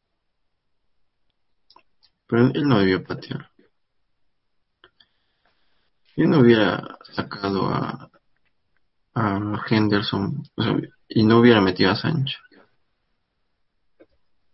Pero 2.26 2.48
él 2.48 2.68
no 2.68 2.78
debió 2.80 3.04
patear. 3.04 3.50
Yo 6.16 6.26
no 6.26 6.40
hubiera 6.40 6.98
sacado 7.12 7.68
a, 7.68 8.10
a 9.14 9.62
Henderson 9.70 10.42
o 10.56 10.62
sea, 10.62 10.76
y 11.08 11.22
no 11.22 11.38
hubiera 11.38 11.60
metido 11.60 11.92
a 11.92 11.96
Sancho. 11.96 12.38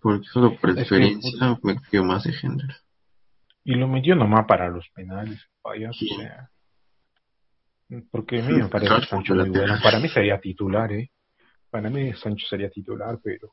Porque 0.00 0.26
solo 0.28 0.54
por 0.60 0.78
experiencia 0.78 1.58
me 1.62 1.80
fío 1.80 2.04
más 2.04 2.24
de 2.24 2.34
Henderson. 2.40 2.84
Y 3.64 3.74
lo 3.76 3.88
metió 3.88 4.14
nomás 4.14 4.44
para 4.46 4.68
los 4.68 4.86
penales, 4.90 5.40
payaso, 5.62 5.98
Sí. 5.98 6.10
o 6.12 6.16
sea. 6.18 6.50
Porque 8.10 8.40
a 8.40 8.42
mí 8.42 8.54
me 8.54 8.68
parece 8.68 9.06
Sancho 9.06 9.34
muy 9.34 9.46
lateral. 9.46 9.68
bueno. 9.68 9.82
Para 9.82 10.00
mí 10.00 10.08
sería 10.08 10.40
titular, 10.40 10.92
¿eh? 10.92 11.10
Para 11.70 11.90
mí 11.90 12.12
Sancho 12.14 12.46
sería 12.46 12.70
titular, 12.70 13.18
pero... 13.22 13.48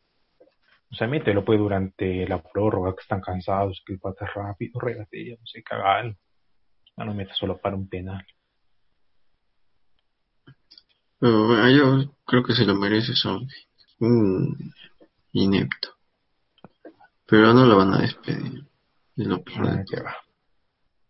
O 0.91 0.95
sea, 0.95 1.07
mételo 1.07 1.45
pues 1.45 1.57
durante 1.57 2.27
la 2.27 2.41
prórroga, 2.41 2.93
que 2.93 3.01
están 3.01 3.21
cansados, 3.21 3.81
que 3.85 3.93
el 3.93 3.99
pata 3.99 4.25
es 4.25 4.33
rápido, 4.33 4.79
regatea, 4.79 5.37
no 5.39 5.45
sé, 5.45 5.63
cagar. 5.63 6.15
No 6.97 7.05
lo 7.05 7.13
metas 7.13 7.37
solo 7.37 7.57
para 7.59 7.77
un 7.77 7.87
penal. 7.87 8.25
Pero 11.19 11.47
bueno, 11.47 11.69
yo 11.69 12.13
creo 12.25 12.43
que 12.43 12.53
se 12.53 12.65
lo 12.65 12.75
merece 12.75 13.13
Son. 13.13 13.47
Un 13.99 14.73
inepto. 15.31 15.89
Pero 17.27 17.53
no 17.53 17.65
lo 17.65 17.77
van 17.77 17.93
a 17.93 18.01
despedir. 18.01 18.65
Es 19.15 19.27
lo 19.27 19.43
peor 19.43 19.85
de 19.85 19.85
Ah. 20.05 20.15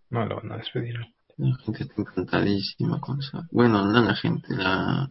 No 0.10 0.26
lo 0.26 0.36
van 0.36 0.52
a 0.52 0.58
despedir. 0.58 0.96
La 1.42 1.56
gente 1.58 1.84
está 1.84 2.02
encantadísima 2.02 3.00
con 3.02 3.20
Sa- 3.22 3.48
Bueno, 3.52 3.84
no 3.86 4.02
la 4.02 4.16
gente, 4.16 4.54
la... 4.56 5.10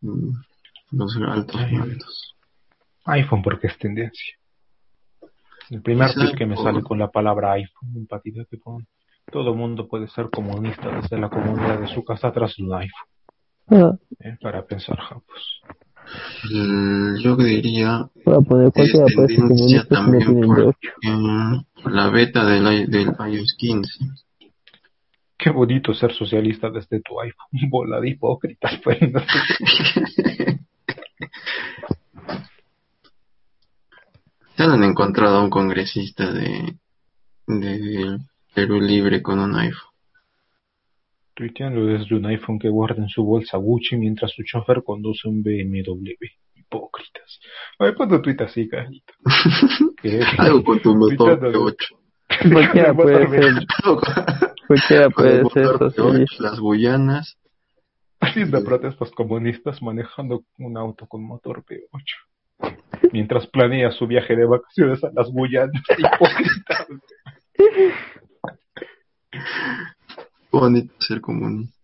mm, 0.00 0.30
Los 0.90 1.16
altos 1.16 1.60
Ay, 1.60 1.76
mandos. 1.76 2.34
iPhone 3.04 3.42
porque 3.42 3.68
es 3.68 3.78
tendencia. 3.78 4.34
El 5.70 5.82
primer 5.82 6.12
tweet 6.12 6.34
que 6.36 6.46
me 6.46 6.56
sale 6.56 6.82
con 6.82 6.98
la 6.98 7.08
palabra 7.10 7.52
iPhone, 7.52 7.90
un 7.94 8.06
patito 8.06 8.44
que 8.50 8.58
pone. 8.58 8.86
Todo 9.30 9.54
mundo 9.54 9.86
puede 9.88 10.08
ser 10.08 10.28
comunista 10.30 10.88
desde 11.00 11.16
la 11.18 11.30
comunidad 11.30 11.78
de 11.80 11.86
su 11.86 12.04
casa 12.04 12.32
tras 12.32 12.58
un 12.58 12.74
iPhone. 12.74 13.08
Ah, 13.68 13.96
¿eh? 14.18 14.36
Para 14.40 14.66
pensar, 14.66 14.98
japos. 14.98 15.62
Mm, 16.52 17.16
Yo 17.22 17.36
diría 17.36 18.10
voy 18.24 18.34
a 18.34 18.40
poner 18.40 18.72
es 18.74 18.90
ser 18.90 19.26
tendencia 19.28 19.84
también 19.88 20.40
por, 20.40 20.74
la 21.84 22.10
beta 22.10 22.44
del, 22.44 22.90
del 22.90 23.14
iOS 23.32 23.54
15. 23.56 24.04
Qué 25.42 25.50
bonito 25.50 25.92
ser 25.94 26.12
socialista 26.12 26.70
desde 26.70 27.00
tu 27.00 27.18
iPhone. 27.20 27.48
Bola 27.70 28.00
de 28.00 28.10
hipócritas, 28.10 28.78
pues. 28.82 28.98
no 29.12 29.20
sé. 29.20 30.58
Ya 34.56 34.66
han 34.66 34.84
encontrado 34.84 35.38
a 35.38 35.42
un 35.42 35.50
congresista 35.50 36.30
de, 36.32 36.74
de 37.46 38.18
Perú 38.54 38.80
Libre 38.80 39.22
con 39.22 39.38
un 39.38 39.56
iPhone. 39.56 39.90
Tuiteando 41.34 41.86
desde 41.86 42.14
un 42.14 42.26
iPhone 42.26 42.58
que 42.58 42.68
guarda 42.68 43.02
en 43.02 43.08
su 43.08 43.24
bolsa 43.24 43.56
Gucci 43.56 43.96
mientras 43.96 44.30
su 44.32 44.42
chofer 44.44 44.82
conduce 44.84 45.26
un 45.26 45.42
BMW. 45.42 46.10
Hipócritas. 46.54 47.40
A 47.78 47.84
ver, 47.84 47.94
¿cuándo 47.94 48.20
tuitas 48.20 48.50
así, 48.50 48.68
carito? 48.68 49.14
¿Qué? 50.02 50.20
Algo 50.38 50.62
con 50.62 50.80
tu 50.80 50.94
motor 50.94 51.38
Tuiteando 51.40 51.50
de- 51.66 51.72
P8. 51.72 52.52
Cualquiera 52.52 52.94
puede 52.94 53.28
ser, 53.28 53.54
cualquiera 54.72 55.10
puede 55.10 55.44
ser 55.50 55.64
motor 55.64 55.78
P8, 55.78 55.94
socialista. 55.94 56.42
las 56.44 56.60
Guyanas. 56.60 57.38
Haciendo 58.20 58.64
protestas 58.64 59.10
comunistas 59.10 59.82
manejando 59.82 60.44
un 60.58 60.76
auto 60.78 61.06
con 61.06 61.24
motor 61.24 61.64
P8. 61.64 62.76
Mientras 63.12 63.46
planea 63.48 63.90
su 63.90 64.06
viaje 64.06 64.36
de 64.36 64.46
vacaciones 64.46 65.02
a 65.04 65.10
las 65.12 65.28
Guyanas. 65.30 65.82
Hipócrita. 65.98 66.86
Bonito 70.50 70.94
ser 71.00 71.20
comunista. 71.20 71.76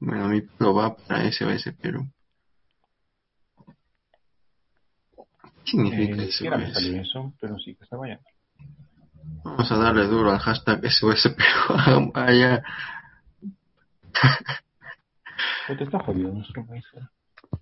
Bueno, 0.00 0.28
mi 0.28 0.40
pelo 0.42 0.74
va 0.74 0.96
para 0.96 1.30
SOS 1.30 1.72
Perú. 1.80 2.06
¿Qué 5.64 5.76
Eh, 5.76 6.32
significa 6.32 6.56
me 6.56 6.72
salió 6.72 7.00
eso, 7.00 7.32
pero 7.40 7.58
sí 7.58 7.74
que 7.74 7.84
está 7.84 7.96
vayando. 7.96 8.24
Vamos 9.44 9.70
a 9.70 9.76
darle 9.76 10.06
duro 10.06 10.30
al 10.30 10.38
hashtag 10.38 10.84
SOS 10.90 11.34
Perú. 11.36 12.12
Allá. 12.14 12.62
O 15.68 15.76
te 15.76 15.84
está 15.84 15.98
jodido 16.00 16.32
nuestro 16.32 16.66
país. 16.66 16.84
¿eh? 16.94 17.58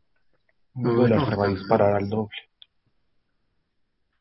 No, 0.75 0.95
dólar 0.95 1.19
no, 1.21 1.29
se 1.29 1.37
va 1.37 1.47
a 1.47 1.49
disparar 1.49 1.95
al 1.95 2.09
doble. 2.09 2.37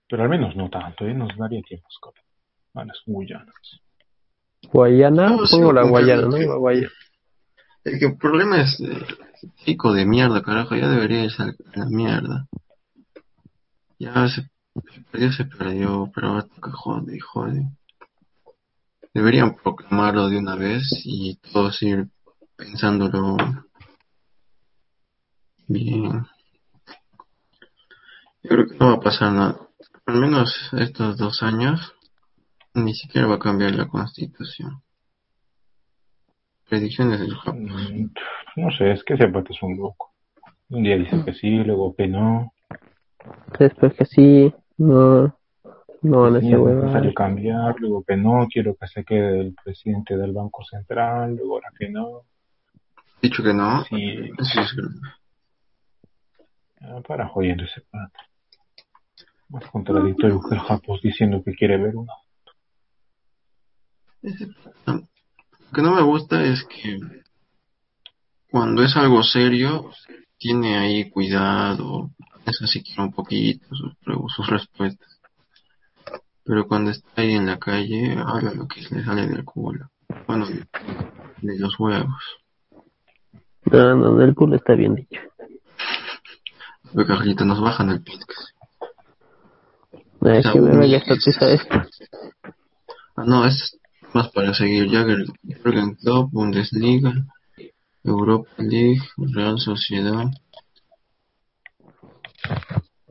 Pero 0.10 0.24
al 0.24 0.30
menos 0.30 0.56
no 0.56 0.70
tanto, 0.70 1.06
¿eh? 1.06 1.14
Nos 1.14 1.36
daría 1.38 1.62
tiempo 1.62 1.88
escapar 1.90 2.24
a 2.76 2.86
las 2.86 2.98
Guyanas. 3.06 3.82
Guayana, 4.72 5.30
No, 5.30 5.46
sí, 5.46 5.56
pongo 5.56 5.74
la 5.74 5.84
Guayana, 5.84 6.24
¿no? 6.24 6.38
La 6.38 6.56
Guayana. 6.56 6.90
El 7.84 8.00
que 8.00 8.06
el 8.06 8.18
problema 8.18 8.62
es 8.62 8.80
eh, 8.82 9.06
chico 9.64 9.94
de 9.94 10.06
mierda, 10.06 10.42
carajo, 10.42 10.76
ya 10.76 10.90
debería 10.90 11.24
irse 11.24 11.44
a 11.44 11.54
la 11.76 11.86
mierda. 11.86 12.48
Ya 14.00 14.28
se, 14.30 14.50
perdió, 15.12 15.32
se 15.34 15.46
perdió, 15.46 16.12
pero 16.16 16.30
ahora 16.30 16.48
jode, 16.62 17.20
jode. 17.20 17.68
Deberían 19.14 19.56
proclamarlo 19.56 20.30
de 20.30 20.38
una 20.38 20.56
vez 20.56 20.84
y 21.04 21.36
todos 21.52 21.82
ir 21.82 22.08
pensándolo 22.56 23.36
bien. 25.68 26.26
Yo 28.44 28.50
creo 28.50 28.68
que 28.68 28.76
no 28.76 28.88
va 28.88 28.94
a 28.94 29.00
pasar 29.02 29.34
nada. 29.34 29.60
Al 30.06 30.22
menos 30.22 30.56
estos 30.74 31.18
dos 31.18 31.44
años 31.44 31.94
ni 32.74 32.94
siquiera 32.94 33.28
va 33.28 33.36
a 33.36 33.40
cambiar 33.40 33.76
la 33.76 33.88
constitución. 33.88 34.82
Predicciones 36.70 37.20
del 37.20 37.36
Japón. 37.36 37.66
Mm, 37.66 38.14
No 38.56 38.72
sé, 38.72 38.92
es 38.92 39.04
que 39.04 39.16
ese 39.16 39.28
pata 39.28 39.50
es 39.52 39.62
un 39.62 39.78
loco. 39.78 40.14
Un 40.70 40.84
día 40.84 40.98
dice 40.98 41.24
que 41.26 41.34
sí, 41.34 41.50
luego 41.50 41.96
que 41.96 42.08
no. 42.08 42.54
Después 43.60 43.94
que 43.96 44.06
sí, 44.06 44.54
no, 44.78 45.36
no 46.02 46.22
van 46.22 46.36
a 46.36 46.40
Es 46.40 46.46
ser 46.46 46.60
necesario 46.60 46.64
huevadas. 46.64 47.14
cambiar, 47.16 47.76
luego 47.80 48.04
que 48.04 48.16
no, 48.18 48.48
quiero 48.52 48.76
que 48.76 48.88
se 48.88 49.04
quede 49.04 49.42
el 49.42 49.56
presidente 49.64 50.16
del 50.18 50.32
Banco 50.32 50.64
Central, 50.64 51.36
luego 51.36 51.56
ahora 51.56 51.70
que 51.78 51.90
no. 51.90 52.22
Dicho 53.22 53.44
que 53.44 53.54
no, 53.54 53.84
Sí, 53.86 53.98
sí 54.42 54.60
es 54.60 54.76
verdad. 54.76 55.02
ah, 56.82 57.02
para 57.06 57.28
jodiendo 57.28 57.66
ese 57.66 57.82
pata. 57.92 58.20
Más 59.50 59.66
contradictorio 59.72 60.40
que 60.48 60.56
el 60.56 60.62
Japos 60.62 61.02
diciendo 61.02 61.42
que 61.44 61.54
quiere 61.54 61.78
ver 61.78 61.96
una. 61.98 62.14
Lo 64.86 65.02
que 65.74 65.82
no 65.82 65.96
me 65.96 66.02
gusta 66.04 66.44
es 66.44 66.64
que 66.66 67.00
cuando 68.52 68.84
es 68.84 68.96
algo 68.96 69.22
serio, 69.24 69.92
tiene 70.38 70.78
ahí 70.78 71.10
cuidado, 71.10 72.12
es 72.50 72.62
así 72.62 72.84
que 72.84 73.00
un 73.02 73.12
poquito 73.12 73.68
sus, 73.76 73.94
sus 74.36 74.48
respuestas. 74.48 75.20
Pero 76.44 76.68
cuando 76.68 76.92
está 76.92 77.22
ahí 77.22 77.34
en 77.34 77.46
la 77.46 77.60
calle, 77.60 78.18
habla 78.26 78.54
lo 78.54 78.68
que 78.68 78.82
le 78.82 79.04
sale 79.04 79.28
del 79.28 79.46
culo. 79.46 79.90
Bueno, 80.28 80.48
de, 80.48 81.60
los 81.60 81.80
huevos. 81.80 82.24
No, 83.66 83.96
no, 83.96 84.16
del 84.16 84.34
culo 84.34 84.56
está 84.56 84.74
bien 84.74 84.96
dicho. 84.96 85.22
Pero 86.94 87.06
Carlita, 87.06 87.46
nos 87.46 87.62
bajan 87.62 87.90
el 87.92 88.02
podcast. 88.02 88.50
No, 90.22 90.32
es 90.32 90.48
que 90.52 90.60
me 90.60 90.76
vaya 90.76 90.98
a 90.98 91.00
estatuizar 91.02 91.50
esto. 91.50 91.84
Ah, 93.16 93.24
no, 93.26 93.46
es 93.46 93.78
más 94.14 94.30
para 94.30 94.54
seguir. 94.54 94.90
Jagger, 94.90 95.26
Jürgen 95.44 95.96
Klopp, 95.96 96.32
Bundesliga, 96.32 97.14
Europa 98.04 98.50
League, 98.58 99.02
Real 99.18 99.60
Sociedad 99.60 100.32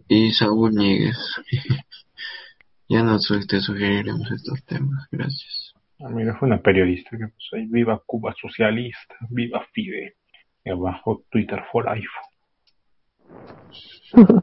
y 0.08 0.32
Saúl 0.32 0.72
Níguez. 0.74 1.16
ya 2.88 3.02
no 3.02 3.18
su- 3.18 3.46
te 3.46 3.60
sugeriremos 3.60 4.30
estos 4.30 4.64
temas. 4.64 5.06
Gracias. 5.10 5.74
Ah, 6.00 6.08
mira, 6.10 6.36
fue 6.38 6.48
una 6.48 6.60
periodista 6.62 7.10
que 7.10 7.26
puso 7.28 7.56
ahí, 7.56 7.66
viva 7.66 8.00
Cuba 8.06 8.34
socialista, 8.40 9.14
viva 9.30 9.66
Fide. 9.72 10.14
Y 10.64 10.70
abajo 10.70 11.24
Twitter 11.30 11.62
for 11.72 11.88
iPhone. 11.88 12.28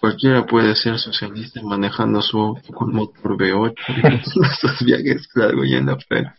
Cualquiera 0.00 0.44
puede 0.44 0.74
ser 0.76 0.98
socialista 0.98 1.62
manejando 1.62 2.20
su 2.20 2.58
motor 2.80 3.36
V8 3.38 4.36
nuestros 4.36 4.82
viajes 4.84 5.28
largos 5.34 5.66
y 5.66 5.74
en 5.76 5.86
la 5.86 5.96
frente. 5.98 6.30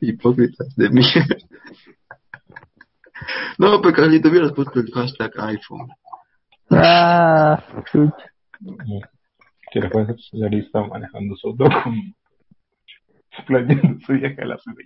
Hipócritas 0.00 0.74
de 0.76 0.90
mierda. 0.90 1.36
No, 3.58 3.80
pero 3.80 3.94
Carlito, 3.94 4.28
hubieras 4.28 4.52
puesto 4.52 4.80
el 4.80 4.90
hashtag 4.92 5.30
iPhone. 5.38 5.88
Ah, 6.76 7.62
chucha. 7.90 8.30
Quiero 9.70 9.90
puede 9.90 10.06
ser 10.06 10.20
socialista 10.20 10.82
manejando 10.86 11.36
su 11.36 11.48
auto 11.48 11.64
con 11.82 12.14
planeando 13.46 14.00
su 14.06 14.12
viaje 14.12 14.42
a 14.42 14.46
la 14.46 14.58
ciudad. 14.58 14.78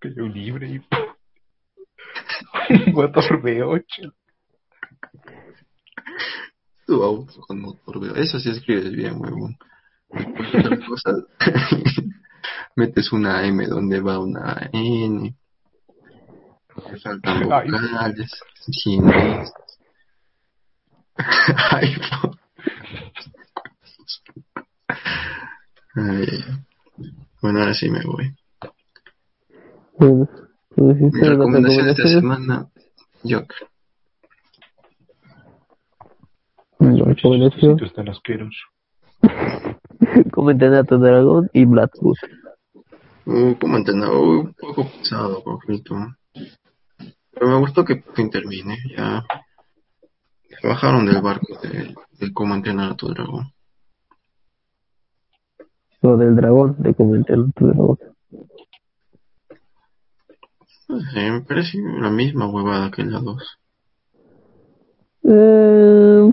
Pero 0.00 0.28
libre 0.28 0.68
y 0.68 0.80
motor 2.92 3.42
V8. 3.42 4.12
Tu 6.86 7.02
auto 7.02 7.40
con 7.46 7.60
motor 7.60 7.96
V8. 7.96 8.16
Eso 8.16 8.38
sí 8.38 8.50
escribes 8.50 8.92
bien, 8.92 9.20
huevón. 9.20 9.56
Después 10.08 10.54
otra 10.54 10.78
cosa, 10.86 11.12
metes 12.76 13.12
una 13.12 13.46
M 13.46 13.66
donde 13.66 14.00
va 14.00 14.18
una 14.18 14.70
N. 14.72 15.34
Te 16.86 16.98
faltan 16.98 17.44
vocales. 17.44 18.30
Chinés. 18.70 19.52
iPhone. 21.72 22.38
Ay, 25.94 26.26
bueno, 27.42 27.60
ahora 27.60 27.74
sí 27.74 27.90
me 27.90 28.04
voy. 28.04 28.36
Bueno, 29.98 30.28
Mi 30.76 30.92
¿hiciste 30.92 31.26
la 31.26 31.30
recomendación 31.30 31.86
de 31.86 31.90
esta 31.92 32.08
semana, 32.08 32.68
Joker. 33.24 33.68
La 36.78 37.04
recomendación. 37.04 37.78
Comenten 40.30 40.74
a 40.74 40.84
tu 40.84 40.98
dragón 40.98 41.50
y 41.52 41.64
Blackwood. 41.64 42.16
Uh, 43.26 43.54
¿Cómo 43.60 43.76
entender? 43.76 44.08
Uh, 44.08 44.40
un 44.40 44.54
poco 44.54 44.88
pesado, 44.88 45.42
poquito. 45.42 45.94
Pero 47.38 47.50
me 47.50 47.58
gustó 47.58 47.84
que 47.84 47.96
por 47.96 48.14
fin 48.14 48.30
termine. 48.30 48.76
Ya 48.96 49.24
se 50.60 50.66
bajaron 50.66 51.06
del 51.06 51.22
barco 51.22 51.58
de, 51.62 51.94
de 52.18 52.32
cómo 52.32 52.54
entrenar 52.54 52.92
a 52.92 52.96
tu 52.96 53.08
dragón. 53.08 53.52
Lo 56.02 56.16
del 56.16 56.34
dragón, 56.34 56.76
de 56.78 56.94
comentar 56.94 57.38
a 57.38 57.52
tu 57.54 57.66
dragón. 57.66 57.98
No 60.88 61.00
sé, 61.00 61.30
me 61.30 61.40
parece 61.42 61.78
la 62.00 62.10
misma 62.10 62.48
huevada 62.48 62.90
que 62.90 63.04
la 63.04 63.20
2. 63.20 63.58
Eh, 65.24 66.32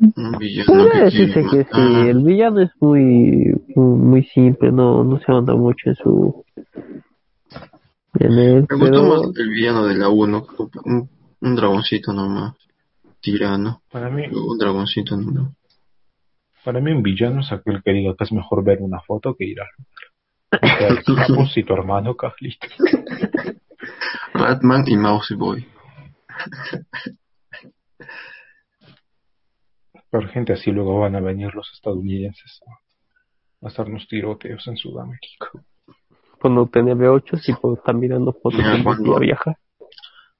Un 0.00 0.32
villano 0.38 0.88
que 0.90 1.10
sí, 1.10 2.08
el 2.08 2.22
villano 2.24 2.60
es 2.62 2.70
muy, 2.80 3.54
muy, 3.76 3.98
muy 3.98 4.24
simple, 4.24 4.72
no, 4.72 5.04
no 5.04 5.20
se 5.20 5.30
anda 5.30 5.54
mucho 5.54 5.90
en 5.90 5.94
su... 5.96 6.44
Me 8.14 8.60
gustó 8.62 9.02
más 9.04 9.36
el 9.36 9.48
villano 9.50 9.86
de 9.86 9.94
la 9.96 10.08
1, 10.08 10.46
un, 10.84 11.10
un 11.40 11.56
dragoncito 11.56 12.12
nomás. 12.12 12.54
Tirano. 13.20 13.82
Para 13.90 14.10
mí, 14.10 14.26
Un 14.28 14.58
dragoncito 14.58 15.16
nomás. 15.16 15.52
para 16.64 16.80
mí 16.80 16.90
un 16.92 17.02
villano 17.02 17.40
es 17.40 17.52
aquel 17.52 17.82
que 17.82 17.92
diga 17.92 18.14
que 18.16 18.24
es 18.24 18.32
mejor 18.32 18.64
ver 18.64 18.78
una 18.80 19.00
foto 19.00 19.34
que 19.36 19.44
ir 19.44 19.58
al 19.60 19.68
lugar. 19.78 20.00
Japos 21.28 21.56
y 21.56 21.62
tu 21.62 21.72
hermano 21.74 22.16
Carlito. 22.16 22.66
Ratman 24.34 24.84
y 24.88 24.96
Mousy 24.96 25.34
Boy. 25.34 25.66
Pero 30.10 30.28
gente 30.28 30.52
así 30.52 30.70
luego 30.72 30.98
van 30.98 31.14
a 31.14 31.20
venir 31.20 31.54
los 31.54 31.70
estadounidenses 31.72 32.60
a 33.62 33.66
hacernos 33.68 34.08
tiroteos 34.08 34.66
en 34.66 34.76
Sudamérica. 34.76 35.50
Cuando 36.40 36.66
tenía 36.66 36.94
B8, 36.94 37.38
sí 37.38 37.52
puedo 37.52 37.74
estar 37.76 37.94
mirando 37.94 38.32
fotos 38.32 38.54
Mira, 38.58 38.82
cuando- 38.82 39.18
viajar. 39.18 39.56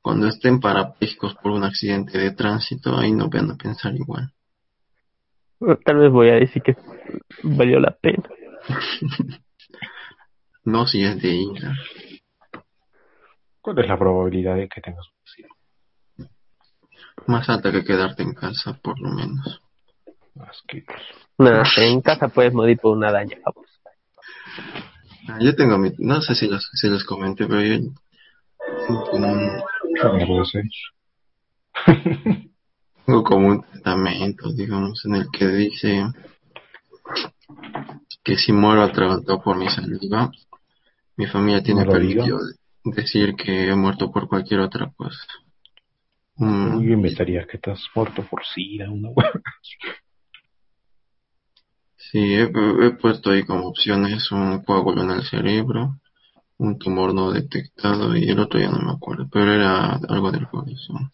Cuando 0.03 0.29
estén 0.29 0.61
parapléjicos 0.61 1.35
por 1.35 1.53
un 1.53 1.63
accidente 1.63 2.17
de 2.17 2.31
tránsito, 2.31 2.97
ahí 2.97 3.13
no 3.13 3.29
van 3.29 3.51
a 3.51 3.57
pensar 3.57 3.95
igual. 3.95 4.33
Tal 5.85 5.97
vez 5.99 6.11
voy 6.11 6.31
a 6.31 6.35
decir 6.37 6.63
que 6.63 6.75
valió 7.43 7.79
la 7.81 7.91
pena. 7.91 8.23
No 10.63 10.87
si 10.87 11.03
es 11.03 11.21
de 11.23 11.29
ira. 11.29 11.75
¿Cuál 13.63 13.79
es 13.79 13.89
la 13.89 13.99
probabilidad 13.99 14.57
de 14.57 14.69
que 14.69 14.83
tengas 14.83 15.07
un 15.09 15.15
accidente? 15.23 16.35
Más 17.27 17.49
alta 17.49 17.73
que 17.73 17.83
quedarte 17.83 18.23
en 18.23 18.35
casa, 18.35 18.79
por 18.83 19.01
lo 19.01 19.09
menos. 19.09 19.63
Asqueroso. 20.39 21.03
Nada, 21.39 21.65
en 21.79 22.03
casa 22.03 22.29
puedes 22.29 22.53
morir 22.53 22.79
por 22.79 22.95
una 22.95 23.11
daña, 23.11 23.39
vamos. 23.43 23.67
Ah, 25.31 25.39
Yo 25.41 25.55
tengo 25.55 25.79
mi... 25.79 25.93
No 25.99 26.21
sé 26.21 26.35
si 26.35 26.49
los, 26.49 26.69
si 26.73 26.89
les 26.89 27.05
comenté, 27.05 27.47
pero 27.47 27.63
yo... 27.63 27.91
Tengo 28.87 29.05
como 29.11 29.33
un, 29.33 29.51
¿Qué 30.01 30.09
mierda 30.13 30.43
es 30.43 30.55
eso? 30.55 30.91
tengo 33.07 33.25
como 33.25 33.49
un 33.49 33.63
testamento, 33.63 34.53
digamos, 34.53 35.05
en 35.05 35.15
el 35.17 35.31
que 35.31 35.47
dice 35.49 36.05
que 38.23 38.37
si 38.37 38.53
muero 38.53 38.83
atragantado 38.83 39.43
por 39.43 39.57
mi 39.57 39.69
saliva, 39.69 40.31
mi 41.17 41.27
familia 41.27 41.63
tiene 41.63 41.85
permitido 41.85 42.39
decir 42.85 43.35
que 43.35 43.69
he 43.69 43.75
muerto 43.75 44.11
por 44.13 44.29
cualquier 44.29 44.61
otra 44.61 44.93
cosa. 44.97 45.27
Mm, 46.37 46.81
Yo 46.81 46.93
inventaría 46.93 47.47
que 47.47 47.57
estás 47.57 47.83
muerto 47.95 48.23
por 48.23 48.45
SIDA, 48.47 48.91
una 48.91 49.11
hueá. 49.11 49.33
Sí, 52.09 52.19
he, 52.35 52.45
he 52.45 52.91
puesto 52.93 53.31
ahí 53.31 53.45
como 53.45 53.69
opciones 53.69 54.33
un 54.33 54.63
coágulo 54.65 55.03
en 55.03 55.11
el 55.11 55.23
cerebro, 55.25 56.01
un 56.59 56.79
tumor 56.79 57.15
no 57.15 57.31
detectado 57.31 58.17
y 58.17 58.29
el 58.29 58.39
otro 58.41 58.59
ya 58.59 58.71
no 58.71 58.79
me 58.79 58.93
acuerdo, 58.93 59.29
pero 59.31 59.53
era 59.53 59.95
algo 60.09 60.33
del 60.33 60.49
corazón. 60.49 61.13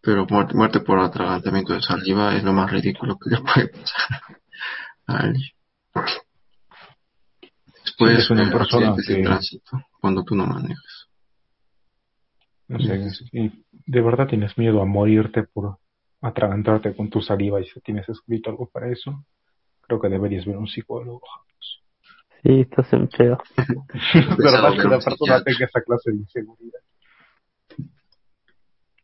Pero 0.00 0.26
muerte, 0.28 0.54
muerte 0.54 0.80
por 0.80 0.98
atragantamiento 1.00 1.72
de 1.72 1.82
saliva 1.82 2.36
es 2.36 2.44
lo 2.44 2.52
más 2.52 2.70
ridículo 2.70 3.16
que 3.18 3.30
le 3.30 3.40
puede 3.42 3.68
pasar 3.68 4.20
a 5.06 5.16
alguien. 5.16 5.50
Después 7.84 8.18
es 8.18 8.30
una 8.30 8.48
eh, 8.48 8.52
persona 8.52 8.88
accidentes 8.90 9.06
de 9.06 9.16
que- 9.16 9.22
tránsito, 9.22 9.82
cuando 10.00 10.24
tú 10.24 10.34
no 10.34 10.46
manejas. 10.46 11.08
Y 13.32 13.64
de 13.86 14.00
verdad 14.00 14.26
tienes 14.26 14.56
miedo 14.56 14.80
a 14.80 14.86
morirte 14.86 15.42
por 15.42 15.78
atragantarte 16.24 16.94
con 16.96 17.10
tu 17.10 17.20
saliva 17.20 17.60
y 17.60 17.66
si 17.66 17.80
tienes 17.80 18.08
escrito 18.08 18.50
algo 18.50 18.68
para 18.70 18.90
eso, 18.90 19.24
creo 19.82 20.00
que 20.00 20.08
deberías 20.08 20.46
ver 20.46 20.56
a 20.56 20.58
un 20.58 20.66
psicólogo. 20.66 21.20
Sí, 22.42 22.60
estás 22.60 22.92
en 22.92 23.10
feo. 23.10 23.38
Es 23.56 24.36
verdad 24.36 24.72
que 24.76 24.88
la 24.88 24.98
persona 24.98 25.42
tenga 25.42 25.64
esa 25.66 25.80
clase 25.82 26.10
de 26.10 26.16
inseguridad. 26.16 26.80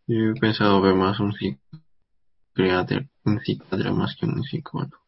Yo 0.07 0.31
he 0.31 0.35
pensado 0.41 0.81
ver 0.81 0.95
más 0.95 1.21
un 1.21 1.33
psiquiatra, 1.33 3.07
un 3.25 3.41
psiquiatra 3.41 3.93
más 3.93 4.17
que 4.17 4.27
un 4.27 4.43
psicólogo. 4.43 4.99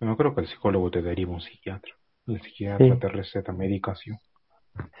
No 0.00 0.16
creo 0.16 0.34
que 0.34 0.40
el 0.40 0.46
psicólogo 0.48 0.90
te 0.90 1.02
deriva 1.02 1.32
a 1.32 1.34
un 1.34 1.40
psiquiatra. 1.42 1.92
El 2.26 2.40
psiquiatra 2.40 2.94
Sí. 2.94 3.00
te 3.00 3.08
receta 3.08 3.52
medicación. 3.52 4.18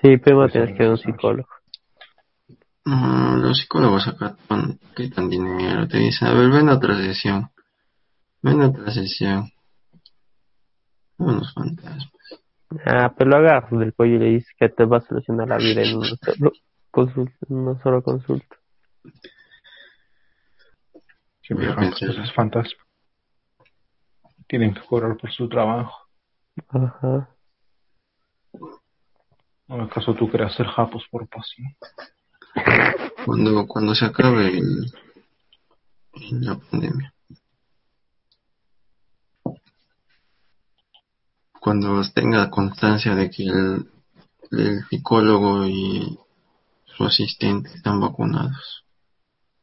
Sí, 0.02 0.16
primero 0.18 0.44
Eso 0.46 0.52
tienes 0.52 0.70
no 0.70 0.76
que 0.76 0.82
ir 0.82 0.88
a 0.88 0.92
un 0.92 0.98
psicólogo. 0.98 1.48
No, 2.84 3.36
los 3.36 3.58
psicólogos 3.58 4.08
acá 4.08 4.36
quitan 4.96 5.28
dinero, 5.28 5.86
te 5.86 5.98
dicen, 5.98 6.28
a 6.28 6.34
ver, 6.34 6.50
ven 6.50 6.68
a 6.68 6.74
otra 6.74 6.96
sesión, 6.96 7.50
ven 8.42 8.62
a 8.62 8.68
otra 8.68 8.90
sesión. 8.92 9.50
Unos 11.18 11.52
fantasmas. 11.52 12.10
Ah, 12.86 13.12
pero 13.16 13.30
lo 13.30 13.36
agarras 13.36 13.70
del 13.70 13.92
cuello 13.92 14.16
y 14.16 14.18
le 14.18 14.26
dices 14.26 14.54
que 14.58 14.68
te 14.68 14.84
va 14.84 14.98
a 14.98 15.00
solucionar 15.00 15.48
la 15.48 15.58
vida 15.58 15.82
en 15.82 15.96
una 15.98 16.16
solo 16.16 16.52
consulta. 16.90 17.36
En 17.48 17.56
una 17.56 17.82
sola 17.82 18.00
consulta. 18.00 18.56
Que 21.42 21.56
pensar. 21.56 22.08
cosas 22.08 22.32
fantasmas. 22.32 22.86
Tienen 24.46 24.72
que 24.72 24.80
cobrar 24.82 25.16
por 25.16 25.32
su 25.32 25.48
trabajo. 25.48 26.06
Ajá. 26.68 27.28
¿No 29.66 29.82
acaso 29.82 30.14
tú 30.14 30.28
quieres 30.28 30.52
hacer 30.52 30.66
japos 30.66 31.04
por 31.10 31.28
pasión? 31.28 31.76
Cuando, 33.24 33.66
cuando 33.66 33.94
se 33.94 34.04
acabe 34.06 34.48
el- 34.58 34.92
la 36.40 36.56
pandemia. 36.58 37.14
Cuando 41.60 42.02
tenga 42.14 42.50
constancia 42.50 43.14
de 43.14 43.30
que 43.30 43.44
el, 43.44 43.90
el 44.50 44.84
psicólogo 44.88 45.66
y 45.66 46.18
su 46.86 47.04
asistente 47.04 47.70
están 47.74 48.00
vacunados. 48.00 48.84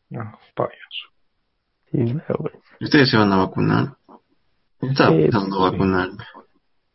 No, 0.10 0.40
payaso. 0.56 1.08
Sí, 1.92 2.16
pero. 2.28 2.52
¿Ustedes 2.80 3.10
se 3.10 3.18
van 3.18 3.34
a 3.34 3.38
vacunar? 3.38 3.98
Estaba 4.82 5.10
Sí, 5.12 5.22
pensando 5.24 5.58
sí. 5.58 5.64
vacunarme. 5.64 6.24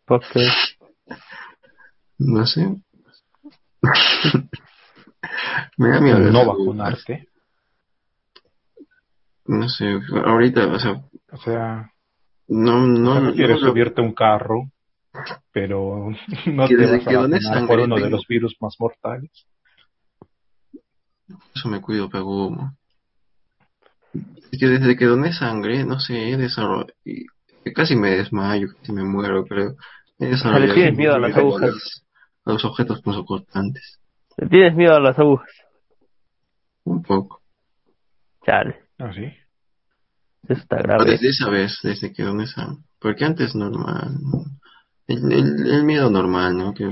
Porque 0.07 0.47
No 2.19 2.47
sé. 2.47 2.77
Me 5.77 5.89
da 5.91 6.01
miedo. 6.01 6.19
No 6.19 6.47
vacunarte. 6.47 7.29
No 9.47 9.69
sé, 9.69 9.99
ahorita, 10.25 10.67
o 10.69 10.79
sea, 10.79 11.03
O 11.33 11.37
sea, 11.39 11.91
no, 12.49 12.87
no, 12.87 13.21
no 13.21 13.33
quieres 13.35 13.61
no 13.61 13.69
subirte 13.69 14.01
a 14.01 14.05
un 14.05 14.15
carro, 14.15 14.71
pero 15.53 16.11
no 16.47 16.69
Que 16.69 16.77
te 16.77 16.87
vas 16.87 17.07
a 17.07 17.13
vacunar 17.13 17.67
por 17.67 17.81
uno 17.81 17.97
de 17.97 18.11
los 18.11 18.27
virus 18.29 18.57
más 18.61 18.77
mortales. 18.79 19.31
eso 21.55 21.69
me 21.69 21.81
cuido, 21.81 22.09
pero 22.09 22.51
es 24.53 24.59
que 24.59 24.67
desde 24.67 24.97
que 24.97 25.07
doné 25.07 25.33
sangre, 25.33 25.85
no 25.85 25.99
sé, 25.99 26.31
he 26.31 26.37
desarrollado, 26.37 26.93
y 27.05 27.25
casi 27.75 27.97
me 27.97 28.11
desmayo, 28.11 28.69
casi 28.79 28.93
me 28.93 29.03
muero, 29.05 29.45
creo. 29.47 29.75
He 30.19 30.27
desarrollado 30.27 30.67
le 30.67 30.75
tienes 30.75 30.97
miedo 30.97 31.15
a 31.15 31.19
las 31.19 31.37
agujas. 31.37 31.71
los- 31.71 32.05
a 32.45 32.53
los 32.53 32.65
objetos 32.65 33.01
punzocortantes. 33.03 33.99
Le 34.39 34.49
tienes 34.49 34.75
miedo 34.75 34.95
a 34.95 35.01
las 35.01 35.19
agujas. 35.19 35.51
Un 36.85 37.03
poco. 37.03 37.41
Chale, 38.45 38.77
Ah, 38.99 39.13
sí. 39.13 39.25
eso 39.25 40.53
está 40.61 40.77
Pero 40.77 40.95
grave. 40.95 41.11
desde 41.13 41.29
esa 41.29 41.49
vez, 41.49 41.79
desde 41.83 42.13
que 42.13 42.23
doné 42.23 42.47
sangre. 42.47 42.83
Porque 42.99 43.25
antes 43.25 43.55
normal. 43.55 44.15
¿no? 44.21 44.45
El, 45.07 45.33
el, 45.33 45.71
el 45.71 45.85
miedo 45.85 46.11
normal, 46.11 46.57
¿no? 46.57 46.73
Que 46.75 46.87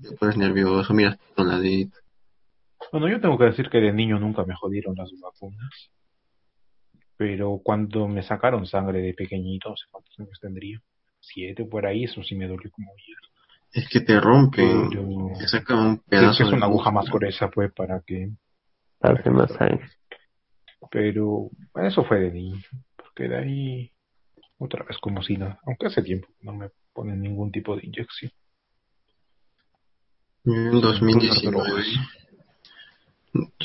te 0.00 0.12
pones 0.16 0.36
nervioso, 0.36 0.92
miras 0.94 1.18
todo 1.34 1.46
ladito. 1.46 1.96
Bueno, 2.92 3.08
yo 3.08 3.20
tengo 3.20 3.36
que 3.38 3.44
decir 3.44 3.68
que 3.70 3.78
de 3.78 3.92
niño 3.92 4.18
nunca 4.18 4.44
me 4.44 4.54
jodieron 4.54 4.94
las 4.96 5.10
vacunas. 5.20 5.90
Pero 7.16 7.60
cuando 7.64 8.06
me 8.08 8.22
sacaron 8.22 8.66
sangre 8.66 9.00
de 9.00 9.14
pequeñito, 9.14 9.70
no 9.70 9.76
sé 9.76 9.84
cuántos 9.90 10.18
años 10.18 10.38
tendría, 10.40 10.80
siete 11.20 11.64
por 11.64 11.86
ahí, 11.86 12.04
eso 12.04 12.22
sí 12.22 12.34
me 12.36 12.46
dolió 12.46 12.70
como 12.70 12.90
ayer. 12.92 13.16
Es 13.76 13.88
que 13.90 14.00
te 14.00 14.18
rompen. 14.18 14.88
Pero 14.90 15.38
Te 15.38 15.48
sacan 15.48 15.78
un 15.78 15.96
sí, 15.96 16.02
pedazo 16.08 16.30
es 16.30 16.36
que 16.38 16.42
es 16.44 16.52
una 16.52 16.66
aguja 16.66 16.90
más 16.90 17.10
gruesa, 17.10 17.50
pues, 17.50 17.70
para 17.72 18.00
que... 18.00 18.30
Darse 19.00 19.30
más 19.30 19.52
sangre. 19.52 19.90
Pero 20.90 21.50
eso 21.74 22.02
fue 22.04 22.20
de 22.20 22.30
niño, 22.32 22.62
porque 22.96 23.28
de 23.28 23.36
ahí 23.36 23.92
otra 24.58 24.82
vez 24.84 24.96
como 24.98 25.22
si 25.22 25.36
nada. 25.36 25.60
Aunque 25.66 25.86
hace 25.86 26.02
tiempo 26.02 26.26
que 26.28 26.46
no 26.46 26.54
me 26.54 26.70
ponen 26.94 27.20
ningún 27.20 27.52
tipo 27.52 27.76
de 27.76 27.84
inyección. 27.84 28.32
En 30.46 30.80
2019, 30.80 31.82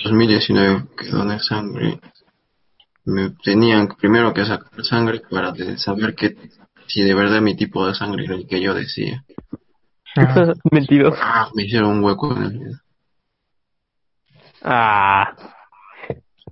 2019 0.04 0.88
que 0.98 1.08
doné 1.10 1.40
sangre, 1.40 2.00
me 3.06 3.30
tenían 3.44 3.88
primero 3.88 4.34
que 4.34 4.44
sacar 4.46 4.84
sangre 4.84 5.22
para 5.30 5.52
de- 5.52 5.78
saber 5.78 6.16
que 6.16 6.36
si 6.88 7.02
de 7.04 7.14
verdad 7.14 7.40
mi 7.42 7.56
tipo 7.56 7.88
de 7.88 7.94
sangre 7.94 8.26
era 8.26 8.36
el 8.36 8.48
que 8.48 8.62
yo 8.62 8.74
decía. 8.74 9.24
Mentiroso. 10.72 11.18
Ah, 11.22 11.50
me 11.56 11.64
hicieron 11.64 11.92
un 11.98 12.04
hueco 12.04 12.36
en 12.36 12.44
el 12.44 12.60
dedo. 12.60 12.78
Ah, 14.64 15.34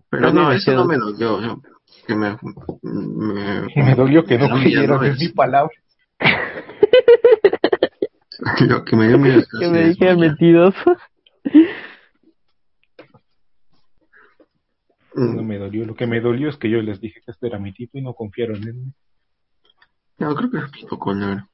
Pero 0.10 0.32
no, 0.34 0.50
me 0.50 0.56
eso 0.56 0.74
no 0.74 0.86
me 0.86 0.98
dolió. 0.98 1.40
yo- 1.42 1.62
que 2.08 2.16
me, 2.16 2.36
me, 2.82 3.68
Me 3.76 3.94
dolió 3.96 4.24
que 4.26 4.38
no 4.40 4.50
creyeron 4.50 5.04
en 5.06 5.16
mi 5.18 5.28
palabra. 5.30 5.72
Lo 8.62 8.84
que 8.86 8.96
me 8.96 9.08
dio 9.10 9.18
miedo 9.20 9.40
es 9.40 9.48
que 9.60 9.70
me 9.70 9.90
dijeron 9.90 10.20
mentiroso. 10.22 10.96
No 15.14 15.44
me 15.44 15.58
dolió. 15.58 15.86
Lo 15.86 15.96
que 15.96 16.08
me 16.08 16.22
dolió 16.22 16.50
es 16.50 16.58
que 16.58 16.70
yo 16.70 16.82
les 16.82 17.02
dije 17.02 17.22
que 17.26 17.32
este 17.32 17.48
era 17.48 17.60
mi 17.60 17.74
tipo 17.74 17.98
y 17.98 18.02
no 18.02 18.14
confiaron 18.14 18.58
en 18.68 18.86
mí. 18.86 18.94
No, 20.18 20.36
creo 20.36 20.50
que 20.50 20.58
es 20.58 20.86
poco 20.86 21.14
claro. 21.14 21.48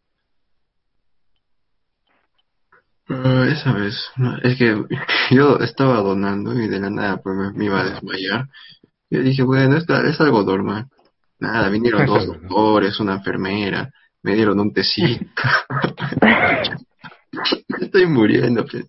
Ah, 3.07 3.45
esa 3.51 3.71
vez, 3.73 3.95
no, 4.17 4.37
es 4.39 4.57
que 4.57 4.83
yo 5.31 5.57
estaba 5.59 6.01
donando 6.01 6.53
y 6.59 6.67
de 6.67 6.79
la 6.79 6.89
nada 6.89 7.17
pues 7.17 7.35
me, 7.55 7.65
iba 7.65 7.81
a 7.81 7.89
desmayar. 7.89 8.47
Yo 9.09 9.21
dije, 9.21 9.43
bueno, 9.43 9.77
es 9.77 10.21
algo 10.21 10.43
normal. 10.43 10.87
Nada, 11.39 11.69
vinieron 11.69 12.01
dos 12.07 12.25
doctores, 12.27 12.99
una 12.99 13.15
enfermera, 13.15 13.91
me 14.23 14.35
dieron 14.35 14.59
un 14.59 14.73
tecito. 14.73 15.25
Estoy 17.79 18.07
muriendo, 18.07 18.65
pues. 18.65 18.85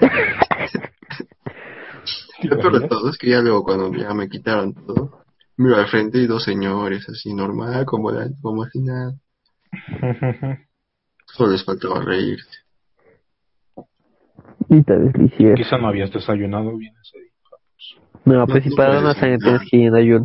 Lo 2.42 2.58
peor 2.58 2.80
de 2.80 2.88
todo 2.88 3.10
es 3.10 3.18
que 3.18 3.28
ya 3.30 3.40
luego 3.40 3.62
cuando 3.64 3.92
ya 3.94 4.14
me 4.14 4.28
quitaron 4.28 4.72
todo, 4.72 5.24
miro 5.58 5.76
al 5.76 5.88
frente 5.88 6.18
y 6.18 6.26
dos 6.26 6.44
señores 6.44 7.06
así 7.08 7.34
normal, 7.34 7.84
como, 7.84 8.10
la- 8.10 8.30
como 8.40 8.64
si 8.66 8.80
nada. 8.80 9.12
Solo 11.26 11.52
les 11.52 11.64
faltaba 11.64 12.00
reírse. 12.00 12.48
Y 14.70 14.82
te 14.84 14.96
deslicié. 14.96 15.54
Quizá 15.54 15.78
no 15.78 15.88
habías 15.88 16.12
desayunado 16.12 16.76
bien 16.76 16.94
ese 17.02 17.18
día. 17.18 17.30
No, 18.24 18.46
pues 18.46 18.58
No, 18.58 18.62
si 18.62 18.70
no 18.70 18.76
para 18.76 19.00
una 19.00 19.14
sangre 19.14 19.32
desayunar. 19.32 19.58
tienes 19.58 19.70
que 19.70 19.76
ir 19.76 19.86
en 19.88 19.94
ayuno. 19.96 20.24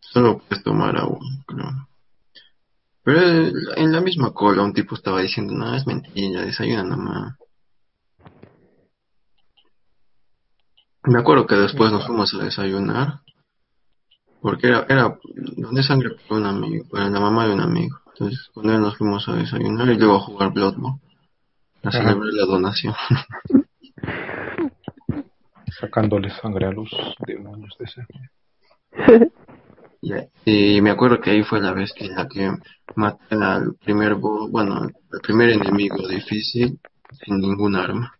Solo 0.00 0.38
puedes 0.38 0.64
tomar 0.64 0.96
agua, 0.96 1.20
creo. 1.46 1.66
Pero 3.04 3.20
eh, 3.20 3.52
en 3.76 3.92
la 3.92 4.00
misma 4.00 4.32
cola 4.32 4.62
un 4.62 4.72
tipo 4.72 4.94
estaba 4.94 5.20
diciendo, 5.20 5.52
no, 5.52 5.74
es 5.76 5.86
mentira, 5.86 6.42
desayuna 6.42 6.84
nomás. 6.84 7.34
Me 11.04 11.18
acuerdo 11.18 11.46
que 11.46 11.56
después 11.56 11.92
nos 11.92 12.06
fuimos 12.06 12.32
a 12.32 12.44
desayunar. 12.44 13.20
Porque 14.40 14.68
era, 14.68 14.86
era, 14.88 15.18
doné 15.56 15.82
sangre 15.82 16.10
por 16.26 16.38
un 16.38 16.46
amigo, 16.46 16.84
para 16.90 17.10
la 17.10 17.20
mamá 17.20 17.46
de 17.46 17.52
un 17.54 17.60
amigo. 17.60 17.98
Entonces 18.06 18.48
con 18.54 18.70
él 18.70 18.80
nos 18.80 18.96
fuimos 18.96 19.28
a 19.28 19.34
desayunar 19.34 19.88
y 19.90 19.98
luego 19.98 20.16
a 20.16 20.20
jugar 20.20 20.52
Bloodborne. 20.52 21.01
A 21.84 21.88
Ajá. 21.88 21.98
celebrar 21.98 22.32
la 22.32 22.46
donación. 22.46 22.94
Sacándole 25.80 26.30
sangre 26.30 26.66
a 26.66 26.72
los 26.72 26.90
demonios 27.26 27.76
de 27.78 27.84
ese. 27.84 28.06
Ya, 30.04 30.26
Y 30.44 30.80
me 30.80 30.90
acuerdo 30.90 31.20
que 31.20 31.30
ahí 31.30 31.44
fue 31.44 31.60
la 31.60 31.72
vez 31.72 31.94
en 31.98 32.16
la 32.16 32.26
que 32.26 32.50
maté 32.96 33.36
al 33.36 33.76
primer, 33.76 34.16
bo- 34.16 34.48
bueno, 34.48 34.74
al 34.80 34.92
primer 35.22 35.50
enemigo 35.50 36.08
difícil 36.08 36.80
sin 37.24 37.38
ningún 37.38 37.76
arma. 37.76 38.12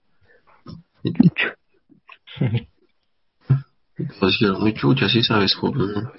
Y 1.03 1.13
todos 1.13 1.33
dijeron, 4.39 4.61
muy 4.61 4.75
chucha, 4.75 5.09
sí 5.09 5.25
sabes 5.25 5.57
jugar. 5.57 6.13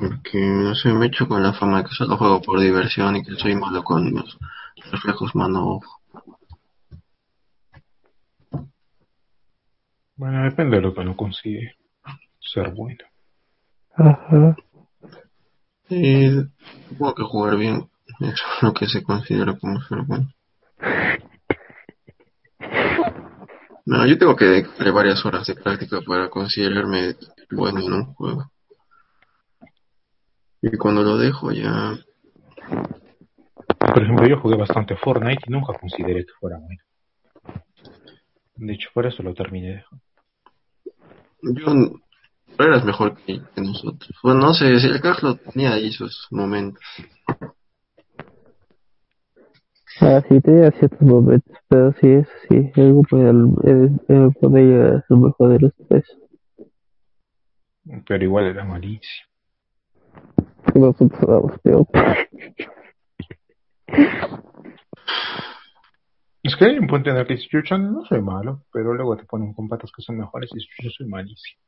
Porque, 0.00 0.40
no 0.40 0.74
sé, 0.74 0.92
me 0.94 1.06
echo 1.06 1.28
con 1.28 1.42
la 1.42 1.52
fama 1.52 1.78
de 1.78 1.84
que 1.84 1.94
solo 1.94 2.16
juego 2.16 2.40
por 2.40 2.58
diversión 2.58 3.16
y 3.16 3.22
que 3.22 3.34
soy 3.34 3.54
malo 3.54 3.84
con 3.84 4.10
los 4.12 4.38
reflejos 4.90 5.34
mano-ojo. 5.34 6.00
Bueno, 10.16 10.42
depende 10.44 10.76
de 10.76 10.82
lo 10.82 10.94
que 10.94 11.00
uno 11.00 11.16
consigue 11.16 11.76
ser 12.40 12.70
bueno. 12.72 13.04
Ajá. 13.94 14.56
Y 15.90 16.30
supongo 16.88 17.14
que 17.14 17.22
jugar 17.24 17.56
bien 17.56 17.90
es 18.20 18.42
lo 18.62 18.72
que 18.72 18.86
se 18.86 19.02
considera 19.02 19.58
como 19.58 19.82
ser 19.82 20.02
bueno. 20.02 20.32
No, 23.86 24.06
yo 24.06 24.16
tengo 24.18 24.36
que 24.36 24.44
dedicarle 24.44 24.90
varias 24.92 25.24
horas 25.26 25.46
de 25.46 25.56
práctica 25.56 26.00
para 26.06 26.30
considerarme 26.30 27.16
bueno 27.50 27.80
en 27.80 27.92
un 27.92 28.14
juego. 28.14 28.50
Y 30.62 30.76
cuando 30.76 31.02
lo 31.02 31.16
dejo 31.16 31.52
ya... 31.52 31.96
Por 33.78 34.02
ejemplo, 34.02 34.28
yo 34.28 34.38
jugué 34.40 34.56
bastante 34.56 34.96
Fortnite 34.96 35.44
y 35.46 35.50
nunca 35.50 35.72
consideré 35.78 36.24
que 36.24 36.32
fuera 36.38 36.58
bueno. 36.58 36.82
De 38.56 38.74
hecho, 38.74 38.90
por 38.92 39.06
eso 39.06 39.22
lo 39.22 39.32
terminé. 39.32 39.84
Yo... 41.42 41.64
tú 42.56 42.62
eras 42.62 42.84
mejor 42.84 43.16
que, 43.16 43.40
que 43.54 43.60
nosotros. 43.62 44.10
Bueno, 44.22 44.40
no 44.40 44.54
sé, 44.54 44.78
si 44.80 44.86
el 44.86 45.00
Carlos 45.00 45.40
tenía 45.42 45.72
ahí 45.72 45.90
sus 45.92 46.28
momentos. 46.30 46.82
Ah, 50.02 50.22
sí, 50.28 50.40
tenía 50.40 50.70
ciertos 50.70 51.00
momentos, 51.02 51.56
pero 51.68 51.92
sí, 52.00 52.08
eso 52.08 52.30
sí, 52.48 52.70
el 52.74 52.92
grupo 52.92 53.18
el, 53.18 53.48
ella 53.64 53.90
era 54.08 55.04
el 55.08 55.16
mejor 55.18 55.48
de 55.50 55.58
los 55.58 55.72
tres. 55.88 56.04
Pero 58.06 58.24
igual 58.24 58.46
era 58.46 58.64
malísimo. 58.64 59.26
Que 60.72 60.78
nosotros 60.78 61.20
éramos 61.22 61.58
peor. 61.60 61.86
Es 66.42 66.56
que 66.56 66.64
hay 66.64 66.78
un 66.78 66.86
punto 66.86 67.10
en 67.10 67.16
el 67.16 67.26
que 67.26 67.34
dices, 67.34 67.48
yo 67.50 67.62
Chan, 67.62 67.92
no 67.92 68.04
soy 68.04 68.22
malo, 68.22 68.64
pero 68.72 68.94
luego 68.94 69.16
te 69.16 69.24
ponen 69.24 69.52
con 69.52 69.68
patas 69.68 69.90
que 69.94 70.02
son 70.02 70.18
mejores 70.18 70.50
y 70.52 70.58
dices, 70.58 70.74
yo 70.82 70.90
soy 70.90 71.06
malísimo. 71.06 71.60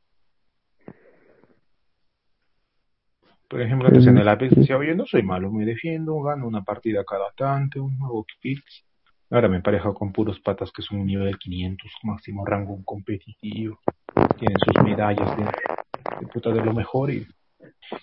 Por 3.48 3.60
ejemplo, 3.60 3.88
antes 3.88 4.06
en 4.06 4.16
el 4.16 4.28
Apex 4.28 4.54
decía, 4.54 4.78
oye, 4.78 4.94
no 4.94 5.04
soy 5.04 5.22
malo, 5.22 5.50
me 5.52 5.66
defiendo, 5.66 6.20
gano 6.22 6.46
una 6.46 6.62
partida 6.62 7.04
cada 7.04 7.30
tanto, 7.36 7.84
un 7.84 7.98
nuevo 7.98 8.24
kills. 8.40 8.86
Ahora 9.30 9.48
me 9.48 9.60
pareja 9.60 9.92
con 9.92 10.12
puros 10.12 10.40
patas 10.40 10.72
que 10.72 10.82
son 10.82 11.00
un 11.00 11.06
nivel 11.06 11.38
500, 11.38 11.90
máximo 12.04 12.46
rango 12.46 12.82
competitivo. 12.84 13.78
Tienen 14.38 14.58
sus 14.58 14.82
medallas 14.82 15.36
de, 15.36 15.44
de 15.44 16.26
puta 16.32 16.50
de 16.50 16.64
lo 16.64 16.72
mejor 16.72 17.10
y, 17.10 17.26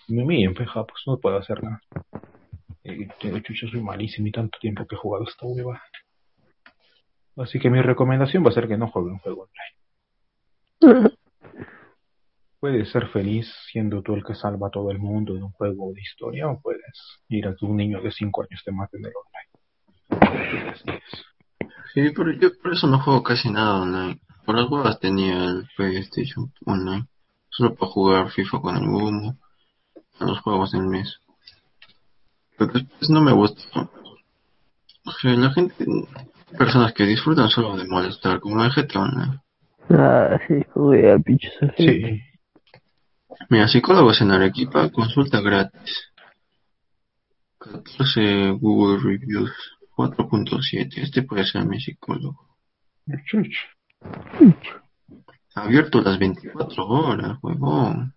me 0.07 0.25
miden, 0.25 0.53
peja, 0.53 0.85
pues 0.85 1.01
no 1.05 1.17
puedo 1.17 1.37
hacer 1.37 1.63
nada. 1.63 1.81
Y, 2.83 3.05
de 3.05 3.37
hecho, 3.37 3.53
yo 3.53 3.67
soy 3.67 3.81
malísimo 3.81 4.27
y 4.27 4.31
tanto 4.31 4.57
tiempo 4.59 4.85
que 4.87 4.95
he 4.95 4.97
jugado 4.97 5.25
esta 5.25 5.45
hueva. 5.45 5.81
Así 7.37 7.59
que 7.59 7.69
mi 7.69 7.81
recomendación 7.81 8.43
va 8.43 8.49
a 8.49 8.53
ser 8.53 8.67
que 8.67 8.77
no 8.77 8.89
juegue 8.89 9.11
un 9.11 9.19
juego 9.19 9.47
online. 10.81 11.09
Puedes 12.59 12.91
ser 12.91 13.07
feliz 13.07 13.49
siendo 13.71 14.01
tú 14.01 14.15
el 14.15 14.23
que 14.25 14.35
salva 14.35 14.67
a 14.67 14.71
todo 14.71 14.91
el 14.91 14.99
mundo 14.99 15.37
en 15.37 15.43
un 15.43 15.51
juego 15.51 15.93
de 15.93 16.01
historia 16.01 16.49
o 16.49 16.59
puedes 16.59 17.21
ir 17.29 17.47
a 17.47 17.55
que 17.55 17.65
un 17.65 17.77
niño 17.77 18.01
de 18.01 18.11
5 18.11 18.41
años 18.43 18.61
te 18.65 18.71
mate 18.73 18.97
en 18.97 19.05
el 19.05 19.13
online. 19.15 20.69
Así 20.69 20.83
es. 20.89 21.25
Sí, 21.93 22.11
pero 22.15 22.31
yo 22.33 22.49
por 22.61 22.73
eso 22.73 22.87
no 22.87 22.99
juego 22.99 23.23
casi 23.23 23.49
nada 23.49 23.81
online. 23.81 24.19
Por 24.45 24.55
las 24.55 24.69
huevas 24.69 24.99
tenía 24.99 25.45
el 25.45 25.69
PlayStation 25.77 26.51
Online. 26.65 27.05
Solo 27.49 27.75
para 27.75 27.91
jugar 27.91 28.31
FIFA 28.31 28.61
con 28.61 28.75
el 28.75 28.87
Momo. 28.87 29.37
Los 30.19 30.39
juegos 30.41 30.71
del 30.71 30.83
mes. 30.83 31.19
Pero 32.57 32.73
después 32.73 33.09
no 33.09 33.21
me 33.21 33.31
gusta. 33.31 33.89
O 35.05 35.11
sea, 35.11 35.33
la 35.33 35.51
gente... 35.51 35.85
Personas 36.57 36.93
que 36.93 37.05
disfrutan 37.05 37.49
solo 37.49 37.77
de 37.77 37.87
molestar, 37.87 38.39
como 38.39 38.63
el 38.63 38.71
GTA 38.71 39.01
Online. 39.01 39.39
Ah, 39.89 40.39
sí, 40.47 40.55
al 41.05 41.21
pinche. 41.21 41.51
Sí, 41.77 42.21
Mira, 43.49 43.67
psicólogos 43.67 44.19
en 44.21 44.31
Arequipa, 44.31 44.89
consulta 44.89 45.41
gratis. 45.41 46.11
14 47.59 48.51
Google 48.59 48.99
Reviews. 49.01 49.51
4.7. 49.95 51.03
Este 51.03 51.23
puede 51.23 51.45
ser 51.45 51.65
mi 51.65 51.79
psicólogo. 51.79 52.55
chuch. 53.25 53.55
Abierto 55.55 56.01
las 56.01 56.17
24 56.17 56.85
horas, 56.87 57.37
huevón. 57.41 58.13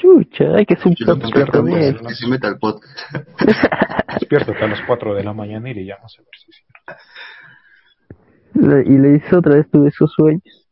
Chucha, 0.00 0.56
hay 0.56 0.64
que 0.64 0.76
ser 0.76 0.86
un 0.88 0.94
Yo 0.94 1.06
contrato, 1.06 1.52
con 1.52 1.68
él. 1.72 2.00
que 2.00 2.14
se 2.14 2.26
meta 2.26 2.48
al 2.48 2.58
podcast. 2.58 2.98
Despiértate 4.18 4.64
a 4.64 4.68
las 4.68 4.80
4 4.86 5.14
de 5.14 5.24
la 5.24 5.32
mañana 5.34 5.68
y 5.70 5.74
le 5.74 5.84
llamas 5.84 6.16
a 6.18 6.22
ver 6.22 6.30
si 6.38 6.50
es 6.50 6.64
Y 8.88 8.98
le 8.98 9.08
dices 9.10 9.32
otra 9.32 9.54
vez 9.56 9.70
tuve 9.70 9.88
esos 9.88 10.12
sueños. 10.12 10.68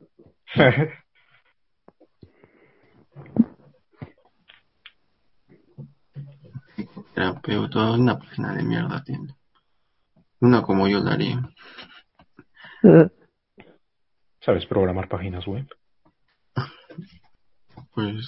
cierto. 0.54 0.92
Terapeuta, 7.14 7.92
una 7.92 8.18
página 8.18 8.54
de 8.54 8.62
mierda 8.62 9.02
tiene. 9.04 9.34
Una 10.40 10.62
como 10.62 10.88
yo 10.88 11.00
la 11.00 11.12
haría. 11.12 11.42
¿Sabes 14.40 14.66
programar 14.66 15.08
páginas 15.08 15.46
web? 15.46 15.66
Pues. 17.94 18.26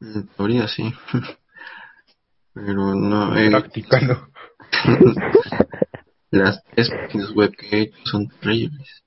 En 0.00 0.26
teoría 0.28 0.68
sí. 0.68 0.92
Pero 2.54 2.94
no. 2.94 3.36
eh, 3.36 3.50
Practicando. 3.50 4.28
las 6.30 6.62
tres 6.64 6.90
páginas 6.90 7.30
web 7.32 7.52
que 7.56 7.66
he 7.76 7.80
hecho 7.82 7.98
son 8.04 8.28
terribles. 8.28 9.02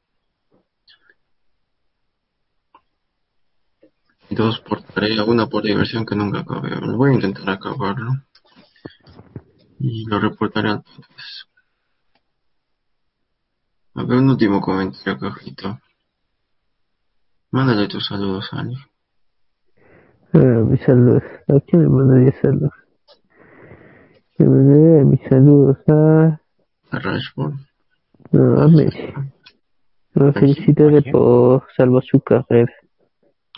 Y 4.30 4.36
dos 4.36 4.60
por 4.62 4.84
tarea, 4.84 5.24
una 5.24 5.48
por 5.48 5.64
diversión 5.64 6.06
que 6.06 6.16
nunca 6.16 6.40
acabé. 6.42 6.76
Voy 6.96 7.12
a 7.12 7.16
intentar 7.16 7.50
acabarlo. 7.50 8.12
Y 9.80 10.06
lo 10.06 10.20
reportaré 10.20 10.70
al 10.70 10.84
podcast. 10.84 11.50
A 13.96 14.04
ver, 14.04 14.18
un 14.20 14.30
último 14.30 14.62
comentario, 14.62 15.18
cajito. 15.20 15.80
Mándale 17.52 17.88
tus 17.88 18.06
saludos, 18.06 18.48
Ali. 18.52 18.76
Ah, 20.34 20.64
mis 20.68 20.82
saludos. 20.82 21.24
¿A 21.48 21.60
quién 21.66 21.84
le 21.84 21.90
mandaría 21.90 22.42
saludos? 22.42 22.72
Le 24.38 24.46
mandaría 24.46 25.04
mis 25.06 25.22
saludos 25.30 25.78
a, 25.88 26.40
A 26.92 27.00
Rashford. 27.00 27.54
no, 28.32 28.62
a 28.62 28.68
Messi. 28.68 29.14
Lo 30.14 30.34
felicitaré 30.34 31.02
por 31.12 31.66
salvar 31.78 32.04
su 32.04 32.20
carrera. 32.22 32.74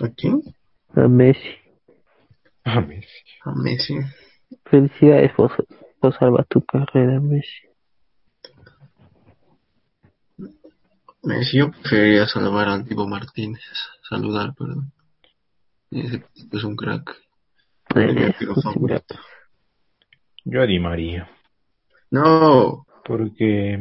¿A 0.01 0.09
quién? 0.09 0.41
A 0.95 1.07
Messi. 1.07 1.49
Ah, 2.63 2.81
Messi. 2.81 3.07
A 3.45 3.53
Messi. 3.55 3.99
Felicidades 4.65 5.31
por, 5.33 5.51
por 5.99 6.17
salvar 6.17 6.45
tu 6.45 6.61
carrera, 6.65 7.19
Messi. 7.19 7.67
Messi, 11.23 11.57
yo 11.59 11.71
preferiría 11.71 12.27
salvar 12.27 12.67
al 12.67 12.83
Divo 12.85 13.07
Martínez. 13.07 13.61
Saludar, 14.09 14.53
perdón. 14.55 14.91
Ese 15.91 16.19
tipo 16.33 16.57
es 16.57 16.63
un 16.63 16.75
crack. 16.75 17.15
Mi 17.95 18.03
Eh, 18.03 18.33
favorito. 18.63 19.15
Yo 20.45 20.61
a 20.61 20.65
Di 20.65 20.79
María. 20.79 21.29
No, 22.09 22.85
Porque 23.03 23.73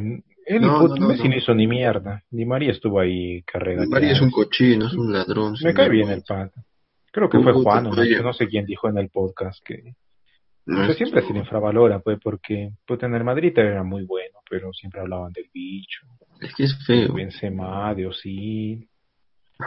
él 0.46 0.60
No, 0.62 0.80
puto, 0.80 0.96
no, 0.96 1.02
no, 1.02 1.08
Messi 1.08 1.24
no. 1.24 1.30
no 1.30 1.36
hizo 1.36 1.54
ni 1.54 1.66
mierda. 1.66 2.22
Di 2.30 2.44
María 2.44 2.72
estuvo 2.72 2.98
ahí 3.00 3.42
carrera. 3.42 3.84
María 3.88 4.12
es 4.12 4.20
un 4.20 4.30
cochino, 4.30 4.86
es 4.86 4.94
un 4.94 5.12
ladrón. 5.12 5.54
Me 5.62 5.74
cae 5.74 5.88
bien 5.88 6.08
el 6.10 6.22
pata. 6.22 6.62
Creo 7.12 7.28
que 7.28 7.38
fue 7.40 7.52
Juan, 7.52 7.86
o 7.86 7.92
no, 7.94 8.32
sé 8.32 8.46
quién 8.48 8.64
dijo 8.66 8.88
en 8.88 8.98
el 8.98 9.08
podcast 9.10 9.62
que 9.64 9.94
No 10.66 10.92
siempre 10.92 11.22
se 11.22 11.32
le 11.32 11.40
infravalora, 11.40 11.98
pues, 11.98 12.18
porque 12.22 12.70
puta, 12.86 13.06
en 13.06 13.14
el 13.16 13.24
Madrid 13.24 13.52
era 13.58 13.82
muy 13.82 14.04
bueno, 14.04 14.38
pero 14.48 14.72
siempre 14.72 15.00
hablaban 15.00 15.32
del 15.32 15.50
bicho, 15.52 16.06
Es 16.40 16.54
que 16.54 16.64
es 16.64 16.86
feo. 16.86 17.12
Benzema, 17.14 17.92
de 17.94 18.06
Osil, 18.06 18.88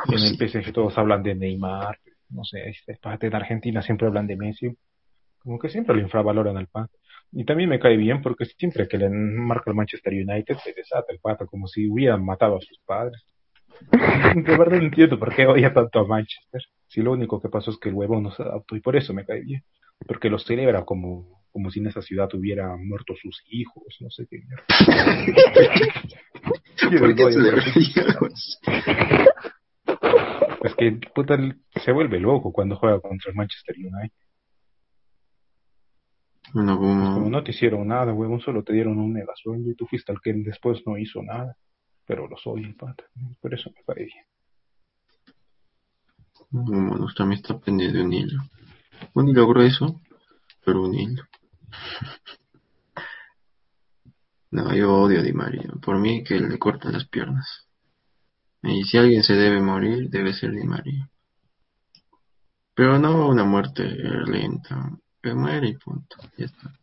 en 0.08 0.14
el 0.14 0.20
sí. 0.20 0.48
PSG 0.48 0.72
todos 0.74 0.98
hablan 0.98 1.22
de 1.22 1.36
Neymar, 1.36 2.00
no 2.34 2.44
sé, 2.44 2.70
este 2.70 2.98
pata 3.02 3.28
en 3.28 3.36
Argentina 3.36 3.82
siempre 3.82 4.08
hablan 4.08 4.28
de 4.28 4.36
Messi, 4.36 4.76
como 5.40 5.60
que 5.60 5.70
siempre 5.70 5.96
lo 5.96 6.02
infravaloran 6.02 6.58
al 6.58 6.68
pata. 6.68 6.94
Y 7.32 7.46
también 7.46 7.70
me 7.70 7.80
cae 7.80 7.98
bien 7.98 8.22
porque 8.22 8.46
siempre 8.46 8.88
que 8.88 8.98
le 8.98 9.10
marca 9.10 9.72
el 9.72 9.76
Manchester 9.76 10.14
United 10.14 10.58
se 10.64 10.74
desata 10.74 11.12
el 11.12 11.20
pata 11.20 11.46
como 11.46 11.68
si 11.68 11.90
hubieran 11.90 12.24
matado 12.24 12.58
a 12.58 12.62
sus 12.62 12.80
padres. 12.86 13.24
De 13.92 14.58
verdad 14.58 14.78
no 14.78 14.86
entiendo 14.86 15.18
por 15.18 15.36
qué 15.36 15.48
odia 15.48 15.74
tanto 15.74 16.00
a 16.00 16.08
Manchester. 16.08 16.62
Si 16.88 17.02
lo 17.02 17.12
único 17.12 17.42
que 17.42 17.50
pasó 17.50 17.72
es 17.72 17.80
que 17.80 17.90
el 17.90 17.96
huevón 17.96 18.24
no 18.24 18.32
se 18.32 18.44
adaptó 18.44 18.76
y 18.76 18.82
por 18.82 18.96
eso 18.96 19.14
me 19.14 19.26
cae 19.26 19.42
bien. 19.42 19.64
Porque 20.08 20.30
lo 20.30 20.38
celebra 20.38 20.86
como, 20.86 21.44
como 21.52 21.72
si 21.72 21.80
en 21.80 21.88
esa 21.88 22.02
ciudad 22.02 22.30
hubieran 22.34 22.88
muerto 22.88 23.16
sus 23.20 23.42
hijos, 23.50 23.98
no 24.00 24.10
sé 24.12 24.28
qué. 24.30 24.42
¿Por 27.00 27.16
qué 27.16 27.24
que 31.00 31.10
puta, 31.14 31.38
se 31.84 31.92
vuelve 31.92 32.20
loco 32.20 32.52
cuando 32.52 32.76
juega 32.76 33.00
contra 33.00 33.30
el 33.32 33.36
Manchester 33.38 33.76
United. 33.78 34.16
Bueno, 36.54 36.78
Como 36.78 37.14
como... 37.16 37.30
no 37.30 37.44
te 37.44 37.52
hicieron 37.52 37.88
nada, 37.88 38.14
huevón, 38.14 38.40
solo 38.42 38.64
te 38.64 38.74
dieron 38.74 39.00
un 39.00 39.14
mega 39.14 39.34
sueldo 39.36 39.70
y 39.72 39.76
tú 39.76 39.86
fuiste 39.88 40.12
el 40.12 40.20
que 40.22 40.34
después 40.34 40.82
no 40.86 40.98
hizo 40.98 41.22
nada. 41.24 41.56
Pero 42.06 42.28
lo 42.28 42.36
soy, 42.38 42.74
pata. 42.74 43.06
Por 43.42 43.54
eso 43.54 43.72
me 43.74 43.82
cae 43.86 44.06
bien. 44.06 44.26
como 46.52 46.98
nuestra 46.98 47.26
amistad 47.26 47.60
pende 47.62 47.92
de 47.92 48.04
un 48.04 48.14
hilo. 48.14 48.44
Un 49.14 49.30
hilo 49.30 49.48
grueso, 49.48 50.02
pero 50.66 50.84
un 50.84 50.94
hilo. 50.94 51.24
No, 54.52 54.72
yo 54.76 54.94
odio 55.02 55.20
a 55.20 55.24
Di 55.24 55.34
María. 55.34 55.68
Por 55.82 55.98
mí 55.98 56.24
que 56.24 56.40
le 56.40 56.60
cortan 56.60 56.94
las 56.94 57.08
piernas. 57.08 57.63
Y 58.64 58.84
si 58.86 58.98
alguien 58.98 59.24
se 59.24 59.34
debe 59.34 59.62
morir, 59.62 60.10
debe 60.10 60.34
ser 60.34 60.52
Di 60.52 60.64
María. 60.64 61.10
Pero 62.74 62.98
no 62.98 63.28
una 63.28 63.44
muerte 63.44 63.84
lenta. 63.84 64.90
Que 65.22 65.34
muere 65.34 65.70
y 65.70 65.78
punto. 65.78 66.18
Ya 66.38 66.46
está. 66.46 66.74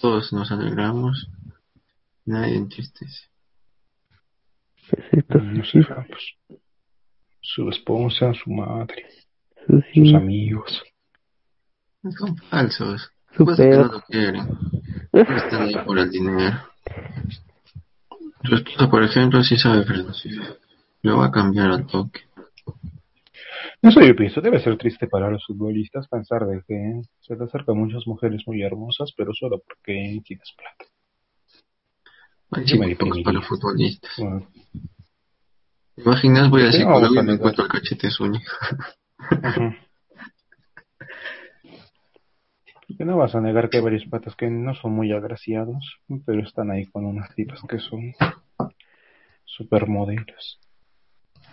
Todos 0.00 0.32
nos 0.32 0.50
alegramos. 0.52 1.28
Nadie 2.26 2.56
entristece. 2.56 3.28
Perfecto. 4.90 5.38
No 5.38 5.64
sé, 5.64 5.84
pues, 6.08 6.58
su 7.40 7.68
esposa, 7.68 8.32
su 8.34 8.50
madre, 8.50 9.06
Susi, 9.66 10.06
sus 10.06 10.14
amigos. 10.14 10.82
Son 12.18 12.36
falsos. 12.36 13.10
Su 13.36 13.44
Pues 13.44 13.56
que 13.56 13.68
no 13.68 13.84
lo 13.84 14.00
quieren. 14.02 14.48
Están 15.12 15.62
ahí 15.62 15.74
por 15.84 15.98
el 15.98 16.10
dinero. 16.10 16.58
Su 18.44 18.54
esposa, 18.54 18.90
por 18.90 19.02
ejemplo, 19.02 19.42
sí 19.42 19.56
sabe 19.56 19.84
reducir. 19.84 20.40
Lo 21.04 21.18
va 21.18 21.26
a 21.26 21.30
cambiar 21.30 21.70
al 21.70 21.86
toque. 21.86 22.22
Eso 23.82 24.00
yo 24.00 24.16
pienso, 24.16 24.40
debe 24.40 24.58
ser 24.58 24.78
triste 24.78 25.06
para 25.06 25.30
los 25.30 25.44
futbolistas 25.44 26.08
pensar 26.08 26.46
de 26.46 26.62
que 26.66 27.02
se 27.20 27.36
te 27.36 27.44
acercan 27.44 27.76
muchas 27.76 28.06
mujeres 28.06 28.42
muy 28.46 28.62
hermosas, 28.62 29.12
pero 29.14 29.34
solo 29.34 29.58
porque 29.58 30.18
tienes 30.24 30.54
plata. 30.56 30.90
Hay 32.52 32.66
Sí, 32.66 32.78
me 32.78 32.96
para 33.22 33.42
futbolistas. 33.42 34.12
Bueno, 34.16 34.48
¿Te 35.94 36.02
imaginas? 36.02 36.48
Voy 36.48 36.62
al 36.62 36.72
Sí, 36.72 36.78
psicólogo 36.78 37.02
vamos 37.02 37.16
y 37.16 37.18
a 37.18 37.22
me 37.22 37.32
encuentro 37.34 37.64
el 37.64 37.70
cachete 37.70 38.10
sueño. 38.10 38.40
Que 42.96 43.04
no 43.04 43.16
vas 43.16 43.34
a 43.34 43.40
negar 43.40 43.70
que 43.70 43.78
hay 43.78 43.82
varios 43.82 44.04
patas 44.06 44.36
que 44.36 44.48
no 44.48 44.72
son 44.76 44.92
muy 44.92 45.10
agraciados, 45.10 45.98
pero 46.24 46.42
están 46.42 46.70
ahí 46.70 46.86
con 46.86 47.04
unas 47.04 47.34
tipas 47.34 47.60
que 47.68 47.80
son 47.80 48.14
supermodelos. 49.44 50.60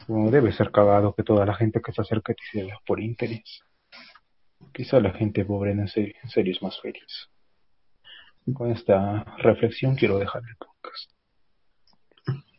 Como 0.07 0.31
debe 0.31 0.51
ser 0.51 0.71
cagado 0.71 1.13
que 1.15 1.23
toda 1.23 1.45
la 1.45 1.53
gente 1.53 1.81
que 1.81 1.91
se 1.91 2.01
acerca 2.01 2.33
a 2.33 2.35
ti 2.35 2.43
sea 2.51 2.79
por 2.85 2.99
interés. 2.99 3.61
Quizá 4.73 4.99
la 4.99 5.11
gente 5.11 5.45
pobre 5.45 5.71
en 5.71 5.87
serio, 5.87 6.15
en 6.23 6.29
serio 6.29 6.53
es 6.53 6.61
más 6.61 6.79
feliz. 6.81 7.29
Con 8.53 8.71
esta 8.71 9.23
reflexión 9.37 9.95
quiero 9.95 10.17
dejar 10.17 10.41
el 10.47 10.55
podcast. 10.55 11.11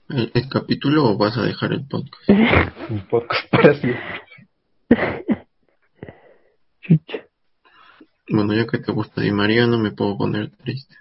¿El, 0.09 0.31
el 0.35 0.49
capítulo 0.49 1.05
o 1.05 1.17
vas 1.17 1.37
a 1.37 1.43
dejar 1.43 1.73
el 1.73 1.87
podcast? 1.87 2.29
El 2.29 3.07
podcast 3.09 3.51
para 3.51 3.75
siempre. 3.75 4.23
Bueno, 8.29 8.55
ya 8.55 8.67
que 8.67 8.79
te 8.79 8.93
gusta 8.93 9.21
Di 9.21 9.31
María, 9.31 9.67
no 9.67 9.79
me 9.79 9.93
puedo 9.93 10.17
poner 10.17 10.51
triste. 10.57 10.97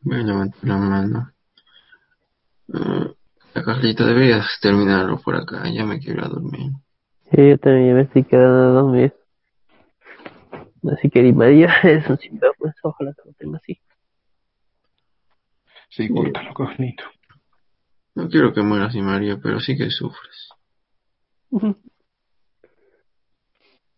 Voy 0.00 0.20
a 0.20 0.22
levantar 0.22 0.64
la 0.64 0.76
mano. 0.76 1.35
La 2.68 3.62
Carlita, 3.64 4.06
deberías 4.06 4.58
terminarlo 4.60 5.18
por 5.18 5.36
acá. 5.36 5.62
Ya 5.72 5.84
me 5.84 5.98
quiero 5.98 6.20
ir 6.20 6.24
a 6.24 6.28
dormir. 6.28 6.72
Sí, 7.30 7.48
yo 7.48 7.58
también 7.58 7.88
ya 7.88 7.94
me 7.94 8.02
estoy 8.02 8.24
quedando 8.24 8.58
a 8.58 8.82
dormir. 8.82 9.14
Así 10.92 11.10
que 11.10 11.22
Di 11.22 11.32
María 11.32 11.74
es 11.82 12.08
un 12.08 12.18
sinvergüenza, 12.18 12.80
ojalá 12.82 13.12
que 13.12 13.28
lo 13.28 13.34
tenga 13.34 13.58
así. 13.58 13.80
Sí, 15.88 16.08
córtalo, 16.08 16.54
Carlito. 16.54 17.04
No 18.14 18.28
quiero 18.28 18.52
que 18.52 18.62
mueras, 18.62 18.92
Di 18.92 19.02
María, 19.02 19.38
pero 19.42 19.60
sí 19.60 19.76
que 19.76 19.90
sufres. 19.90 20.50